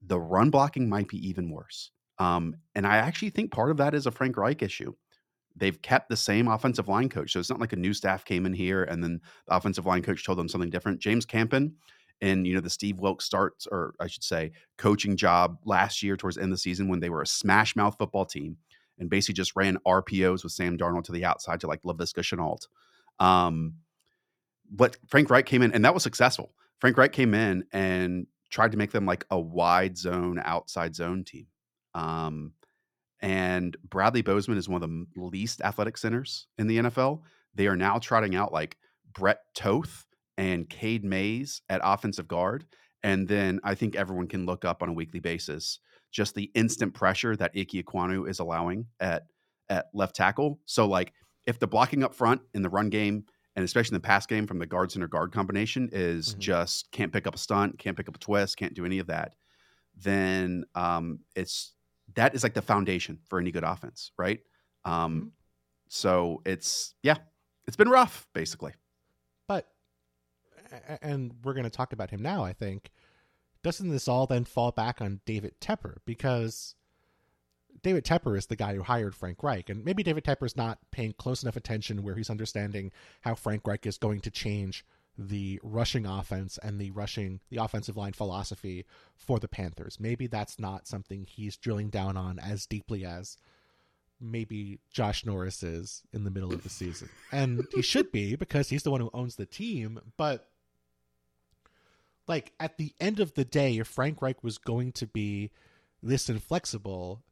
the 0.02 0.18
run 0.18 0.50
blocking 0.50 0.88
might 0.88 1.08
be 1.08 1.28
even 1.28 1.50
worse. 1.50 1.90
Um, 2.18 2.56
and 2.74 2.86
I 2.86 2.96
actually 2.96 3.30
think 3.30 3.52
part 3.52 3.70
of 3.70 3.76
that 3.76 3.94
is 3.94 4.06
a 4.06 4.10
Frank 4.10 4.36
Reich 4.36 4.62
issue. 4.62 4.94
They've 5.56 5.80
kept 5.80 6.08
the 6.08 6.16
same 6.16 6.48
offensive 6.48 6.88
line 6.88 7.08
coach. 7.08 7.32
So 7.32 7.40
it's 7.40 7.50
not 7.50 7.60
like 7.60 7.72
a 7.72 7.76
new 7.76 7.94
staff 7.94 8.24
came 8.24 8.46
in 8.46 8.52
here 8.52 8.84
and 8.84 9.02
then 9.02 9.20
the 9.48 9.56
offensive 9.56 9.86
line 9.86 10.02
coach 10.02 10.24
told 10.24 10.38
them 10.38 10.48
something 10.48 10.70
different. 10.70 11.00
James 11.00 11.24
Campen 11.24 11.74
in 12.20 12.44
you 12.44 12.54
know 12.54 12.60
the 12.60 12.70
Steve 12.70 12.98
Wilks 12.98 13.24
starts, 13.24 13.66
or 13.66 13.94
I 14.00 14.06
should 14.06 14.24
say, 14.24 14.52
coaching 14.78 15.16
job 15.16 15.58
last 15.64 16.02
year 16.02 16.16
towards 16.16 16.36
the 16.36 16.42
end 16.42 16.52
of 16.52 16.56
the 16.56 16.62
season 16.62 16.88
when 16.88 17.00
they 17.00 17.10
were 17.10 17.22
a 17.22 17.26
smash 17.26 17.76
mouth 17.76 17.96
football 17.98 18.24
team 18.24 18.56
and 18.98 19.10
basically 19.10 19.34
just 19.34 19.54
ran 19.56 19.78
RPOs 19.86 20.42
with 20.42 20.52
Sam 20.52 20.78
Darnold 20.78 21.04
to 21.04 21.12
the 21.12 21.24
outside 21.24 21.60
to 21.60 21.66
like 21.66 21.82
Laviska 21.82 22.20
Shenault. 22.20 22.66
Um, 23.24 23.74
but 24.70 24.96
Frank 25.06 25.30
Reich 25.30 25.46
came 25.46 25.62
in 25.62 25.72
and 25.72 25.84
that 25.84 25.94
was 25.94 26.02
successful. 26.02 26.54
Frank 26.80 26.96
Reich 26.96 27.12
came 27.12 27.34
in 27.34 27.64
and 27.72 28.26
tried 28.50 28.72
to 28.72 28.78
make 28.78 28.92
them 28.92 29.06
like 29.06 29.26
a 29.30 29.38
wide 29.38 29.96
zone, 29.96 30.40
outside 30.42 30.94
zone 30.94 31.24
team. 31.24 31.46
Um, 31.94 32.52
and 33.20 33.76
Bradley 33.88 34.22
Bozeman 34.22 34.58
is 34.58 34.68
one 34.68 34.82
of 34.82 34.88
the 34.88 35.06
least 35.16 35.60
athletic 35.62 35.96
centers 35.96 36.46
in 36.58 36.66
the 36.66 36.78
NFL. 36.78 37.22
They 37.54 37.66
are 37.66 37.76
now 37.76 37.98
trotting 37.98 38.34
out 38.34 38.52
like 38.52 38.76
Brett 39.12 39.38
Toth 39.54 40.06
and 40.36 40.68
Cade 40.68 41.04
Mays 41.04 41.62
at 41.68 41.80
offensive 41.82 42.28
guard. 42.28 42.66
And 43.02 43.26
then 43.26 43.60
I 43.64 43.74
think 43.74 43.96
everyone 43.96 44.28
can 44.28 44.46
look 44.46 44.64
up 44.64 44.82
on 44.82 44.90
a 44.90 44.92
weekly 44.92 45.20
basis 45.20 45.78
just 46.12 46.34
the 46.34 46.50
instant 46.54 46.94
pressure 46.94 47.36
that 47.36 47.52
Ike 47.56 47.68
Ekwonu 47.68 48.28
is 48.28 48.38
allowing 48.38 48.86
at 49.00 49.24
at 49.68 49.86
left 49.92 50.14
tackle. 50.16 50.60
So 50.64 50.86
like 50.86 51.12
if 51.46 51.58
the 51.58 51.66
blocking 51.66 52.04
up 52.04 52.14
front 52.14 52.40
in 52.54 52.62
the 52.62 52.70
run 52.70 52.88
game 52.88 53.24
and 53.54 53.64
especially 53.64 53.94
in 53.96 54.02
the 54.02 54.06
pass 54.06 54.26
game 54.26 54.46
from 54.46 54.58
the 54.58 54.66
guard 54.66 54.92
center 54.92 55.08
guard 55.08 55.32
combination 55.32 55.88
is 55.92 56.30
mm-hmm. 56.30 56.40
just 56.40 56.90
can't 56.92 57.12
pick 57.12 57.26
up 57.26 57.34
a 57.34 57.38
stunt, 57.38 57.78
can't 57.78 57.96
pick 57.96 58.08
up 58.08 58.16
a 58.16 58.18
twist, 58.18 58.56
can't 58.56 58.74
do 58.74 58.84
any 58.84 58.98
of 58.98 59.08
that, 59.08 59.34
then 59.96 60.64
um, 60.74 61.20
it's 61.34 61.74
that 62.16 62.34
is 62.34 62.42
like 62.42 62.54
the 62.54 62.62
foundation 62.62 63.18
for 63.28 63.38
any 63.38 63.50
good 63.50 63.64
offense, 63.64 64.10
right? 64.18 64.40
Um, 64.84 64.92
mm-hmm. 64.92 65.28
So 65.88 66.42
it's 66.44 66.94
yeah, 67.02 67.18
it's 67.66 67.76
been 67.76 67.88
rough 67.88 68.26
basically. 68.34 68.72
But 69.46 69.68
and 71.00 71.32
we're 71.44 71.54
going 71.54 71.64
to 71.64 71.70
talk 71.70 71.92
about 71.92 72.10
him 72.10 72.22
now. 72.22 72.44
I 72.44 72.52
think 72.52 72.90
doesn't 73.62 73.90
this 73.90 74.08
all 74.08 74.26
then 74.26 74.44
fall 74.44 74.72
back 74.72 75.00
on 75.00 75.20
David 75.24 75.54
Tepper 75.60 75.96
because 76.04 76.74
David 77.82 78.04
Tepper 78.04 78.36
is 78.36 78.46
the 78.46 78.56
guy 78.56 78.74
who 78.74 78.82
hired 78.82 79.14
Frank 79.14 79.42
Reich, 79.42 79.68
and 79.68 79.84
maybe 79.84 80.02
David 80.02 80.24
Tepper 80.24 80.46
is 80.46 80.56
not 80.56 80.78
paying 80.90 81.12
close 81.12 81.42
enough 81.42 81.56
attention 81.56 82.02
where 82.02 82.16
he's 82.16 82.30
understanding 82.30 82.90
how 83.20 83.34
Frank 83.34 83.66
Reich 83.66 83.86
is 83.86 83.98
going 83.98 84.20
to 84.20 84.30
change 84.30 84.84
the 85.18 85.58
rushing 85.62 86.06
offense 86.06 86.58
and 86.62 86.80
the 86.80 86.90
rushing 86.90 87.40
the 87.50 87.56
offensive 87.56 87.96
line 87.96 88.12
philosophy 88.12 88.84
for 89.16 89.38
the 89.38 89.48
Panthers. 89.48 89.98
Maybe 89.98 90.26
that's 90.26 90.58
not 90.58 90.86
something 90.86 91.24
he's 91.24 91.56
drilling 91.56 91.88
down 91.88 92.16
on 92.16 92.38
as 92.38 92.66
deeply 92.66 93.04
as 93.04 93.38
maybe 94.20 94.78
Josh 94.90 95.24
Norris 95.24 95.62
is 95.62 96.02
in 96.12 96.24
the 96.24 96.30
middle 96.30 96.52
of 96.52 96.62
the 96.62 96.68
season. 96.68 97.08
And 97.32 97.66
he 97.74 97.82
should 97.82 98.12
be 98.12 98.36
because 98.36 98.68
he's 98.68 98.82
the 98.82 98.90
one 98.90 99.00
who 99.00 99.10
owns 99.12 99.36
the 99.36 99.46
team, 99.46 100.00
but 100.16 100.48
like 102.26 102.52
at 102.58 102.76
the 102.76 102.92
end 103.00 103.20
of 103.20 103.34
the 103.34 103.44
day 103.44 103.78
if 103.78 103.86
Frank 103.86 104.20
Reich 104.20 104.42
was 104.42 104.58
going 104.58 104.92
to 104.92 105.06
be 105.06 105.50
this 106.02 106.28
inflexible, 106.28 107.22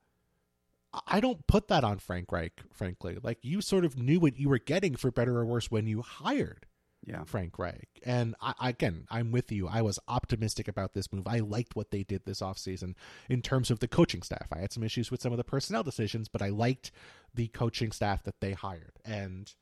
I 1.06 1.20
don't 1.20 1.46
put 1.46 1.68
that 1.68 1.84
on 1.84 1.98
Frank 1.98 2.30
Reich, 2.30 2.62
frankly. 2.72 3.18
Like 3.22 3.38
you 3.42 3.60
sort 3.60 3.84
of 3.84 3.98
knew 3.98 4.20
what 4.20 4.38
you 4.38 4.48
were 4.48 4.58
getting 4.58 4.94
for 4.94 5.10
better 5.10 5.38
or 5.38 5.44
worse 5.44 5.70
when 5.70 5.86
you 5.86 6.02
hired 6.02 6.66
yeah. 7.06 7.24
Frank 7.24 7.58
Reich. 7.58 7.88
And 8.04 8.34
I, 8.40 8.54
again, 8.68 9.06
I'm 9.10 9.30
with 9.30 9.52
you. 9.52 9.68
I 9.68 9.82
was 9.82 9.98
optimistic 10.08 10.68
about 10.68 10.94
this 10.94 11.12
move. 11.12 11.26
I 11.26 11.40
liked 11.40 11.76
what 11.76 11.90
they 11.90 12.02
did 12.02 12.24
this 12.24 12.40
offseason 12.40 12.94
in 13.28 13.42
terms 13.42 13.70
of 13.70 13.80
the 13.80 13.88
coaching 13.88 14.22
staff. 14.22 14.48
I 14.52 14.58
had 14.58 14.72
some 14.72 14.82
issues 14.82 15.10
with 15.10 15.20
some 15.22 15.32
of 15.32 15.38
the 15.38 15.44
personnel 15.44 15.82
decisions, 15.82 16.28
but 16.28 16.42
I 16.42 16.48
liked 16.48 16.90
the 17.34 17.48
coaching 17.48 17.92
staff 17.92 18.22
that 18.24 18.40
they 18.40 18.52
hired. 18.52 18.98
And 19.04 19.52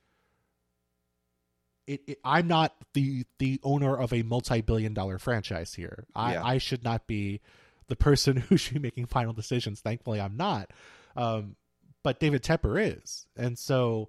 it, 1.86 2.02
it 2.06 2.18
I'm 2.24 2.46
not 2.46 2.74
the 2.94 3.24
the 3.38 3.60
owner 3.62 3.96
of 3.96 4.12
a 4.12 4.22
multi-billion 4.22 4.94
dollar 4.94 5.18
franchise 5.18 5.74
here. 5.74 6.04
I, 6.14 6.34
yeah. 6.34 6.44
I 6.44 6.58
should 6.58 6.84
not 6.84 7.06
be 7.06 7.40
the 7.88 7.96
person 7.96 8.36
who 8.48 8.56
should 8.56 8.74
be 8.74 8.80
making 8.80 9.06
final 9.06 9.32
decisions. 9.32 9.80
Thankfully, 9.80 10.20
I'm 10.20 10.36
not. 10.36 10.70
Um, 11.16 11.56
but 12.02 12.20
David 12.20 12.42
Tepper 12.42 12.80
is. 12.80 13.26
And 13.36 13.58
so 13.58 14.08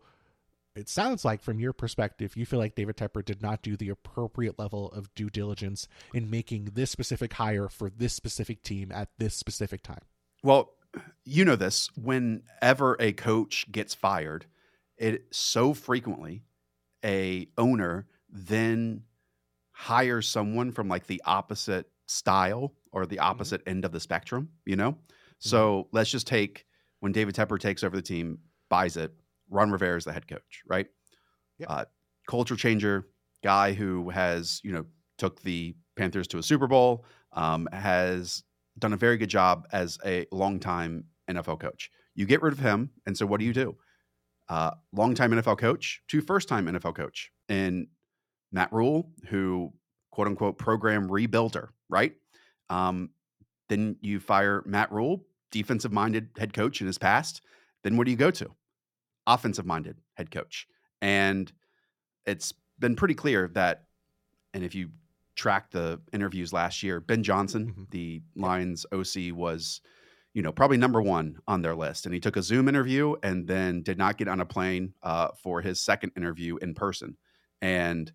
it 0.75 0.89
sounds 0.89 1.23
like 1.23 1.41
from 1.41 1.59
your 1.59 1.73
perspective 1.73 2.35
you 2.35 2.45
feel 2.45 2.59
like 2.59 2.75
david 2.75 2.97
tepper 2.97 3.23
did 3.23 3.41
not 3.41 3.61
do 3.61 3.75
the 3.75 3.89
appropriate 3.89 4.57
level 4.57 4.91
of 4.91 5.13
due 5.15 5.29
diligence 5.29 5.87
in 6.13 6.29
making 6.29 6.69
this 6.73 6.91
specific 6.91 7.33
hire 7.33 7.69
for 7.69 7.89
this 7.89 8.13
specific 8.13 8.63
team 8.63 8.91
at 8.91 9.09
this 9.17 9.35
specific 9.35 9.83
time 9.83 10.01
well 10.43 10.73
you 11.25 11.45
know 11.45 11.55
this 11.55 11.89
whenever 11.95 12.95
a 12.99 13.11
coach 13.13 13.65
gets 13.71 13.93
fired 13.93 14.45
it 14.97 15.25
so 15.31 15.73
frequently 15.73 16.43
a 17.03 17.47
owner 17.57 18.07
then 18.29 19.03
hires 19.71 20.27
someone 20.27 20.71
from 20.71 20.87
like 20.87 21.07
the 21.07 21.21
opposite 21.25 21.87
style 22.05 22.73
or 22.91 23.05
the 23.05 23.17
mm-hmm. 23.17 23.25
opposite 23.25 23.61
mm-hmm. 23.61 23.71
end 23.71 23.85
of 23.85 23.91
the 23.91 23.99
spectrum 23.99 24.49
you 24.65 24.75
know 24.75 24.91
mm-hmm. 24.91 24.99
so 25.39 25.87
let's 25.91 26.11
just 26.11 26.27
take 26.27 26.65
when 26.99 27.11
david 27.11 27.35
tepper 27.35 27.59
takes 27.59 27.83
over 27.83 27.95
the 27.95 28.01
team 28.01 28.37
buys 28.69 28.97
it 28.97 29.11
Ron 29.49 29.71
Rivera 29.71 29.97
is 29.97 30.05
the 30.05 30.13
head 30.13 30.27
coach, 30.27 30.63
right? 30.67 30.87
Yep. 31.59 31.69
Uh, 31.69 31.85
culture 32.27 32.55
changer, 32.55 33.07
guy 33.43 33.73
who 33.73 34.09
has 34.09 34.61
you 34.63 34.71
know 34.71 34.85
took 35.17 35.41
the 35.41 35.75
Panthers 35.95 36.27
to 36.29 36.37
a 36.37 36.43
Super 36.43 36.67
Bowl, 36.67 37.05
um, 37.33 37.67
has 37.71 38.43
done 38.79 38.93
a 38.93 38.97
very 38.97 39.17
good 39.17 39.29
job 39.29 39.67
as 39.71 39.97
a 40.05 40.25
longtime 40.31 41.05
NFL 41.29 41.59
coach. 41.59 41.91
You 42.15 42.25
get 42.25 42.41
rid 42.41 42.53
of 42.53 42.59
him, 42.59 42.89
and 43.05 43.17
so 43.17 43.25
what 43.25 43.39
do 43.39 43.45
you 43.45 43.53
do? 43.53 43.75
Uh, 44.49 44.71
longtime 44.91 45.31
NFL 45.31 45.57
coach 45.57 46.01
to 46.09 46.21
first 46.21 46.47
time 46.47 46.65
NFL 46.65 46.95
coach, 46.95 47.31
and 47.49 47.87
Matt 48.51 48.71
Rhule, 48.71 49.09
who 49.29 49.73
quote 50.11 50.27
unquote 50.27 50.57
program 50.57 51.07
rebuilder, 51.07 51.69
right? 51.89 52.13
Um, 52.69 53.09
then 53.69 53.95
you 54.01 54.19
fire 54.19 54.63
Matt 54.65 54.91
Rhule, 54.91 55.25
defensive 55.51 55.91
minded 55.91 56.29
head 56.37 56.53
coach 56.53 56.81
in 56.81 56.87
his 56.87 56.97
past. 56.97 57.41
Then 57.83 57.97
what 57.97 58.05
do 58.05 58.11
you 58.11 58.17
go 58.17 58.31
to? 58.31 58.51
Offensive 59.27 59.65
minded 59.65 59.97
head 60.15 60.31
coach. 60.31 60.67
And 61.01 61.51
it's 62.25 62.53
been 62.79 62.95
pretty 62.95 63.13
clear 63.13 63.49
that, 63.53 63.83
and 64.53 64.63
if 64.63 64.75
you 64.75 64.89
track 65.35 65.71
the 65.71 65.99
interviews 66.11 66.53
last 66.53 66.83
year, 66.83 66.99
Ben 66.99 67.23
Johnson, 67.23 67.67
mm-hmm. 67.67 67.83
the 67.89 68.21
Lions 68.35 68.85
OC, 68.91 69.33
was, 69.33 69.81
you 70.33 70.41
know, 70.41 70.51
probably 70.51 70.77
number 70.77 71.01
one 71.01 71.37
on 71.47 71.61
their 71.61 71.75
list. 71.75 72.05
And 72.05 72.13
he 72.13 72.19
took 72.19 72.37
a 72.37 72.43
Zoom 72.43 72.67
interview 72.67 73.15
and 73.23 73.47
then 73.47 73.81
did 73.81 73.97
not 73.97 74.17
get 74.17 74.27
on 74.27 74.41
a 74.41 74.45
plane 74.45 74.93
uh, 75.03 75.29
for 75.41 75.61
his 75.61 75.79
second 75.79 76.11
interview 76.15 76.57
in 76.57 76.73
person. 76.73 77.17
And 77.61 78.11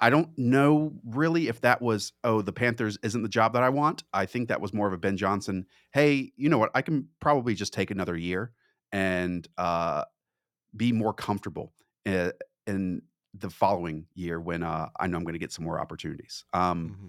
I 0.00 0.08
don't 0.08 0.30
know 0.38 0.94
really 1.04 1.48
if 1.48 1.60
that 1.60 1.82
was, 1.82 2.12
oh, 2.24 2.40
the 2.40 2.52
Panthers 2.52 2.98
isn't 3.02 3.22
the 3.22 3.28
job 3.28 3.52
that 3.52 3.62
I 3.62 3.68
want. 3.68 4.04
I 4.12 4.24
think 4.26 4.48
that 4.48 4.60
was 4.60 4.72
more 4.72 4.86
of 4.86 4.94
a 4.94 4.98
Ben 4.98 5.16
Johnson, 5.16 5.66
hey, 5.92 6.32
you 6.36 6.48
know 6.48 6.58
what? 6.58 6.70
I 6.74 6.82
can 6.82 7.08
probably 7.20 7.54
just 7.54 7.74
take 7.74 7.90
another 7.90 8.16
year 8.16 8.52
and 8.92 9.46
uh, 9.58 10.04
be 10.76 10.92
more 10.92 11.12
comfortable 11.12 11.72
in, 12.04 12.14
eh, 12.14 12.30
in, 12.66 13.02
the 13.32 13.48
following 13.48 14.06
year 14.14 14.40
when 14.40 14.64
uh, 14.64 14.88
I 14.98 15.06
know 15.06 15.16
I'm 15.16 15.22
going 15.22 15.34
to 15.34 15.38
get 15.38 15.52
some 15.52 15.64
more 15.64 15.78
opportunities. 15.78 16.44
Um, 16.52 16.88
mm-hmm. 16.88 17.08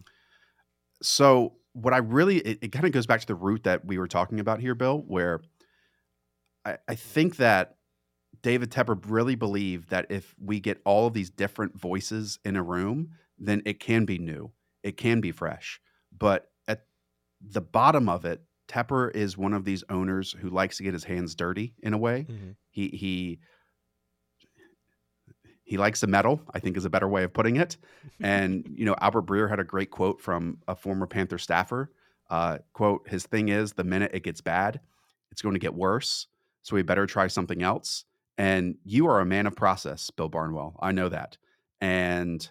So 1.02 1.56
what 1.74 1.94
I 1.94 1.98
really 1.98 2.38
it, 2.38 2.60
it 2.62 2.72
kind 2.72 2.86
of 2.86 2.92
goes 2.92 3.08
back 3.08 3.22
to 3.22 3.26
the 3.28 3.34
root 3.34 3.64
that 3.64 3.86
we 3.86 3.98
were 3.98 4.08
talking 4.08 4.40
about 4.40 4.60
here, 4.60 4.76
Bill, 4.76 5.04
where 5.08 5.42
I, 6.66 6.78
I 6.88 6.96
think 6.96 7.38
that 7.38 7.78
David 8.42 8.72
Tepper 8.72 9.02
really 9.08 9.36
believed 9.36 9.90
that 9.90 10.08
if 10.10 10.36
we 10.40 10.60
get 10.60 10.82
all 10.86 11.08
of 11.08 11.14
these 11.14 11.30
different 11.30 11.80
voices 11.80 12.40
in 12.46 12.56
a 12.56 12.64
room, 12.64 13.12
then 13.38 13.62
it 13.66 13.80
can 13.80 14.06
be 14.06 14.18
new, 14.18 14.52
it 14.84 14.98
can 14.98 15.22
be 15.22 15.32
fresh. 15.32 15.80
But 16.16 16.50
at 16.68 16.86
the 17.42 17.62
bottom 17.62 18.10
of 18.10 18.26
it, 18.26 18.44
Tepper 18.72 19.14
is 19.14 19.38
one 19.38 19.54
of 19.54 19.66
these 19.66 19.84
owners 19.90 20.36
who 20.40 20.50
likes 20.50 20.78
to 20.78 20.84
get 20.84 20.94
his 20.94 21.04
hands 21.04 21.36
dirty 21.36 21.74
in 21.84 21.94
a 21.94 21.98
way. 21.98 22.26
Mm-hmm. 22.30 22.52
He 22.70 22.88
he 22.90 23.40
he 25.64 25.78
likes 25.78 26.02
the 26.02 26.08
metal, 26.08 26.42
I 26.54 26.60
think 26.60 26.78
is 26.78 26.86
a 26.86 26.90
better 26.90 27.08
way 27.08 27.24
of 27.24 27.34
putting 27.34 27.58
it. 27.58 27.78
And 28.22 28.66
you 28.76 28.86
know, 28.86 28.96
Albert 29.02 29.26
Breer 29.26 29.50
had 29.50 29.60
a 29.60 29.66
great 29.66 29.92
quote 29.92 30.22
from 30.22 30.60
a 30.68 30.76
former 30.76 31.06
Panther 31.06 31.38
staffer. 31.38 31.92
Uh, 32.30 32.60
quote: 32.74 33.08
His 33.10 33.26
thing 33.26 33.50
is, 33.50 33.74
the 33.74 33.84
minute 33.84 34.12
it 34.14 34.24
gets 34.24 34.40
bad, 34.40 34.80
it's 35.32 35.42
going 35.42 35.56
to 35.56 35.60
get 35.60 35.74
worse. 35.74 36.28
So 36.62 36.76
we 36.76 36.82
better 36.84 37.06
try 37.06 37.28
something 37.28 37.62
else. 37.62 38.06
And 38.38 38.78
you 38.86 39.08
are 39.08 39.20
a 39.20 39.26
man 39.26 39.48
of 39.48 39.56
process, 39.56 40.10
Bill 40.12 40.30
Barnwell. 40.30 40.78
I 40.80 40.94
know 40.94 41.10
that. 41.10 41.38
And 41.82 42.50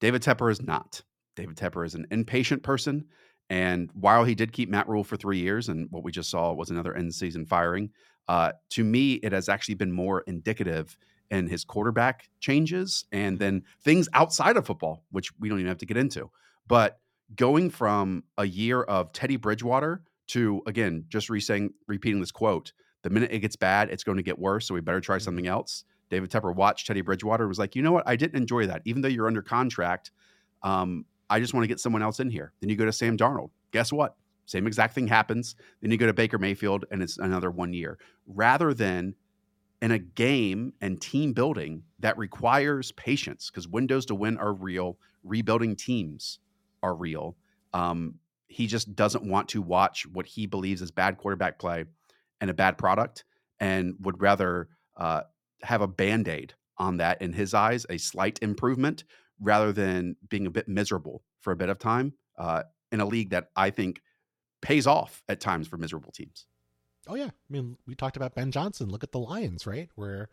David 0.00 0.22
Tepper 0.22 0.50
is 0.50 0.62
not. 0.62 1.02
David 1.34 1.56
Tepper 1.56 1.84
is 1.84 1.94
an 1.94 2.06
impatient 2.10 2.62
person 2.62 3.06
and 3.48 3.90
while 3.94 4.24
he 4.24 4.34
did 4.34 4.52
keep 4.52 4.68
Matt 4.68 4.88
Rhule 4.88 5.04
for 5.04 5.16
three 5.16 5.38
years, 5.38 5.68
and 5.68 5.88
what 5.90 6.02
we 6.02 6.12
just 6.12 6.30
saw 6.30 6.52
was 6.52 6.70
another 6.70 6.96
end 6.96 7.14
season 7.14 7.46
firing, 7.46 7.90
uh, 8.28 8.52
to 8.70 8.84
me, 8.84 9.14
it 9.14 9.32
has 9.32 9.48
actually 9.48 9.74
been 9.74 9.92
more 9.92 10.22
indicative 10.22 10.96
in 11.30 11.48
his 11.48 11.64
quarterback 11.64 12.28
changes 12.40 13.04
and 13.12 13.38
then 13.38 13.62
things 13.82 14.08
outside 14.14 14.56
of 14.56 14.66
football, 14.66 15.04
which 15.10 15.30
we 15.38 15.48
don't 15.48 15.58
even 15.58 15.68
have 15.68 15.78
to 15.78 15.86
get 15.86 15.96
into. 15.96 16.30
But 16.66 16.98
going 17.34 17.70
from 17.70 18.24
a 18.38 18.46
year 18.46 18.82
of 18.82 19.12
Teddy 19.12 19.36
Bridgewater 19.36 20.02
to, 20.28 20.62
again, 20.66 21.04
just 21.08 21.30
re-saying, 21.30 21.72
repeating 21.86 22.20
this 22.20 22.32
quote, 22.32 22.72
the 23.02 23.10
minute 23.10 23.30
it 23.32 23.40
gets 23.40 23.56
bad, 23.56 23.90
it's 23.90 24.04
going 24.04 24.16
to 24.16 24.22
get 24.22 24.38
worse. 24.38 24.66
So 24.66 24.74
we 24.74 24.80
better 24.80 25.00
try 25.00 25.18
something 25.18 25.44
mm-hmm. 25.44 25.52
else. 25.52 25.84
David 26.10 26.30
Tepper 26.30 26.54
watched 26.54 26.86
Teddy 26.86 27.00
Bridgewater 27.00 27.48
was 27.48 27.58
like, 27.58 27.74
you 27.74 27.82
know 27.82 27.92
what? 27.92 28.06
I 28.06 28.16
didn't 28.16 28.36
enjoy 28.36 28.66
that. 28.66 28.82
Even 28.84 29.02
though 29.02 29.08
you're 29.08 29.26
under 29.26 29.42
contract, 29.42 30.12
um, 30.62 31.04
I 31.28 31.40
just 31.40 31.54
want 31.54 31.64
to 31.64 31.68
get 31.68 31.80
someone 31.80 32.02
else 32.02 32.20
in 32.20 32.30
here. 32.30 32.52
Then 32.60 32.70
you 32.70 32.76
go 32.76 32.84
to 32.84 32.92
Sam 32.92 33.16
Darnold. 33.16 33.50
Guess 33.72 33.92
what? 33.92 34.16
Same 34.46 34.66
exact 34.66 34.94
thing 34.94 35.08
happens. 35.08 35.56
Then 35.80 35.90
you 35.90 35.96
go 35.96 36.06
to 36.06 36.14
Baker 36.14 36.38
Mayfield 36.38 36.84
and 36.90 37.02
it's 37.02 37.18
another 37.18 37.50
one 37.50 37.72
year. 37.72 37.98
Rather 38.26 38.72
than 38.72 39.14
in 39.82 39.90
a 39.90 39.98
game 39.98 40.72
and 40.80 41.00
team 41.00 41.32
building 41.32 41.82
that 41.98 42.16
requires 42.16 42.92
patience 42.92 43.50
because 43.50 43.68
windows 43.68 44.06
to 44.06 44.14
win 44.14 44.38
are 44.38 44.54
real, 44.54 44.98
rebuilding 45.24 45.76
teams 45.76 46.38
are 46.82 46.94
real. 46.94 47.36
Um, 47.74 48.14
he 48.46 48.66
just 48.66 48.94
doesn't 48.94 49.24
want 49.24 49.48
to 49.48 49.60
watch 49.60 50.06
what 50.06 50.26
he 50.26 50.46
believes 50.46 50.80
is 50.80 50.90
bad 50.90 51.18
quarterback 51.18 51.58
play 51.58 51.84
and 52.40 52.48
a 52.48 52.54
bad 52.54 52.78
product 52.78 53.24
and 53.60 53.94
would 54.00 54.20
rather 54.22 54.68
uh, 54.96 55.22
have 55.62 55.82
a 55.82 55.88
band 55.88 56.28
aid 56.28 56.54
on 56.78 56.98
that 56.98 57.20
in 57.20 57.32
his 57.32 57.54
eyes, 57.54 57.84
a 57.90 57.98
slight 57.98 58.38
improvement 58.42 59.04
rather 59.40 59.72
than 59.72 60.16
being 60.28 60.46
a 60.46 60.50
bit 60.50 60.68
miserable 60.68 61.22
for 61.40 61.52
a 61.52 61.56
bit 61.56 61.68
of 61.68 61.78
time 61.78 62.14
uh, 62.38 62.62
in 62.92 63.00
a 63.00 63.06
league 63.06 63.30
that 63.30 63.48
I 63.56 63.70
think 63.70 64.00
pays 64.62 64.86
off 64.86 65.22
at 65.28 65.40
times 65.40 65.68
for 65.68 65.76
miserable 65.76 66.12
teams. 66.12 66.46
Oh 67.08 67.14
yeah, 67.14 67.26
I 67.26 67.50
mean 67.52 67.76
we 67.86 67.94
talked 67.94 68.16
about 68.16 68.34
Ben 68.34 68.50
Johnson. 68.50 68.88
Look 68.88 69.04
at 69.04 69.12
the 69.12 69.18
Lions, 69.18 69.66
right? 69.66 69.88
Where 69.94 70.28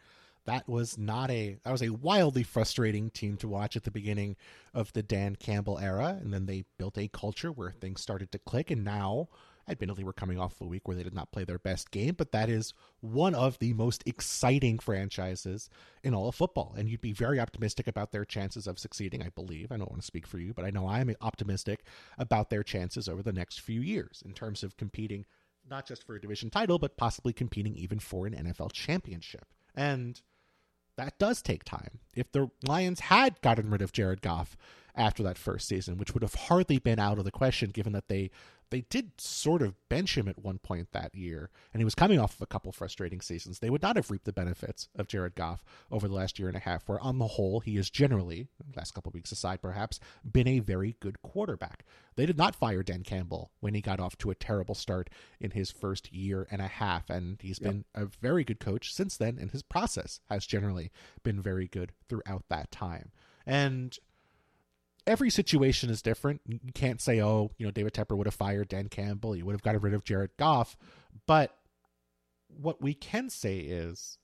that 0.45 0.67
was 0.67 0.97
not 0.97 1.29
a 1.29 1.57
that 1.63 1.71
was 1.71 1.83
a 1.83 1.89
wildly 1.89 2.43
frustrating 2.43 3.09
team 3.09 3.37
to 3.37 3.47
watch 3.47 3.75
at 3.75 3.83
the 3.83 3.91
beginning 3.91 4.35
of 4.73 4.91
the 4.93 5.03
Dan 5.03 5.35
Campbell 5.35 5.79
era, 5.79 6.17
and 6.19 6.33
then 6.33 6.45
they 6.45 6.63
built 6.77 6.97
a 6.97 7.07
culture 7.07 7.51
where 7.51 7.71
things 7.71 8.01
started 8.01 8.31
to 8.31 8.39
click, 8.39 8.71
and 8.71 8.83
now. 8.83 9.29
Admittedly, 9.67 10.03
we're 10.03 10.11
coming 10.11 10.37
off 10.37 10.59
a 10.59 10.65
week 10.65 10.87
where 10.87 10.97
they 10.97 11.03
did 11.03 11.13
not 11.13 11.31
play 11.31 11.45
their 11.45 11.59
best 11.59 11.91
game, 11.91 12.15
but 12.17 12.33
that 12.33 12.49
is 12.49 12.73
one 12.99 13.33
of 13.33 13.59
the 13.59 13.73
most 13.73 14.03
exciting 14.05 14.77
franchises 14.77 15.69
in 16.03 16.13
all 16.13 16.27
of 16.27 16.35
football. 16.35 16.75
And 16.77 16.89
you'd 16.89 17.01
be 17.01 17.13
very 17.13 17.39
optimistic 17.39 17.87
about 17.87 18.11
their 18.11 18.25
chances 18.25 18.67
of 18.67 18.77
succeeding, 18.77 19.21
I 19.21 19.29
believe. 19.29 19.71
I 19.71 19.77
don't 19.77 19.89
want 19.89 20.01
to 20.01 20.05
speak 20.05 20.27
for 20.27 20.37
you, 20.37 20.53
but 20.53 20.65
I 20.65 20.69
know 20.69 20.87
I'm 20.87 21.15
optimistic 21.21 21.85
about 22.17 22.49
their 22.49 22.63
chances 22.63 23.07
over 23.07 23.23
the 23.23 23.31
next 23.31 23.61
few 23.61 23.79
years 23.79 24.21
in 24.25 24.33
terms 24.33 24.63
of 24.63 24.75
competing 24.75 25.25
not 25.69 25.87
just 25.87 26.03
for 26.05 26.15
a 26.15 26.21
division 26.21 26.49
title, 26.49 26.77
but 26.77 26.97
possibly 26.97 27.31
competing 27.31 27.75
even 27.75 27.99
for 27.99 28.27
an 28.27 28.33
NFL 28.33 28.73
championship. 28.73 29.45
And 29.75 30.21
that 30.97 31.17
does 31.17 31.41
take 31.41 31.63
time. 31.63 31.99
If 32.13 32.31
the 32.31 32.51
Lions 32.67 33.01
had 33.01 33.41
gotten 33.41 33.69
rid 33.69 33.81
of 33.81 33.91
Jared 33.91 34.21
Goff 34.21 34.57
after 34.95 35.23
that 35.23 35.37
first 35.37 35.67
season, 35.67 35.97
which 35.97 36.13
would 36.13 36.21
have 36.21 36.35
hardly 36.35 36.77
been 36.77 36.99
out 36.99 37.17
of 37.17 37.25
the 37.25 37.31
question 37.31 37.71
given 37.71 37.93
that 37.93 38.09
they 38.09 38.29
they 38.73 38.81
did 38.89 39.11
sort 39.21 39.61
of 39.61 39.75
bench 39.87 40.17
him 40.17 40.27
at 40.27 40.43
one 40.43 40.57
point 40.57 40.93
that 40.93 41.13
year, 41.13 41.51
and 41.71 41.79
he 41.79 41.85
was 41.85 41.93
coming 41.93 42.17
off 42.17 42.33
of 42.33 42.41
a 42.41 42.47
couple 42.47 42.71
frustrating 42.71 43.21
seasons. 43.21 43.59
They 43.59 43.69
would 43.69 43.83
not 43.83 43.97
have 43.97 44.09
reaped 44.09 44.25
the 44.25 44.33
benefits 44.33 44.89
of 44.95 45.07
Jared 45.07 45.35
Goff 45.35 45.63
over 45.91 46.07
the 46.07 46.15
last 46.15 46.39
year 46.39 46.47
and 46.47 46.57
a 46.57 46.61
half, 46.61 46.89
where 46.89 46.99
on 46.99 47.19
the 47.19 47.27
whole, 47.27 47.59
he 47.59 47.75
has 47.75 47.91
generally, 47.91 48.47
last 48.75 48.95
couple 48.95 49.11
weeks 49.11 49.31
aside 49.31 49.61
perhaps, 49.61 49.99
been 50.29 50.47
a 50.47 50.57
very 50.57 50.95
good 51.01 51.21
quarterback. 51.21 51.85
They 52.15 52.25
did 52.25 52.35
not 52.35 52.55
fire 52.55 52.81
Dan 52.81 53.03
Campbell 53.03 53.51
when 53.59 53.75
he 53.75 53.81
got 53.81 53.99
off 53.99 54.17
to 54.17 54.31
a 54.31 54.35
terrible 54.35 54.73
start 54.73 55.11
in 55.39 55.51
his 55.51 55.69
first 55.69 56.11
year 56.11 56.47
and 56.49 56.59
a 56.59 56.67
half, 56.67 57.11
and 57.11 57.37
he's 57.43 57.59
yep. 57.61 57.69
been 57.69 57.85
a 57.93 58.05
very 58.05 58.43
good 58.43 58.59
coach 58.59 58.91
since 58.91 59.17
then, 59.17 59.37
and 59.39 59.51
his 59.51 59.61
process 59.61 60.19
has 60.31 60.47
generally 60.47 60.89
been 61.21 61.39
very 61.39 61.67
good 61.67 61.91
throughout 62.09 62.45
that 62.49 62.71
time. 62.71 63.11
And 63.45 63.95
every 65.05 65.29
situation 65.29 65.89
is 65.89 66.01
different. 66.01 66.41
You 66.47 66.71
can't 66.73 67.01
say, 67.01 67.21
oh, 67.21 67.51
you 67.57 67.65
know, 67.65 67.71
David 67.71 67.93
Tepper 67.93 68.17
would 68.17 68.27
have 68.27 68.33
fired 68.33 68.69
Dan 68.69 68.87
Campbell, 68.87 69.33
he 69.33 69.43
would 69.43 69.53
have 69.53 69.61
gotten 69.61 69.81
rid 69.81 69.93
of 69.93 70.03
Jared 70.03 70.31
Goff. 70.37 70.77
But 71.27 71.55
what 72.47 72.81
we 72.81 72.93
can 72.93 73.29
say 73.29 73.57
is 73.59 74.17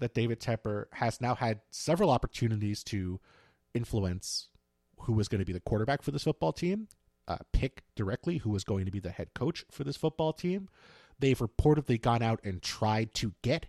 that 0.00 0.14
David 0.14 0.40
Tepper 0.40 0.86
has 0.92 1.20
now 1.20 1.34
had 1.34 1.60
several 1.70 2.10
opportunities 2.10 2.82
to 2.84 3.20
influence 3.74 4.48
who 5.00 5.12
was 5.12 5.28
going 5.28 5.38
to 5.40 5.44
be 5.44 5.52
the 5.52 5.60
quarterback 5.60 6.02
for 6.02 6.10
this 6.10 6.24
football 6.24 6.52
team, 6.52 6.88
uh, 7.28 7.38
pick 7.52 7.82
directly 7.94 8.38
who 8.38 8.50
was 8.50 8.64
going 8.64 8.84
to 8.84 8.90
be 8.90 9.00
the 9.00 9.10
head 9.10 9.34
coach 9.34 9.64
for 9.70 9.84
this 9.84 9.96
football 9.96 10.32
team. 10.32 10.68
They've 11.18 11.38
reportedly 11.38 12.00
gone 12.00 12.22
out 12.22 12.40
and 12.44 12.60
tried 12.60 13.14
to 13.14 13.34
get 13.42 13.66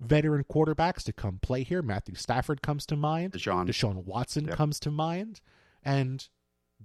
veteran 0.00 0.44
quarterbacks 0.44 1.02
to 1.04 1.12
come 1.12 1.38
play 1.40 1.62
here. 1.62 1.82
Matthew 1.82 2.14
Stafford 2.14 2.62
comes 2.62 2.86
to 2.86 2.96
mind. 2.96 3.32
Deshaun, 3.32 3.68
Deshaun 3.68 4.04
Watson 4.04 4.46
yep. 4.46 4.56
comes 4.56 4.80
to 4.80 4.90
mind. 4.90 5.40
And 5.82 6.26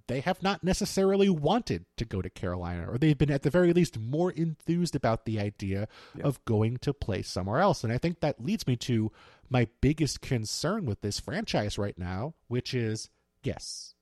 they 0.07 0.21
have 0.21 0.41
not 0.41 0.63
necessarily 0.63 1.29
wanted 1.29 1.85
to 1.97 2.05
go 2.05 2.21
to 2.21 2.29
Carolina, 2.29 2.89
or 2.89 2.97
they've 2.97 3.17
been 3.17 3.31
at 3.31 3.43
the 3.43 3.49
very 3.49 3.73
least 3.73 3.99
more 3.99 4.31
enthused 4.31 4.95
about 4.95 5.25
the 5.25 5.39
idea 5.39 5.87
yep. 6.15 6.25
of 6.25 6.43
going 6.45 6.77
to 6.77 6.93
play 6.93 7.21
somewhere 7.21 7.59
else. 7.59 7.83
And 7.83 7.91
I 7.91 7.97
think 7.97 8.19
that 8.19 8.43
leads 8.43 8.67
me 8.67 8.75
to 8.77 9.11
my 9.49 9.67
biggest 9.81 10.21
concern 10.21 10.85
with 10.85 11.01
this 11.01 11.19
franchise 11.19 11.77
right 11.77 11.97
now, 11.97 12.33
which 12.47 12.73
is 12.73 13.09
yes, 13.43 13.93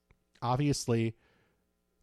obviously 0.42 1.14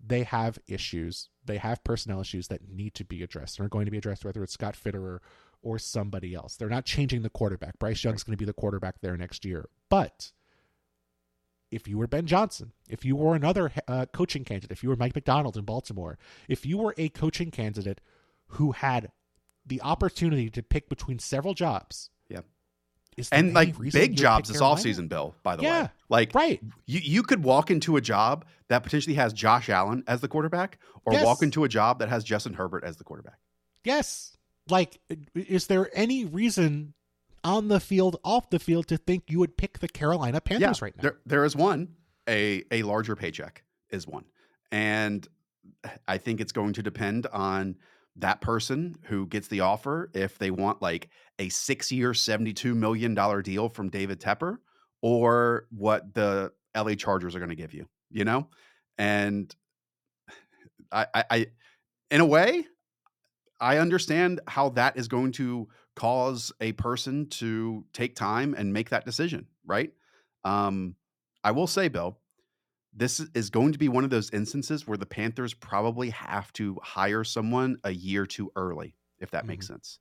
they 0.06 0.24
have 0.24 0.60
issues. 0.68 1.30
They 1.43 1.58
have 1.58 1.84
personnel 1.84 2.22
issues 2.22 2.47
that 2.47 2.68
need 2.68 2.95
to 2.95 3.06
be 3.06 3.24
addressed 3.24 3.60
and 3.60 3.66
are 3.66 3.70
going 3.70 3.86
to 3.86 3.91
be 3.91 3.97
addressed, 3.97 4.26
whether 4.26 4.43
it's 4.43 4.53
Scott 4.53 4.76
Fitterer 4.76 5.20
or 5.66 5.80
somebody 5.80 6.36
else. 6.36 6.55
They're 6.55 6.70
not 6.70 6.86
changing 6.86 7.24
the 7.24 7.30
quarterback. 7.30 7.80
Bryce 7.80 8.03
Young's 8.03 8.24
going 8.24 8.38
to 8.38 8.38
be 8.38 8.45
the 8.45 8.53
quarterback 8.53 9.01
there 9.01 9.18
next 9.18 9.43
year. 9.43 9.68
But 9.89 10.32
if 11.72 11.88
you 11.88 11.97
were 11.97 12.07
Ben 12.07 12.28
Johnson, 12.28 12.72
if 12.88 13.03
you 13.03 13.16
were 13.16 13.36
another 13.36 13.72
uh, 13.88 14.05
coaching 14.13 14.45
candidate, 14.45 14.72
if 14.72 14.84
you 14.84 14.89
were 14.89 14.95
Mike 14.95 15.16
Macdonald 15.16 15.57
in 15.57 15.66
Baltimore, 15.66 16.20
if 16.47 16.68
you 16.68 16.78
were 16.78 16.93
a 16.99 17.09
coaching 17.09 17.49
candidate 17.49 17.99
who 18.49 18.74
had 18.74 19.11
the 19.66 19.82
opportunity 19.82 20.51
to 20.51 20.61
pick 20.61 20.88
between 20.88 21.18
several 21.18 21.55
jobs, 21.55 22.11
yep. 22.30 22.45
and 23.32 23.55
like 23.55 23.76
big 23.91 24.16
jobs 24.16 24.49
this 24.49 24.61
offseason, 24.61 25.09
Bill, 25.09 25.34
by 25.41 25.55
the 25.55 25.63
yeah, 25.63 25.82
way. 25.82 25.89
Like 26.09 26.36
right. 26.36 26.61
you, 26.86 26.99
you 27.03 27.24
could 27.24 27.43
walk 27.43 27.72
into 27.72 27.97
a 27.97 28.01
job 28.01 28.45
that 28.68 28.84
potentially 28.84 29.16
has 29.16 29.34
Josh 29.34 29.68
Allen 29.68 30.03
as 30.07 30.22
the 30.22 30.28
quarterback, 30.28 30.78
or 31.05 31.13
yes. 31.13 31.26
walk 31.26 31.41
into 31.41 31.63
a 31.63 31.68
job 31.68 31.97
that 31.99 32.09
has 32.09 32.24
Justin 32.24 32.53
Herbert 32.53 32.84
as 32.84 32.97
the 32.97 33.03
quarterback. 33.03 33.39
Yes 33.84 34.35
like 34.70 34.99
is 35.36 35.68
there 35.68 35.89
any 35.93 36.26
reason 36.26 36.93
on 37.43 37.68
the 37.68 37.80
field 37.80 38.18
off 38.24 38.49
the 38.49 38.59
field 38.59 38.88
to 38.88 38.97
think 38.97 39.24
you 39.30 39.39
would 39.39 39.57
pick 39.57 39.80
the 39.80 39.88
carolina 39.88 40.41
panthers 40.41 40.80
yeah, 40.80 40.86
right 40.86 40.95
now? 40.97 41.01
there, 41.01 41.18
there 41.26 41.45
is 41.45 41.55
one. 41.55 41.89
A 42.28 42.63
a 42.72 42.84
larger 42.84 43.16
paycheck 43.16 43.63
is 43.89 44.07
one. 44.07 44.26
And 44.72 45.28
i 46.07 46.18
think 46.18 46.41
it's 46.41 46.51
going 46.51 46.74
to 46.74 46.84
depend 46.84 47.28
on 47.28 47.76
that 48.18 48.39
person 48.39 48.95
who 49.03 49.28
gets 49.28 49.47
the 49.47 49.59
offer. 49.59 50.09
If 50.13 50.38
they 50.38 50.49
want 50.49 50.82
like 50.82 51.09
a 51.38 51.49
six 51.49 51.91
year 51.91 52.13
72 52.13 52.74
million 52.74 53.13
dollar 53.13 53.41
deal 53.41 53.68
from 53.70 53.89
david 53.89 54.20
tepper 54.22 54.57
or 55.01 55.68
what 55.70 56.13
the 56.13 56.51
la 56.76 56.93
chargers 56.95 57.36
are 57.36 57.39
going 57.39 57.49
to 57.49 57.55
give 57.55 57.74
you 57.74 57.88
you 58.16 58.26
know? 58.26 58.47
And 58.97 59.53
I, 60.91 61.05
I, 61.13 61.24
I 61.30 61.47
in 62.09 62.22
a 62.22 62.26
way 62.26 62.66
I 63.60 63.78
understand 63.78 64.41
how 64.47 64.70
that 64.70 64.97
is 64.97 65.08
going 65.08 65.32
to 65.34 65.68
cause 65.95 66.51
a 66.60 66.74
person 66.74 67.28
to 67.30 67.86
take 67.93 68.16
time 68.16 68.53
and 68.53 68.74
make 68.74 68.89
that 68.89 69.06
decision, 69.06 69.47
right? 69.66 69.91
Um, 70.43 70.95
I 71.43 71.51
will 71.51 71.68
say, 71.68 71.88
Bill, 71.88 72.20
this 72.93 73.20
is 73.34 73.49
going 73.49 73.74
to 73.74 73.80
be 73.80 73.89
one 73.89 74.03
of 74.03 74.10
those 74.10 74.32
instances 74.32 74.88
where 74.88 74.97
the 74.97 75.06
Panthers 75.06 75.53
probably 75.53 76.10
have 76.12 76.51
to 76.53 76.80
hire 76.84 77.24
someone 77.24 77.78
a 77.84 77.91
year 77.91 78.26
too 78.26 78.51
early, 78.56 78.95
if 79.20 79.32
that 79.32 79.39
mm-hmm. 79.39 79.49
makes 79.49 79.68
sense. 79.68 79.99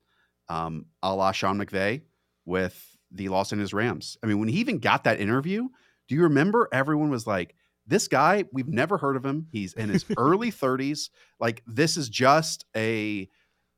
Um, 0.49 0.87
a 1.03 1.15
la 1.15 1.33
Sean 1.33 1.59
McVay 1.59 2.03
with 2.45 2.97
the 3.11 3.29
Los 3.29 3.53
Angeles 3.53 3.73
Rams. 3.73 4.19
I 4.23 4.27
mean, 4.27 4.39
when 4.39 4.49
he 4.49 4.59
even 4.59 4.79
got 4.79 5.05
that 5.05 5.21
interview, 5.21 5.69
do 6.09 6.15
you 6.15 6.23
remember 6.23 6.69
everyone 6.73 7.11
was 7.11 7.27
like, 7.27 7.55
this 7.87 8.09
guy, 8.09 8.45
we've 8.53 8.69
never 8.69 8.97
heard 8.97 9.17
of 9.17 9.25
him. 9.25 9.47
He's 9.51 9.75
in 9.75 9.89
his 9.89 10.05
early 10.17 10.51
30s. 10.51 11.11
Like, 11.39 11.63
this 11.67 11.97
is 11.97 12.09
just 12.09 12.65
a 12.77 13.29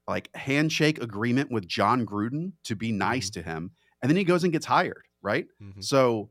like 0.09 0.35
handshake 0.35 1.01
agreement 1.03 1.51
with 1.51 1.67
Jon 1.67 2.07
Gruden 2.07 2.53
to 2.65 2.77
be 2.77 2.93
nice 2.93 3.31
mm-hmm. 3.31 3.43
to 3.43 3.49
him, 3.49 3.71
and 4.03 4.11
then 4.11 4.17
he 4.17 4.25
goes 4.25 4.45
and 4.45 4.53
gets 4.53 4.67
hired, 4.67 5.07
right? 5.23 5.47
Mm-hmm. 5.63 5.81
So 5.81 6.31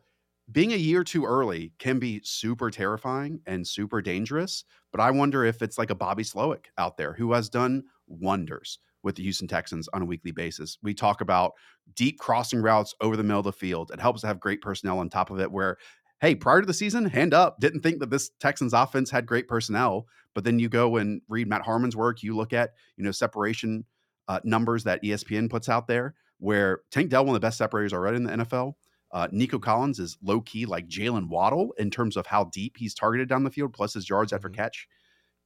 being 0.51 0.73
a 0.73 0.77
year 0.77 1.03
too 1.03 1.25
early 1.25 1.73
can 1.79 1.99
be 1.99 2.21
super 2.23 2.69
terrifying 2.69 3.41
and 3.45 3.67
super 3.67 4.01
dangerous. 4.01 4.63
But 4.91 5.01
I 5.01 5.11
wonder 5.11 5.43
if 5.43 5.61
it's 5.61 5.77
like 5.77 5.89
a 5.89 5.95
Bobby 5.95 6.23
Slowik 6.23 6.65
out 6.77 6.97
there 6.97 7.13
who 7.13 7.33
has 7.33 7.49
done 7.49 7.83
wonders 8.07 8.79
with 9.03 9.15
the 9.15 9.23
Houston 9.23 9.47
Texans 9.47 9.87
on 9.93 10.01
a 10.01 10.05
weekly 10.05 10.31
basis. 10.31 10.77
We 10.81 10.93
talk 10.93 11.21
about 11.21 11.53
deep 11.95 12.19
crossing 12.19 12.61
routes 12.61 12.93
over 13.01 13.15
the 13.15 13.23
middle 13.23 13.39
of 13.39 13.45
the 13.45 13.51
field. 13.51 13.91
It 13.91 13.99
helps 13.99 14.21
to 14.21 14.27
have 14.27 14.39
great 14.39 14.61
personnel 14.61 14.99
on 14.99 15.09
top 15.09 15.29
of 15.29 15.39
it 15.39 15.51
where 15.51 15.77
hey, 16.21 16.35
prior 16.35 16.61
to 16.61 16.67
the 16.67 16.73
season, 16.73 17.05
hand 17.05 17.33
up, 17.33 17.59
didn't 17.59 17.81
think 17.81 17.99
that 17.99 18.09
this 18.09 18.31
Texans 18.39 18.73
offense 18.73 19.11
had 19.11 19.25
great 19.25 19.47
personnel. 19.47 20.07
But 20.33 20.43
then 20.43 20.59
you 20.59 20.69
go 20.69 20.97
and 20.97 21.21
read 21.29 21.47
Matt 21.47 21.61
Harmon's 21.61 21.95
work, 21.95 22.23
you 22.23 22.35
look 22.35 22.53
at, 22.53 22.73
you 22.97 23.03
know, 23.03 23.11
separation 23.11 23.85
uh, 24.27 24.39
numbers 24.43 24.83
that 24.83 25.03
ESPN 25.03 25.49
puts 25.49 25.69
out 25.69 25.87
there, 25.87 26.15
where 26.39 26.81
Tank 26.91 27.09
Dell, 27.09 27.25
one 27.25 27.35
of 27.35 27.41
the 27.41 27.45
best 27.45 27.57
separators 27.57 27.93
already 27.93 28.17
in 28.17 28.23
the 28.23 28.31
NFL. 28.31 28.73
Uh, 29.11 29.27
Nico 29.31 29.59
Collins 29.59 29.99
is 29.99 30.17
low 30.21 30.41
key 30.41 30.65
like 30.65 30.87
Jaylen 30.87 31.29
Waddle 31.29 31.73
in 31.77 31.89
terms 31.89 32.17
of 32.17 32.25
how 32.25 32.45
deep 32.45 32.75
he's 32.77 32.93
targeted 32.93 33.29
down 33.29 33.43
the 33.43 33.49
field, 33.49 33.71
plus 33.71 33.93
his 33.93 34.09
yards 34.09 34.33
after 34.33 34.49
mm-hmm. 34.49 34.61
catch 34.61 34.87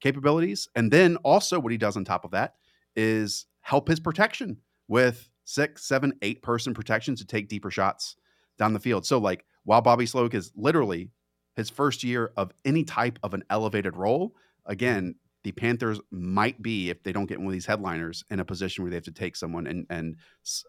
capabilities. 0.02 0.68
And 0.76 0.92
then 0.92 1.18
also 1.18 1.60
what 1.60 1.72
he 1.72 1.78
does 1.78 1.98
on 1.98 2.06
top 2.06 2.26
of 2.26 2.32
that 2.32 2.56
is 2.96 3.46
help 3.62 3.88
his 3.88 4.00
protection 4.00 4.58
with 4.88 5.30
six, 5.44 5.86
seven, 5.86 6.14
eight 6.22 6.42
person 6.42 6.74
protection 6.74 7.16
to 7.16 7.26
take 7.26 7.50
deeper 7.50 7.70
shots 7.70 8.16
down 8.58 8.74
the 8.74 8.80
field. 8.80 9.06
So 9.06 9.18
like 9.18 9.46
while 9.64 9.82
Bobby 9.82 10.06
Slowik 10.06 10.34
is 10.34 10.52
literally 10.56 11.12
his 11.56 11.70
first 11.70 12.04
year 12.04 12.32
of 12.38 12.52
any 12.66 12.84
type 12.84 13.20
of 13.24 13.34
an 13.34 13.44
elevated 13.50 13.96
role, 13.96 14.36
again, 14.66 15.16
the 15.44 15.52
Panthers 15.52 16.00
might 16.12 16.62
be, 16.62 16.90
if 16.90 17.04
they 17.04 17.12
don't 17.12 17.26
get 17.26 17.40
one 17.40 17.48
of 17.48 17.54
these 17.54 17.66
headliners, 17.66 18.24
in 18.30 18.40
a 18.40 18.46
position 18.46 18.84
where 18.84 18.90
they 18.90 18.98
have 18.98 19.06
to 19.06 19.12
take 19.12 19.36
someone 19.36 19.68
and 19.68 19.86
and 19.90 20.18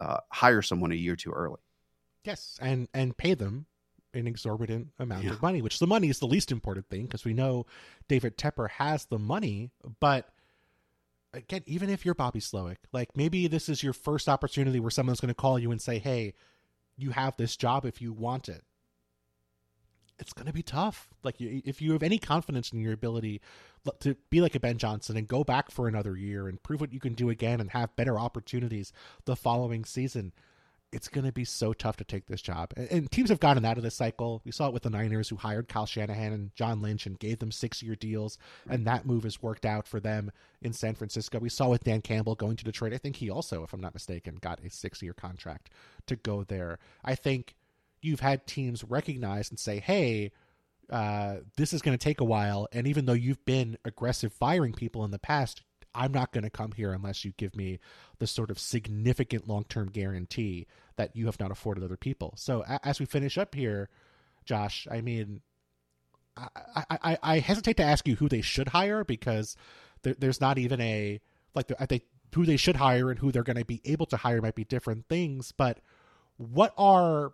uh, 0.00 0.18
hire 0.30 0.62
someone 0.62 0.92
a 0.92 0.96
year 0.96 1.16
too 1.16 1.32
early. 1.32 1.60
Yes, 2.24 2.58
and 2.60 2.88
and 2.94 3.16
pay 3.16 3.34
them 3.34 3.66
an 4.14 4.26
exorbitant 4.26 4.88
amount 4.98 5.24
yeah. 5.24 5.30
of 5.30 5.42
money, 5.42 5.62
which 5.62 5.78
the 5.78 5.86
money 5.86 6.08
is 6.08 6.18
the 6.18 6.26
least 6.26 6.50
important 6.52 6.88
thing 6.88 7.02
because 7.02 7.24
we 7.24 7.32
know 7.32 7.66
David 8.08 8.36
Tepper 8.36 8.68
has 8.70 9.06
the 9.06 9.18
money, 9.18 9.70
but 10.00 10.28
again, 11.32 11.62
even 11.66 11.90
if 11.90 12.04
you're 12.04 12.14
Bobby 12.14 12.40
Slowik, 12.40 12.76
like 12.92 13.16
maybe 13.16 13.46
this 13.46 13.68
is 13.68 13.82
your 13.82 13.92
first 13.92 14.28
opportunity 14.28 14.80
where 14.80 14.90
someone's 14.90 15.20
going 15.20 15.28
to 15.28 15.34
call 15.34 15.58
you 15.58 15.70
and 15.70 15.80
say, 15.80 15.98
"Hey, 15.98 16.34
you 16.96 17.10
have 17.10 17.36
this 17.36 17.56
job 17.56 17.84
if 17.84 18.00
you 18.00 18.12
want 18.12 18.48
it." 18.48 18.64
It's 20.20 20.32
going 20.32 20.46
to 20.46 20.52
be 20.52 20.62
tough. 20.62 21.08
Like 21.22 21.36
if 21.40 21.82
you 21.82 21.92
have 21.92 22.02
any 22.02 22.18
confidence 22.18 22.72
in 22.72 22.80
your 22.80 22.92
ability 22.92 23.40
to 24.00 24.14
be 24.28 24.40
like 24.40 24.54
a 24.54 24.60
Ben 24.60 24.78
Johnson 24.78 25.16
and 25.16 25.26
go 25.26 25.42
back 25.42 25.70
for 25.70 25.88
another 25.88 26.16
year 26.16 26.46
and 26.48 26.62
prove 26.62 26.80
what 26.80 26.92
you 26.92 27.00
can 27.00 27.14
do 27.14 27.30
again 27.30 27.60
and 27.60 27.70
have 27.70 27.96
better 27.96 28.18
opportunities 28.18 28.92
the 29.24 29.34
following 29.34 29.84
season, 29.84 30.32
it's 30.92 31.08
going 31.08 31.24
to 31.24 31.32
be 31.32 31.44
so 31.44 31.72
tough 31.72 31.96
to 31.96 32.04
take 32.04 32.26
this 32.26 32.42
job. 32.42 32.72
And, 32.76 33.10
teams 33.10 33.30
have 33.30 33.40
gotten 33.40 33.64
out 33.64 33.76
of 33.76 33.82
this 33.82 33.94
cycle. 33.94 34.42
We 34.44 34.52
saw 34.52 34.66
it 34.66 34.72
with 34.72 34.82
the 34.82 34.90
Niners, 34.90 35.28
who 35.28 35.36
hired 35.36 35.68
Kyle 35.68 35.86
Shanahan 35.86 36.32
and 36.32 36.54
John 36.54 36.82
Lynch 36.82 37.06
and 37.06 37.18
gave 37.18 37.38
them 37.38 37.52
six 37.52 37.82
year 37.82 37.94
deals, 37.94 38.38
and 38.68 38.86
that 38.86 39.06
move 39.06 39.22
has 39.24 39.42
worked 39.42 39.64
out 39.64 39.86
for 39.86 40.00
them 40.00 40.32
in 40.60 40.72
San 40.72 40.94
Francisco. 40.94 41.38
We 41.38 41.48
saw 41.48 41.68
with 41.68 41.84
Dan 41.84 42.02
Campbell 42.02 42.34
going 42.34 42.56
to 42.56 42.64
Detroit. 42.64 42.92
I 42.92 42.98
think 42.98 43.16
he 43.16 43.30
also, 43.30 43.62
if 43.62 43.72
I'm 43.72 43.80
not 43.80 43.94
mistaken, 43.94 44.36
got 44.40 44.60
a 44.64 44.70
six 44.70 45.00
year 45.00 45.12
contract 45.12 45.70
to 46.06 46.16
go 46.16 46.44
there. 46.44 46.78
I 47.04 47.14
think 47.14 47.54
you've 48.02 48.20
had 48.20 48.46
teams 48.46 48.84
recognize 48.84 49.50
and 49.50 49.58
say, 49.58 49.80
hey, 49.80 50.32
uh, 50.90 51.36
this 51.56 51.72
is 51.72 51.82
going 51.82 51.96
to 51.96 52.02
take 52.02 52.20
a 52.20 52.24
while. 52.24 52.68
And 52.72 52.86
even 52.86 53.06
though 53.06 53.12
you've 53.12 53.44
been 53.44 53.78
aggressive 53.84 54.32
firing 54.32 54.72
people 54.72 55.04
in 55.04 55.10
the 55.10 55.18
past, 55.18 55.62
I'm 55.94 56.12
not 56.12 56.32
going 56.32 56.44
to 56.44 56.50
come 56.50 56.72
here 56.72 56.92
unless 56.92 57.24
you 57.24 57.32
give 57.36 57.56
me 57.56 57.78
the 58.18 58.26
sort 58.26 58.50
of 58.50 58.58
significant 58.58 59.48
long 59.48 59.64
term 59.64 59.88
guarantee 59.88 60.66
that 60.96 61.16
you 61.16 61.26
have 61.26 61.40
not 61.40 61.50
afforded 61.50 61.84
other 61.84 61.96
people. 61.96 62.34
So 62.36 62.64
a- 62.68 62.80
as 62.86 63.00
we 63.00 63.06
finish 63.06 63.38
up 63.38 63.54
here, 63.54 63.88
Josh, 64.44 64.86
I 64.90 65.00
mean, 65.00 65.40
I, 66.36 66.84
I, 66.90 67.18
I 67.22 67.38
hesitate 67.40 67.76
to 67.78 67.82
ask 67.82 68.06
you 68.06 68.16
who 68.16 68.28
they 68.28 68.40
should 68.40 68.68
hire 68.68 69.04
because 69.04 69.56
there, 70.02 70.14
there's 70.18 70.40
not 70.40 70.58
even 70.58 70.80
a 70.80 71.20
like 71.54 71.70
I 71.78 71.86
think 71.86 72.04
who 72.34 72.46
they 72.46 72.56
should 72.56 72.76
hire 72.76 73.10
and 73.10 73.18
who 73.18 73.32
they're 73.32 73.42
going 73.42 73.58
to 73.58 73.64
be 73.64 73.80
able 73.84 74.06
to 74.06 74.16
hire 74.16 74.40
might 74.40 74.54
be 74.54 74.64
different 74.64 75.08
things. 75.08 75.52
But 75.52 75.80
what 76.36 76.72
are 76.78 77.32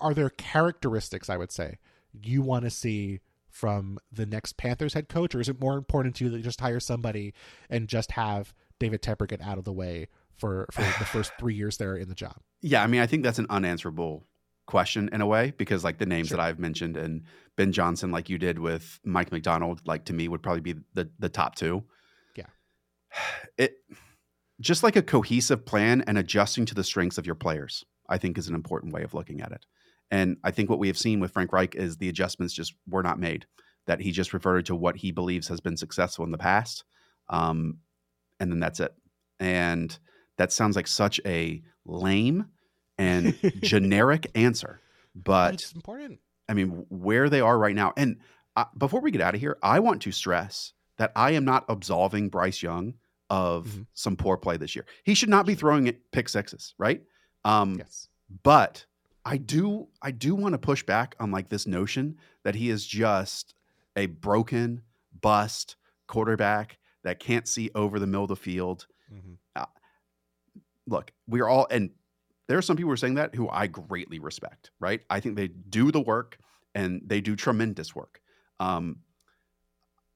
are 0.00 0.14
there 0.14 0.30
characteristics 0.30 1.28
I 1.28 1.36
would 1.36 1.52
say 1.52 1.78
you 2.12 2.42
want 2.42 2.64
to 2.64 2.70
see 2.70 3.20
from 3.54 3.98
the 4.10 4.26
next 4.26 4.56
Panthers 4.56 4.94
head 4.94 5.08
coach, 5.08 5.34
or 5.34 5.40
is 5.40 5.48
it 5.48 5.60
more 5.60 5.76
important 5.76 6.16
to 6.16 6.24
you 6.24 6.30
to 6.30 6.38
just 6.38 6.60
hire 6.60 6.80
somebody 6.80 7.32
and 7.70 7.88
just 7.88 8.12
have 8.12 8.52
David 8.80 9.00
Tepper 9.00 9.28
get 9.28 9.40
out 9.40 9.58
of 9.58 9.64
the 9.64 9.72
way 9.72 10.08
for 10.36 10.66
for 10.72 10.82
the 10.82 11.04
first 11.12 11.32
three 11.38 11.54
years 11.54 11.76
there 11.76 11.96
in 11.96 12.08
the 12.08 12.14
job? 12.14 12.36
Yeah, 12.60 12.82
I 12.82 12.86
mean, 12.86 13.00
I 13.00 13.06
think 13.06 13.22
that's 13.22 13.38
an 13.38 13.46
unanswerable 13.50 14.24
question 14.66 15.08
in 15.12 15.20
a 15.20 15.26
way 15.26 15.52
because 15.56 15.84
like 15.84 15.98
the 15.98 16.06
names 16.06 16.28
sure. 16.28 16.38
that 16.38 16.42
I've 16.42 16.58
mentioned 16.58 16.96
and 16.96 17.22
Ben 17.56 17.70
Johnson, 17.70 18.10
like 18.10 18.28
you 18.28 18.38
did 18.38 18.58
with 18.58 18.98
Mike 19.04 19.30
Macdonald, 19.30 19.82
like 19.86 20.06
to 20.06 20.12
me 20.12 20.26
would 20.26 20.42
probably 20.42 20.60
be 20.60 20.74
the 20.94 21.08
the 21.18 21.28
top 21.28 21.54
two. 21.54 21.84
Yeah, 22.34 22.46
it 23.58 23.76
just 24.60 24.82
like 24.82 24.96
a 24.96 25.02
cohesive 25.02 25.64
plan 25.64 26.02
and 26.06 26.18
adjusting 26.18 26.64
to 26.66 26.74
the 26.74 26.84
strengths 26.84 27.18
of 27.18 27.26
your 27.26 27.34
players. 27.36 27.84
I 28.08 28.18
think 28.18 28.38
is 28.38 28.48
an 28.48 28.54
important 28.54 28.92
way 28.92 29.02
of 29.02 29.14
looking 29.14 29.40
at 29.40 29.52
it. 29.52 29.66
And 30.10 30.36
I 30.44 30.50
think 30.50 30.70
what 30.70 30.78
we 30.78 30.88
have 30.88 30.98
seen 30.98 31.20
with 31.20 31.32
Frank 31.32 31.52
Reich 31.52 31.74
is 31.74 31.96
the 31.96 32.08
adjustments 32.08 32.54
just 32.54 32.74
were 32.88 33.02
not 33.02 33.18
made. 33.18 33.46
That 33.86 34.00
he 34.00 34.12
just 34.12 34.32
reverted 34.32 34.66
to 34.66 34.74
what 34.74 34.96
he 34.96 35.10
believes 35.10 35.48
has 35.48 35.60
been 35.60 35.76
successful 35.76 36.24
in 36.24 36.30
the 36.30 36.38
past, 36.38 36.84
um, 37.28 37.78
and 38.40 38.50
then 38.50 38.58
that's 38.58 38.80
it. 38.80 38.94
And 39.38 39.96
that 40.38 40.52
sounds 40.52 40.74
like 40.74 40.86
such 40.86 41.20
a 41.26 41.62
lame 41.84 42.46
and 42.96 43.36
generic 43.62 44.30
answer, 44.34 44.80
but 45.14 45.54
it's 45.54 45.72
important. 45.72 46.20
I 46.48 46.54
mean, 46.54 46.86
where 46.88 47.28
they 47.28 47.40
are 47.40 47.58
right 47.58 47.74
now. 47.74 47.92
And 47.96 48.18
uh, 48.56 48.64
before 48.76 49.00
we 49.00 49.10
get 49.10 49.20
out 49.20 49.34
of 49.34 49.40
here, 49.40 49.58
I 49.62 49.80
want 49.80 50.02
to 50.02 50.12
stress 50.12 50.72
that 50.98 51.12
I 51.16 51.32
am 51.32 51.44
not 51.44 51.64
absolving 51.68 52.28
Bryce 52.28 52.62
Young 52.62 52.94
of 53.30 53.66
mm-hmm. 53.66 53.82
some 53.94 54.16
poor 54.16 54.36
play 54.36 54.56
this 54.56 54.76
year. 54.76 54.86
He 55.04 55.14
should 55.14 55.28
not 55.28 55.46
be 55.46 55.54
throwing 55.54 55.92
pick 56.12 56.28
sixes, 56.28 56.74
right? 56.78 57.02
Um, 57.44 57.76
yes. 57.78 58.08
But 58.42 58.86
I 59.24 59.36
do 59.36 59.88
I 60.02 60.10
do 60.10 60.34
want 60.34 60.52
to 60.52 60.58
push 60.58 60.82
back 60.82 61.14
on 61.18 61.30
like 61.30 61.48
this 61.48 61.66
notion 61.66 62.18
that 62.42 62.54
he 62.54 62.70
is 62.70 62.86
just 62.86 63.54
a 63.96 64.06
broken 64.06 64.82
bust 65.20 65.76
quarterback 66.06 66.78
that 67.04 67.20
can't 67.20 67.46
see 67.48 67.70
over 67.74 67.98
the 67.98 68.06
middle 68.06 68.24
of 68.24 68.28
the 68.28 68.36
field. 68.36 68.86
Mm-hmm. 69.12 69.34
Uh, 69.56 69.66
look, 70.86 71.12
we're 71.26 71.48
all 71.48 71.66
and 71.70 71.90
there 72.46 72.58
are 72.58 72.62
some 72.62 72.76
people 72.76 72.88
who 72.88 72.94
are 72.94 72.98
saying 72.98 73.14
that 73.14 73.34
who 73.34 73.48
I 73.48 73.66
greatly 73.66 74.18
respect, 74.18 74.70
right? 74.78 75.00
I 75.08 75.20
think 75.20 75.36
they 75.36 75.48
do 75.48 75.90
the 75.90 76.00
work 76.00 76.38
and 76.74 77.00
they 77.06 77.20
do 77.20 77.36
tremendous 77.36 77.94
work. 77.94 78.20
Um, 78.60 78.98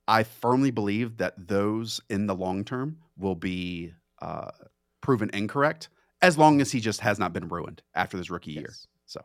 I 0.06 0.22
firmly 0.24 0.70
believe 0.70 1.18
that 1.18 1.48
those 1.48 2.00
in 2.10 2.26
the 2.26 2.34
long 2.34 2.64
term 2.64 2.98
will 3.16 3.34
be 3.34 3.92
uh, 4.20 4.50
proven 5.00 5.30
incorrect 5.32 5.88
as 6.20 6.38
long 6.38 6.60
as 6.60 6.72
he 6.72 6.80
just 6.80 7.00
has 7.00 7.18
not 7.18 7.32
been 7.32 7.48
ruined 7.48 7.82
after 7.94 8.16
this 8.16 8.30
rookie 8.30 8.52
yes. 8.52 8.60
year. 8.60 8.74
So, 9.06 9.24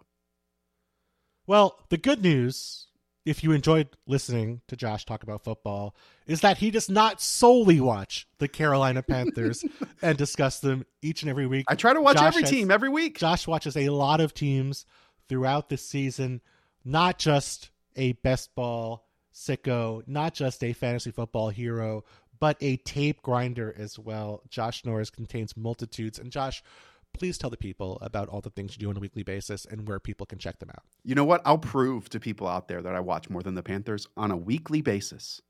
well, 1.48 1.80
the 1.90 1.98
good 1.98 2.22
news, 2.22 2.88
if 3.26 3.44
you 3.44 3.52
enjoyed 3.52 3.90
listening 4.08 4.62
to 4.68 4.76
Josh 4.76 5.06
talk 5.06 5.24
about 5.24 5.44
football, 5.44 5.96
is 6.28 6.42
that 6.42 6.58
he 6.58 6.72
does 6.72 6.90
not 6.90 7.22
solely 7.22 7.80
watch 7.80 8.28
the 8.38 8.48
Carolina 8.48 9.02
Panthers 9.08 9.66
and 10.02 10.18
discuss 10.18 10.60
them 10.60 10.86
each 11.02 11.22
and 11.24 11.30
every 11.30 11.48
week. 11.48 11.66
I 11.68 11.76
try 11.76 11.94
to 11.94 12.02
watch 12.02 12.18
Josh 12.18 12.28
every 12.28 12.42
has, 12.42 12.50
team 12.50 12.72
every 12.72 12.90
week. 12.90 13.18
Josh 13.18 13.48
watches 13.48 13.76
a 13.76 13.90
lot 13.90 14.22
of 14.22 14.34
teams 14.34 14.86
throughout 15.28 15.70
the 15.70 15.78
season, 15.78 16.42
not 16.86 17.18
just 17.18 17.72
a 17.96 18.14
best 18.14 18.56
ball 18.56 19.08
sicko, 19.34 20.08
not 20.08 20.34
just 20.34 20.64
a 20.64 20.74
fantasy 20.74 21.12
football 21.12 21.50
hero, 21.50 22.04
but 22.44 22.58
a 22.60 22.76
tape 22.76 23.22
grinder 23.22 23.74
as 23.78 23.98
well. 23.98 24.42
Josh 24.50 24.84
Norris 24.84 25.10
contains 25.10 25.56
multitudes. 25.56 26.20
And 26.20 26.30
Josh, 26.30 26.62
please 27.14 27.38
tell 27.38 27.50
the 27.50 27.56
people 27.56 27.98
about 28.02 28.28
all 28.28 28.42
the 28.42 28.50
things 28.50 28.76
you 28.76 28.82
do 28.82 28.90
on 28.90 28.98
a 28.98 29.00
weekly 29.00 29.24
basis 29.24 29.64
and 29.64 29.88
where 29.88 29.98
people 29.98 30.26
can 30.26 30.40
check 30.40 30.60
them 30.60 30.70
out. 30.70 30.84
You 31.06 31.16
know 31.16 31.24
what? 31.24 31.42
I'll 31.46 31.58
prove 31.58 32.10
to 32.10 32.20
people 32.20 32.46
out 32.46 32.68
there 32.68 32.82
that 32.82 32.96
I 32.96 33.00
watch 33.00 33.30
more 33.30 33.42
than 33.42 33.56
the 33.56 33.64
Panthers 33.64 34.10
on 34.18 34.30
a 34.30 34.36
weekly 34.36 34.82
basis. 34.82 35.42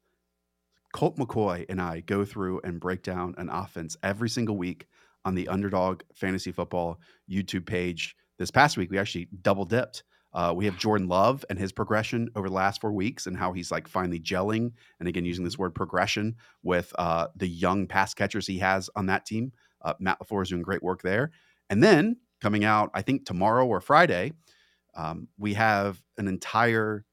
Colt 0.93 1.17
McCoy 1.17 1.65
and 1.67 1.81
I 1.81 2.01
go 2.01 2.25
through 2.25 2.61
and 2.63 2.79
break 2.79 3.01
down 3.01 3.33
an 3.39 3.49
offense 3.49 3.97
every 4.03 4.29
single 4.29 4.55
week 4.55 4.85
on 5.25 5.33
the 5.33 5.47
Underdog 5.47 6.01
Fantasy 6.13 6.51
Football 6.51 6.99
YouTube 7.27 7.65
page. 7.65 8.15
This 8.37 8.51
past 8.51 8.77
week, 8.77 8.91
we 8.91 8.99
actually 8.99 9.29
double 9.41 9.65
dipped. 9.65 10.03
Uh, 10.33 10.53
we 10.55 10.65
have 10.65 10.77
Jordan 10.77 11.07
Love 11.07 11.45
and 11.49 11.59
his 11.59 11.71
progression 11.71 12.29
over 12.35 12.49
the 12.49 12.55
last 12.55 12.81
four 12.81 12.91
weeks 12.91 13.27
and 13.27 13.37
how 13.37 13.53
he's 13.53 13.71
like 13.71 13.87
finally 13.87 14.19
gelling. 14.19 14.71
And 14.99 15.07
again, 15.07 15.25
using 15.25 15.43
this 15.45 15.57
word 15.57 15.75
progression 15.75 16.35
with 16.63 16.93
uh, 16.97 17.27
the 17.35 17.47
young 17.47 17.87
pass 17.87 18.13
catchers 18.13 18.47
he 18.47 18.59
has 18.59 18.89
on 18.95 19.05
that 19.07 19.25
team. 19.25 19.51
Uh, 19.81 19.93
Matt 19.99 20.19
LaFleur 20.19 20.43
is 20.43 20.49
doing 20.49 20.63
great 20.63 20.81
work 20.81 21.01
there. 21.01 21.31
And 21.69 21.83
then 21.83 22.17
coming 22.41 22.65
out, 22.65 22.89
I 22.93 23.01
think 23.01 23.25
tomorrow 23.25 23.65
or 23.65 23.79
Friday, 23.79 24.33
um, 24.95 25.27
we 25.37 25.53
have 25.53 26.01
an 26.17 26.27
entire 26.27 27.05